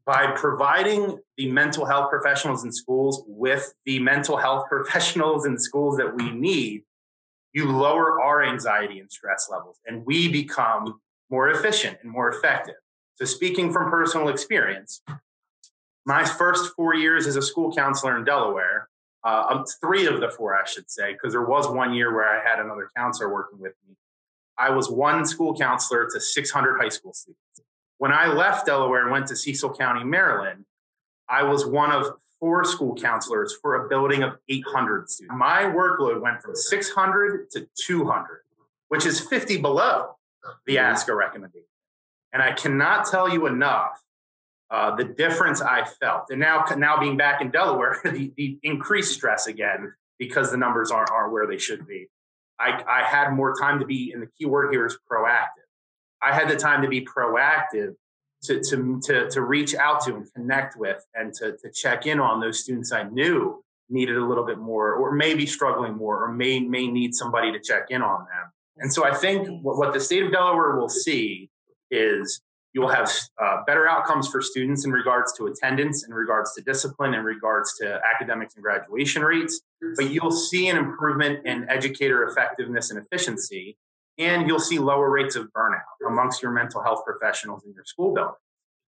By 0.04 0.32
providing 0.32 1.18
the 1.36 1.50
mental 1.52 1.84
health 1.84 2.10
professionals 2.10 2.64
in 2.64 2.72
schools 2.72 3.22
with 3.26 3.74
the 3.84 4.00
mental 4.00 4.36
health 4.36 4.66
professionals 4.68 5.46
in 5.46 5.58
schools 5.58 5.96
that 5.98 6.14
we 6.14 6.30
need, 6.30 6.82
you 7.52 7.70
lower 7.70 8.20
our 8.20 8.42
anxiety 8.42 9.00
and 9.00 9.10
stress 9.10 9.48
levels, 9.50 9.78
and 9.86 10.04
we 10.06 10.28
become 10.30 11.00
more 11.30 11.48
efficient 11.48 11.98
and 12.02 12.10
more 12.10 12.28
effective. 12.28 12.76
So, 13.16 13.24
speaking 13.24 13.72
from 13.72 13.90
personal 13.90 14.28
experience, 14.28 15.02
my 16.06 16.24
first 16.24 16.74
four 16.74 16.94
years 16.94 17.26
as 17.26 17.36
a 17.36 17.42
school 17.42 17.72
counselor 17.72 18.16
in 18.16 18.24
Delaware, 18.24 18.88
uh, 19.24 19.46
um, 19.50 19.64
three 19.80 20.06
of 20.06 20.20
the 20.20 20.30
four, 20.30 20.56
I 20.56 20.64
should 20.66 20.90
say, 20.90 21.12
because 21.12 21.32
there 21.32 21.44
was 21.44 21.68
one 21.68 21.92
year 21.92 22.14
where 22.14 22.28
I 22.28 22.42
had 22.42 22.58
another 22.58 22.90
counselor 22.96 23.32
working 23.32 23.58
with 23.58 23.74
me. 23.86 23.94
I 24.56 24.70
was 24.70 24.90
one 24.90 25.26
school 25.26 25.56
counselor 25.56 26.08
to 26.10 26.20
600 26.20 26.78
high 26.78 26.88
school 26.88 27.12
students. 27.12 27.40
When 27.98 28.12
I 28.12 28.26
left 28.26 28.66
Delaware 28.66 29.02
and 29.02 29.10
went 29.10 29.26
to 29.26 29.36
Cecil 29.36 29.74
County, 29.74 30.04
Maryland, 30.04 30.64
I 31.28 31.42
was 31.42 31.66
one 31.66 31.92
of 31.92 32.06
four 32.40 32.64
school 32.64 32.94
counselors 32.94 33.56
for 33.60 33.84
a 33.84 33.88
building 33.88 34.22
of 34.22 34.38
800 34.48 35.08
students. 35.08 35.36
My 35.36 35.62
workload 35.62 36.20
went 36.20 36.42
from 36.42 36.56
600 36.56 37.50
to 37.52 37.68
200, 37.86 38.40
which 38.88 39.06
is 39.06 39.20
50 39.20 39.58
below 39.58 40.16
the 40.66 40.76
ASCA 40.76 41.14
recommendation. 41.14 41.66
And 42.32 42.42
I 42.42 42.52
cannot 42.52 43.06
tell 43.06 43.28
you 43.28 43.46
enough 43.46 44.00
uh, 44.70 44.94
the 44.94 45.04
difference 45.04 45.60
I 45.60 45.84
felt. 45.84 46.26
And 46.30 46.40
now, 46.40 46.64
now 46.76 46.98
being 46.98 47.16
back 47.16 47.40
in 47.40 47.50
Delaware, 47.50 48.00
the, 48.04 48.32
the 48.36 48.58
increased 48.62 49.14
stress 49.14 49.46
again 49.46 49.92
because 50.18 50.50
the 50.50 50.56
numbers 50.56 50.90
aren't, 50.90 51.10
aren't 51.10 51.32
where 51.32 51.46
they 51.46 51.58
should 51.58 51.86
be. 51.86 52.08
I, 52.58 52.82
I 52.86 53.02
had 53.02 53.30
more 53.30 53.54
time 53.58 53.80
to 53.80 53.86
be, 53.86 54.12
and 54.12 54.22
the 54.22 54.28
key 54.38 54.44
word 54.44 54.70
here 54.70 54.84
is 54.84 54.96
proactive. 55.10 55.46
I 56.22 56.34
had 56.34 56.50
the 56.50 56.56
time 56.56 56.82
to 56.82 56.88
be 56.88 57.04
proactive 57.04 57.94
to, 58.42 58.60
to, 58.60 59.00
to, 59.04 59.28
to 59.30 59.42
reach 59.42 59.74
out 59.74 60.00
to 60.02 60.14
and 60.16 60.32
connect 60.34 60.76
with 60.76 61.06
and 61.14 61.32
to, 61.34 61.52
to 61.52 61.70
check 61.70 62.06
in 62.06 62.20
on 62.20 62.40
those 62.40 62.60
students 62.60 62.92
I 62.92 63.04
knew 63.04 63.62
needed 63.88 64.16
a 64.16 64.24
little 64.24 64.46
bit 64.46 64.58
more 64.58 64.94
or 64.94 65.12
maybe 65.12 65.46
struggling 65.46 65.96
more 65.96 66.24
or 66.24 66.32
may, 66.32 66.60
may 66.60 66.86
need 66.86 67.14
somebody 67.14 67.52
to 67.52 67.58
check 67.60 67.86
in 67.90 68.02
on 68.02 68.20
them. 68.20 68.52
And 68.78 68.92
so 68.92 69.04
I 69.04 69.14
think 69.14 69.48
what, 69.62 69.76
what 69.76 69.92
the 69.92 70.00
state 70.00 70.22
of 70.22 70.32
Delaware 70.32 70.76
will 70.76 70.88
see 70.88 71.50
is 71.90 72.40
you 72.72 72.80
will 72.80 72.88
have 72.88 73.10
uh, 73.42 73.58
better 73.66 73.88
outcomes 73.88 74.28
for 74.28 74.40
students 74.40 74.84
in 74.84 74.92
regards 74.92 75.32
to 75.34 75.46
attendance, 75.46 76.04
in 76.06 76.14
regards 76.14 76.54
to 76.54 76.62
discipline, 76.62 77.14
in 77.14 77.24
regards 77.24 77.76
to 77.78 78.00
academics 78.14 78.54
and 78.54 78.62
graduation 78.62 79.22
rates. 79.22 79.60
But 79.96 80.10
you'll 80.10 80.30
see 80.30 80.68
an 80.68 80.76
improvement 80.76 81.44
in 81.44 81.68
educator 81.68 82.22
effectiveness 82.22 82.90
and 82.90 82.98
efficiency, 83.04 83.76
and 84.20 84.46
you'll 84.46 84.60
see 84.60 84.78
lower 84.78 85.10
rates 85.10 85.34
of 85.34 85.48
burnout 85.52 85.80
amongst 86.06 86.42
your 86.42 86.52
mental 86.52 86.82
health 86.82 87.04
professionals 87.04 87.64
in 87.64 87.72
your 87.72 87.84
school 87.84 88.14
building. 88.14 88.34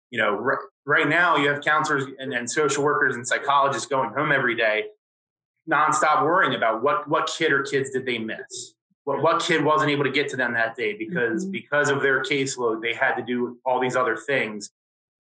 You 0.09 0.19
know, 0.19 0.36
r- 0.36 0.59
right 0.86 1.07
now 1.07 1.38
you 1.38 1.47
have 1.47 1.61
counselors 1.61 2.03
and, 2.19 2.34
and 2.34 2.51
social 2.51 2.84
workers 2.84 3.15
and 3.15 3.26
psychologists 3.26 3.88
going 3.88 4.09
home 4.09 4.34
every 4.34 4.55
day, 4.55 4.86
nonstop 5.69 6.24
worrying 6.26 6.55
about 6.55 6.84
what 6.84 7.07
what 7.07 7.32
kid 7.38 7.53
or 7.53 7.63
kids 7.63 7.91
did 7.91 8.05
they 8.05 8.17
miss 8.17 8.74
what, 9.03 9.22
what 9.22 9.41
kid 9.41 9.63
wasn't 9.63 9.89
able 9.89 10.03
to 10.03 10.11
get 10.11 10.30
to 10.30 10.38
them 10.38 10.53
that 10.53 10.76
day 10.76 10.95
because 10.97 11.43
mm-hmm. 11.43 11.51
because 11.51 11.89
of 11.89 12.01
their 12.01 12.22
caseload 12.22 12.82
they 12.82 12.93
had 12.93 13.15
to 13.15 13.24
do 13.24 13.57
all 13.65 13.80
these 13.80 13.95
other 13.95 14.15
things 14.15 14.72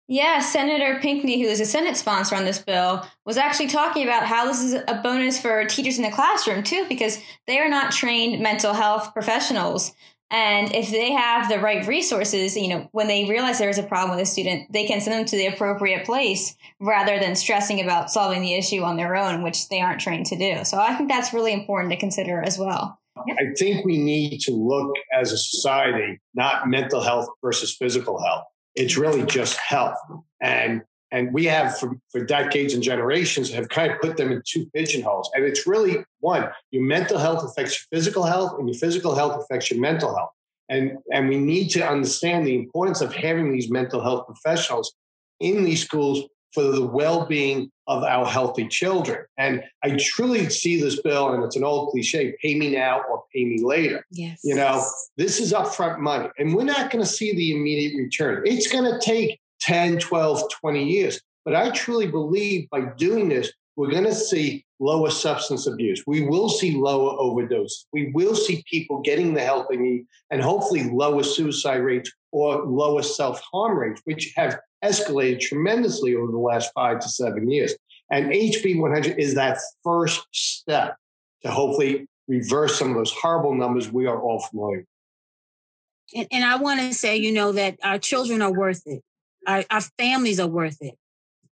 yeah 0.08 0.40
senator 0.40 1.00
Pinkney 1.00 1.42
who 1.42 1.48
is 1.48 1.60
a 1.60 1.66
senate 1.66 1.98
sponsor 1.98 2.36
on 2.36 2.46
this 2.46 2.60
bill 2.60 3.06
was 3.26 3.38
actually 3.38 3.68
talking 3.68 4.04
about 4.04 4.26
how 4.26 4.46
this 4.46 4.62
is 4.62 4.74
a 4.74 5.02
bonus 5.04 5.40
for 5.40 5.66
teachers 5.66 5.98
in 5.98 6.04
the 6.04 6.12
classroom 6.12 6.64
too 6.64 6.86
because 6.90 7.20
they 7.48 7.60
are 7.60 7.70
not 7.70 7.92
trained 7.92 8.42
mental 8.42 8.74
health 8.74 9.14
professionals 9.14 9.94
and 10.32 10.74
if 10.74 10.90
they 10.90 11.12
have 11.12 11.50
the 11.50 11.60
right 11.60 11.86
resources, 11.86 12.56
you 12.56 12.70
know, 12.70 12.88
when 12.94 13.08
they 13.08 13.28
realize 13.30 13.60
there 13.60 13.70
is 13.70 13.78
a 13.78 13.84
problem 13.84 14.18
with 14.18 14.26
a 14.26 14.32
student, 14.32 14.72
they 14.72 14.88
can 14.88 15.02
send 15.02 15.14
them 15.14 15.26
to 15.26 15.36
the 15.36 15.48
appropriate 15.48 16.06
place 16.06 16.56
rather 16.80 17.20
than 17.20 17.36
stressing 17.36 17.82
about 17.82 18.10
solving 18.10 18.42
the 18.42 18.56
issue 18.56 18.82
on 18.82 18.96
their 18.96 19.18
own, 19.18 19.44
which 19.44 19.68
they 19.68 19.82
aren't 19.82 20.00
trained 20.00 20.28
to 20.28 20.38
do. 20.38 20.64
So 20.64 20.80
I 20.80 20.96
think 20.96 21.10
that's 21.10 21.34
really 21.34 21.52
important 21.52 21.92
to 21.92 22.00
consider 22.00 22.42
as 22.42 22.58
well. 22.58 22.98
I 23.18 23.54
think 23.58 23.86
we 23.86 23.98
need 23.98 24.40
to 24.44 24.52
look 24.54 24.96
as 25.14 25.34
a 25.34 25.38
society, 25.38 26.22
not 26.34 26.70
mental 26.70 27.02
health 27.02 27.28
versus 27.44 27.76
physical 27.76 28.24
health. 28.24 28.46
It's 28.76 28.98
really 28.98 29.26
just 29.26 29.58
health. 29.58 29.98
And 30.42 30.84
and 31.12 31.34
we 31.34 31.46
have 31.46 31.78
for, 31.78 31.98
for 32.10 32.24
decades 32.24 32.74
and 32.74 32.82
generations 32.82 33.52
have 33.52 33.68
kind 33.68 33.92
of 33.92 34.00
put 34.00 34.16
them 34.16 34.32
in 34.32 34.42
two 34.46 34.66
pigeonholes. 34.74 35.30
And 35.34 35.44
it's 35.44 35.68
really 35.68 36.06
one, 36.22 36.50
your 36.72 36.84
mental 36.84 37.18
health 37.18 37.44
affects 37.44 37.74
your 37.74 37.98
physical 37.98 38.24
health, 38.24 38.58
and 38.58 38.70
your 38.70 38.78
physical 38.78 39.14
health 39.14 39.44
affects 39.44 39.70
your 39.70 39.82
mental 39.82 40.16
health. 40.16 40.32
And, 40.70 41.00
and 41.12 41.28
we 41.28 41.38
need 41.38 41.68
to 41.72 41.86
understand 41.86 42.48
the 42.48 42.56
importance 42.56 43.02
of 43.02 43.14
having 43.14 43.52
these 43.52 43.70
mental 43.70 44.02
health 44.02 44.26
professionals 44.26 44.94
in 45.42 45.66
these 45.66 45.84
schools 45.84 46.24
for 46.54 46.64
the 46.64 46.86
well-being 46.86 47.72
of 47.88 48.04
our 48.04 48.26
healthy 48.26 48.68
children. 48.68 49.26
And 49.38 49.64
I 49.84 49.98
truly 49.98 50.50
see 50.50 50.80
this 50.80 51.02
bill, 51.02 51.34
and 51.34 51.44
it's 51.44 51.56
an 51.56 51.64
old 51.64 51.92
cliche, 51.92 52.36
pay 52.42 52.56
me 52.56 52.74
now 52.74 53.02
or 53.10 53.24
pay 53.34 53.46
me 53.46 53.62
later. 53.64 54.06
Yes. 54.12 54.40
You 54.44 54.56
know, 54.56 54.84
this 55.18 55.40
is 55.40 55.54
upfront 55.54 56.00
money. 56.00 56.30
And 56.38 56.56
we're 56.56 56.64
not 56.64 56.92
going 56.92 57.04
to 57.04 57.10
see 57.10 57.36
the 57.36 57.56
immediate 57.56 57.98
return. 57.98 58.44
It's 58.46 58.72
going 58.72 58.86
to 58.86 59.00
take 59.00 59.40
10, 59.62 60.00
12, 60.00 60.44
20 60.62 60.84
years. 60.84 61.22
But 61.44 61.56
I 61.56 61.72
truly 61.72 62.08
believe 62.08 62.70
by 62.70 62.82
doing 62.98 63.30
this, 63.30 63.52
we're 63.76 63.92
going 63.92 64.06
to 64.06 64.14
see 64.14 64.66
lower 64.80 65.10
substance 65.10 65.68
abuse. 65.68 66.04
We 66.06 66.22
will 66.28 66.50
see 66.50 66.76
lower 66.76 67.18
overdoses. 67.18 67.86
We 67.94 68.12
will 68.14 68.36
see 68.36 68.64
people 68.70 69.02
getting 69.02 69.34
the 69.34 69.42
help 69.42 69.70
they 69.70 69.78
need 69.78 70.06
and 70.30 70.42
hopefully 70.42 70.90
lower 70.90 71.24
suicide 71.24 71.78
rates 71.78 72.12
or 72.32 72.64
lower 72.66 73.04
self 73.04 73.42
harm 73.52 73.78
rates, 73.78 74.02
which 74.06 74.34
have 74.36 74.60
escalated 74.84 75.40
tremendously 75.40 76.16
over 76.16 76.32
the 76.32 76.38
last 76.38 76.72
five 76.74 77.00
to 77.00 77.10
seven 77.10 77.50
years. 77.50 77.76
And 78.12 78.28
HB 78.28 78.80
100 78.80 79.20
is 79.20 79.36
that 79.36 79.58
first 79.84 80.26
step 80.32 80.98
to 81.44 81.52
hopefully 81.52 82.08
reverse 82.28 82.78
some 82.78 82.90
of 82.90 82.96
those 82.96 83.12
horrible 83.12 83.56
numbers 83.56 83.92
we 83.92 84.06
are 84.06 84.22
all 84.22 84.40
familiar 84.40 84.80
with. 84.80 84.88
And, 86.14 86.28
and 86.32 86.44
I 86.44 86.58
want 86.58 86.82
to 86.82 86.94
say, 86.94 87.18
you 87.18 87.32
know, 87.32 87.52
that 87.54 87.78
our 87.84 87.98
children 87.98 88.42
are 88.42 88.52
worth 88.52 88.84
it. 88.86 89.02
Our, 89.48 89.64
our 89.72 89.82
families 89.98 90.40
are 90.40 90.48
worth 90.48 90.78
it. 90.82 90.96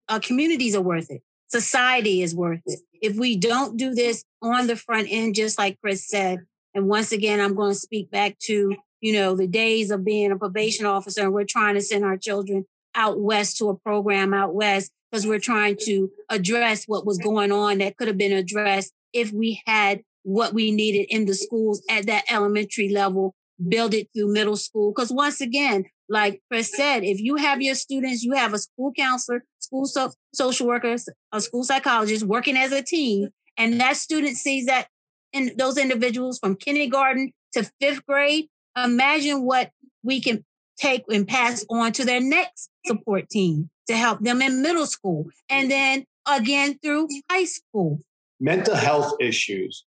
Our 0.09 0.19
communities 0.19 0.75
are 0.75 0.82
worth 0.82 1.11
it. 1.11 1.21
Society 1.47 2.21
is 2.21 2.36
worth 2.36 2.61
it. 2.65 2.80
If 3.01 3.17
we 3.17 3.38
don't 3.38 3.78
do 3.78 3.93
this 3.93 4.23
on 4.41 4.67
the 4.67 4.75
front 4.75 5.07
end, 5.09 5.36
just 5.36 5.57
like 5.57 5.80
Chris 5.80 6.07
said, 6.07 6.39
and 6.73 6.88
once 6.88 7.11
again, 7.11 7.39
I'm 7.39 7.55
going 7.55 7.71
to 7.71 7.80
speak 7.80 8.11
back 8.11 8.38
to, 8.39 8.75
you 8.99 9.13
know, 9.13 9.36
the 9.36 9.47
days 9.47 9.91
of 9.91 10.03
being 10.03 10.32
a 10.32 10.38
probation 10.38 10.86
officer 10.86 11.21
and 11.21 11.34
we're 11.34 11.45
trying 11.45 11.75
to 11.75 11.82
send 11.82 12.03
our 12.03 12.17
children 12.17 12.65
out 12.97 13.19
west 13.19 13.57
to 13.57 13.69
a 13.69 13.77
program 13.77 14.33
out 14.33 14.53
west 14.53 14.91
because 15.11 15.25
we're 15.25 15.39
trying 15.39 15.77
to 15.85 16.11
address 16.29 16.85
what 16.85 17.05
was 17.05 17.17
going 17.17 17.51
on 17.51 17.77
that 17.77 17.95
could 17.95 18.07
have 18.07 18.17
been 18.17 18.33
addressed 18.33 18.91
if 19.13 19.31
we 19.31 19.61
had 19.65 20.01
what 20.23 20.53
we 20.53 20.71
needed 20.71 21.07
in 21.09 21.25
the 21.25 21.33
schools 21.33 21.81
at 21.89 22.05
that 22.07 22.25
elementary 22.29 22.89
level, 22.89 23.33
build 23.69 23.93
it 23.93 24.09
through 24.13 24.33
middle 24.33 24.57
school. 24.57 24.91
Because 24.91 25.11
once 25.11 25.39
again, 25.39 25.85
like 26.09 26.41
Chris 26.51 26.71
said, 26.75 27.03
if 27.03 27.19
you 27.21 27.37
have 27.37 27.61
your 27.61 27.75
students, 27.75 28.23
you 28.23 28.33
have 28.33 28.53
a 28.53 28.59
school 28.59 28.91
counselor, 28.97 29.43
school 29.59 29.85
so- 29.85 30.11
social 30.33 30.67
workers, 30.67 31.07
a 31.31 31.39
school 31.39 31.63
psychologist 31.63 32.25
working 32.25 32.57
as 32.57 32.71
a 32.71 32.81
team, 32.81 33.29
and 33.57 33.79
that 33.79 33.95
student 33.95 34.35
sees 34.35 34.65
that 34.65 34.87
in 35.33 35.51
those 35.57 35.77
individuals 35.77 36.39
from 36.39 36.55
kindergarten 36.55 37.31
to 37.53 37.69
fifth 37.79 38.05
grade, 38.05 38.47
imagine 38.75 39.43
what 39.43 39.71
we 40.03 40.21
can 40.21 40.43
take 40.77 41.03
and 41.09 41.27
pass 41.27 41.65
on 41.69 41.91
to 41.91 42.05
their 42.05 42.21
next 42.21 42.69
support 42.88 43.29
team 43.29 43.69
to 43.88 43.95
help 43.95 44.19
them 44.19 44.41
in 44.41 44.61
middle 44.61 44.85
school 44.85 45.25
and 45.49 45.69
mm-hmm. 45.69 45.69
then 45.69 46.05
again 46.27 46.77
through 46.83 47.07
high 47.29 47.45
school. 47.45 47.99
Mental 48.39 48.75
health 48.75 49.13
issues 49.19 49.85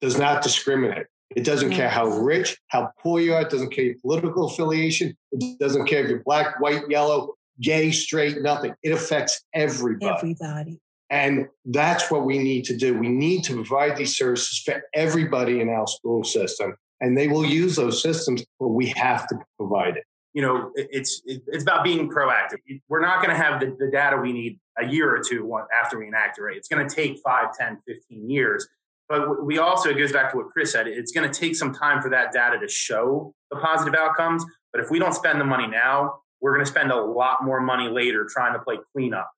does 0.00 0.18
not 0.18 0.42
discriminate. 0.42 1.06
It 1.34 1.44
doesn't 1.44 1.70
care 1.70 1.88
how 1.88 2.06
mm-hmm. 2.06 2.24
rich, 2.24 2.58
how 2.68 2.90
poor 3.00 3.20
you 3.20 3.34
are. 3.34 3.42
It 3.42 3.50
doesn't 3.50 3.70
care 3.70 3.84
your 3.84 3.96
political 4.02 4.46
affiliation. 4.46 5.16
It 5.32 5.58
doesn't 5.58 5.86
care 5.86 6.04
if 6.04 6.10
you're 6.10 6.22
black, 6.24 6.60
white, 6.60 6.82
yellow, 6.88 7.34
gay, 7.60 7.90
straight, 7.90 8.40
nothing. 8.40 8.74
It 8.82 8.92
affects 8.92 9.44
everybody. 9.52 10.36
Everybody. 10.36 10.80
And 11.10 11.48
that's 11.64 12.10
what 12.10 12.24
we 12.24 12.38
need 12.38 12.64
to 12.64 12.76
do. 12.76 12.98
We 12.98 13.08
need 13.08 13.44
to 13.44 13.54
provide 13.54 13.96
these 13.96 14.16
services 14.16 14.62
for 14.64 14.82
everybody 14.94 15.60
in 15.60 15.68
our 15.68 15.86
school 15.86 16.24
system. 16.24 16.76
And 17.00 17.16
they 17.16 17.28
will 17.28 17.44
use 17.44 17.76
those 17.76 18.02
systems, 18.02 18.44
but 18.58 18.68
we 18.68 18.86
have 18.96 19.26
to 19.28 19.36
provide 19.58 19.96
it. 19.96 20.04
You 20.34 20.42
know, 20.42 20.72
it's 20.74 21.22
it's 21.24 21.62
about 21.62 21.84
being 21.84 22.10
proactive. 22.10 22.58
We're 22.88 23.00
not 23.00 23.24
going 23.24 23.30
to 23.30 23.42
have 23.42 23.60
the, 23.60 23.76
the 23.78 23.88
data 23.90 24.16
we 24.16 24.32
need 24.32 24.58
a 24.76 24.84
year 24.84 25.14
or 25.14 25.22
two 25.22 25.58
after 25.82 25.98
we 25.98 26.08
enact 26.08 26.38
it. 26.38 26.42
Right? 26.42 26.56
It's 26.56 26.68
going 26.68 26.86
to 26.86 26.92
take 26.94 27.18
5, 27.24 27.56
10, 27.56 27.78
15 27.86 28.28
years 28.28 28.68
but 29.08 29.44
we 29.44 29.58
also, 29.58 29.90
it 29.90 29.98
goes 29.98 30.12
back 30.12 30.30
to 30.32 30.38
what 30.38 30.48
Chris 30.48 30.72
said, 30.72 30.86
it's 30.86 31.12
going 31.12 31.30
to 31.30 31.40
take 31.40 31.56
some 31.56 31.74
time 31.74 32.00
for 32.00 32.10
that 32.10 32.32
data 32.32 32.58
to 32.58 32.68
show 32.68 33.34
the 33.50 33.58
positive 33.58 33.94
outcomes. 33.94 34.44
But 34.72 34.82
if 34.82 34.90
we 34.90 34.98
don't 34.98 35.14
spend 35.14 35.40
the 35.40 35.44
money 35.44 35.66
now, 35.66 36.20
we're 36.40 36.54
going 36.54 36.64
to 36.64 36.70
spend 36.70 36.90
a 36.90 37.00
lot 37.00 37.44
more 37.44 37.60
money 37.60 37.88
later 37.88 38.26
trying 38.30 38.54
to 38.54 38.58
play 38.58 38.78
cleanup. 38.92 39.30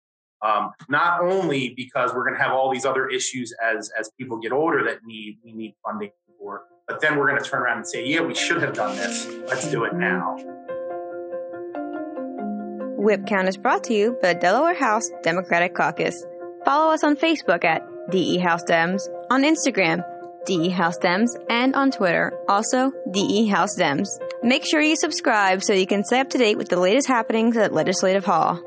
Um, 0.43 0.73
not 0.89 1.21
only 1.23 1.71
because 1.75 2.15
we're 2.15 2.25
going 2.25 2.37
to 2.37 2.43
have 2.43 2.53
all 2.53 2.71
these 2.71 2.85
other 2.85 3.09
issues 3.09 3.55
as 3.63 3.91
as 3.99 4.11
people 4.19 4.37
get 4.37 4.53
older 4.53 4.85
that 4.85 4.99
need 5.05 5.39
we 5.43 5.53
need 5.53 5.75
funding 5.85 6.11
for, 6.39 6.65
but 6.87 7.01
then 7.01 7.17
we're 7.17 7.29
going 7.29 7.43
to 7.43 7.49
turn 7.49 7.63
around 7.63 7.79
and 7.79 7.87
say, 7.87 8.07
yeah, 8.07 8.21
we 8.21 8.35
should 8.35 8.61
have 8.61 8.75
done 8.75 8.95
this. 8.97 9.27
Let's 9.49 9.71
do 9.71 9.85
it 9.85 9.95
now. 9.95 10.37
Whip 12.97 13.27
Count 13.27 13.47
is 13.47 13.59
brought 13.59 13.85
to 13.85 13.95
you 13.95 14.17
by 14.23 14.33
the 14.33 14.41
Delaware 14.41 14.75
House 14.75 15.11
Democratic 15.23 15.75
Caucus. 15.75 16.25
Follow 16.65 16.93
us 16.95 17.05
on 17.05 17.15
Facebook 17.15 17.63
at 17.63 17.83
DE 18.11 18.39
House 18.39 18.65
Dems, 18.65 19.03
on 19.31 19.43
Instagram, 19.43 20.03
DE 20.47 20.71
House 20.71 20.99
Dems, 20.99 21.29
and 21.51 21.75
on 21.75 21.91
Twitter, 21.91 22.33
also 22.49 22.93
DE 23.11 23.49
House 23.49 23.79
Dems. 23.79 24.09
Make 24.43 24.65
sure 24.65 24.81
you 24.81 24.97
subscribe 24.97 25.63
so 25.63 25.75
you 25.75 25.87
can 25.87 26.05
stay 26.05 26.21
up 26.21 26.31
to 26.31 26.39
date 26.39 26.57
with 26.57 26.71
the 26.71 26.81
latest 26.81 27.07
happenings 27.07 27.59
at 27.59 27.75
Legislative 27.75 28.25
Hall. 28.25 28.63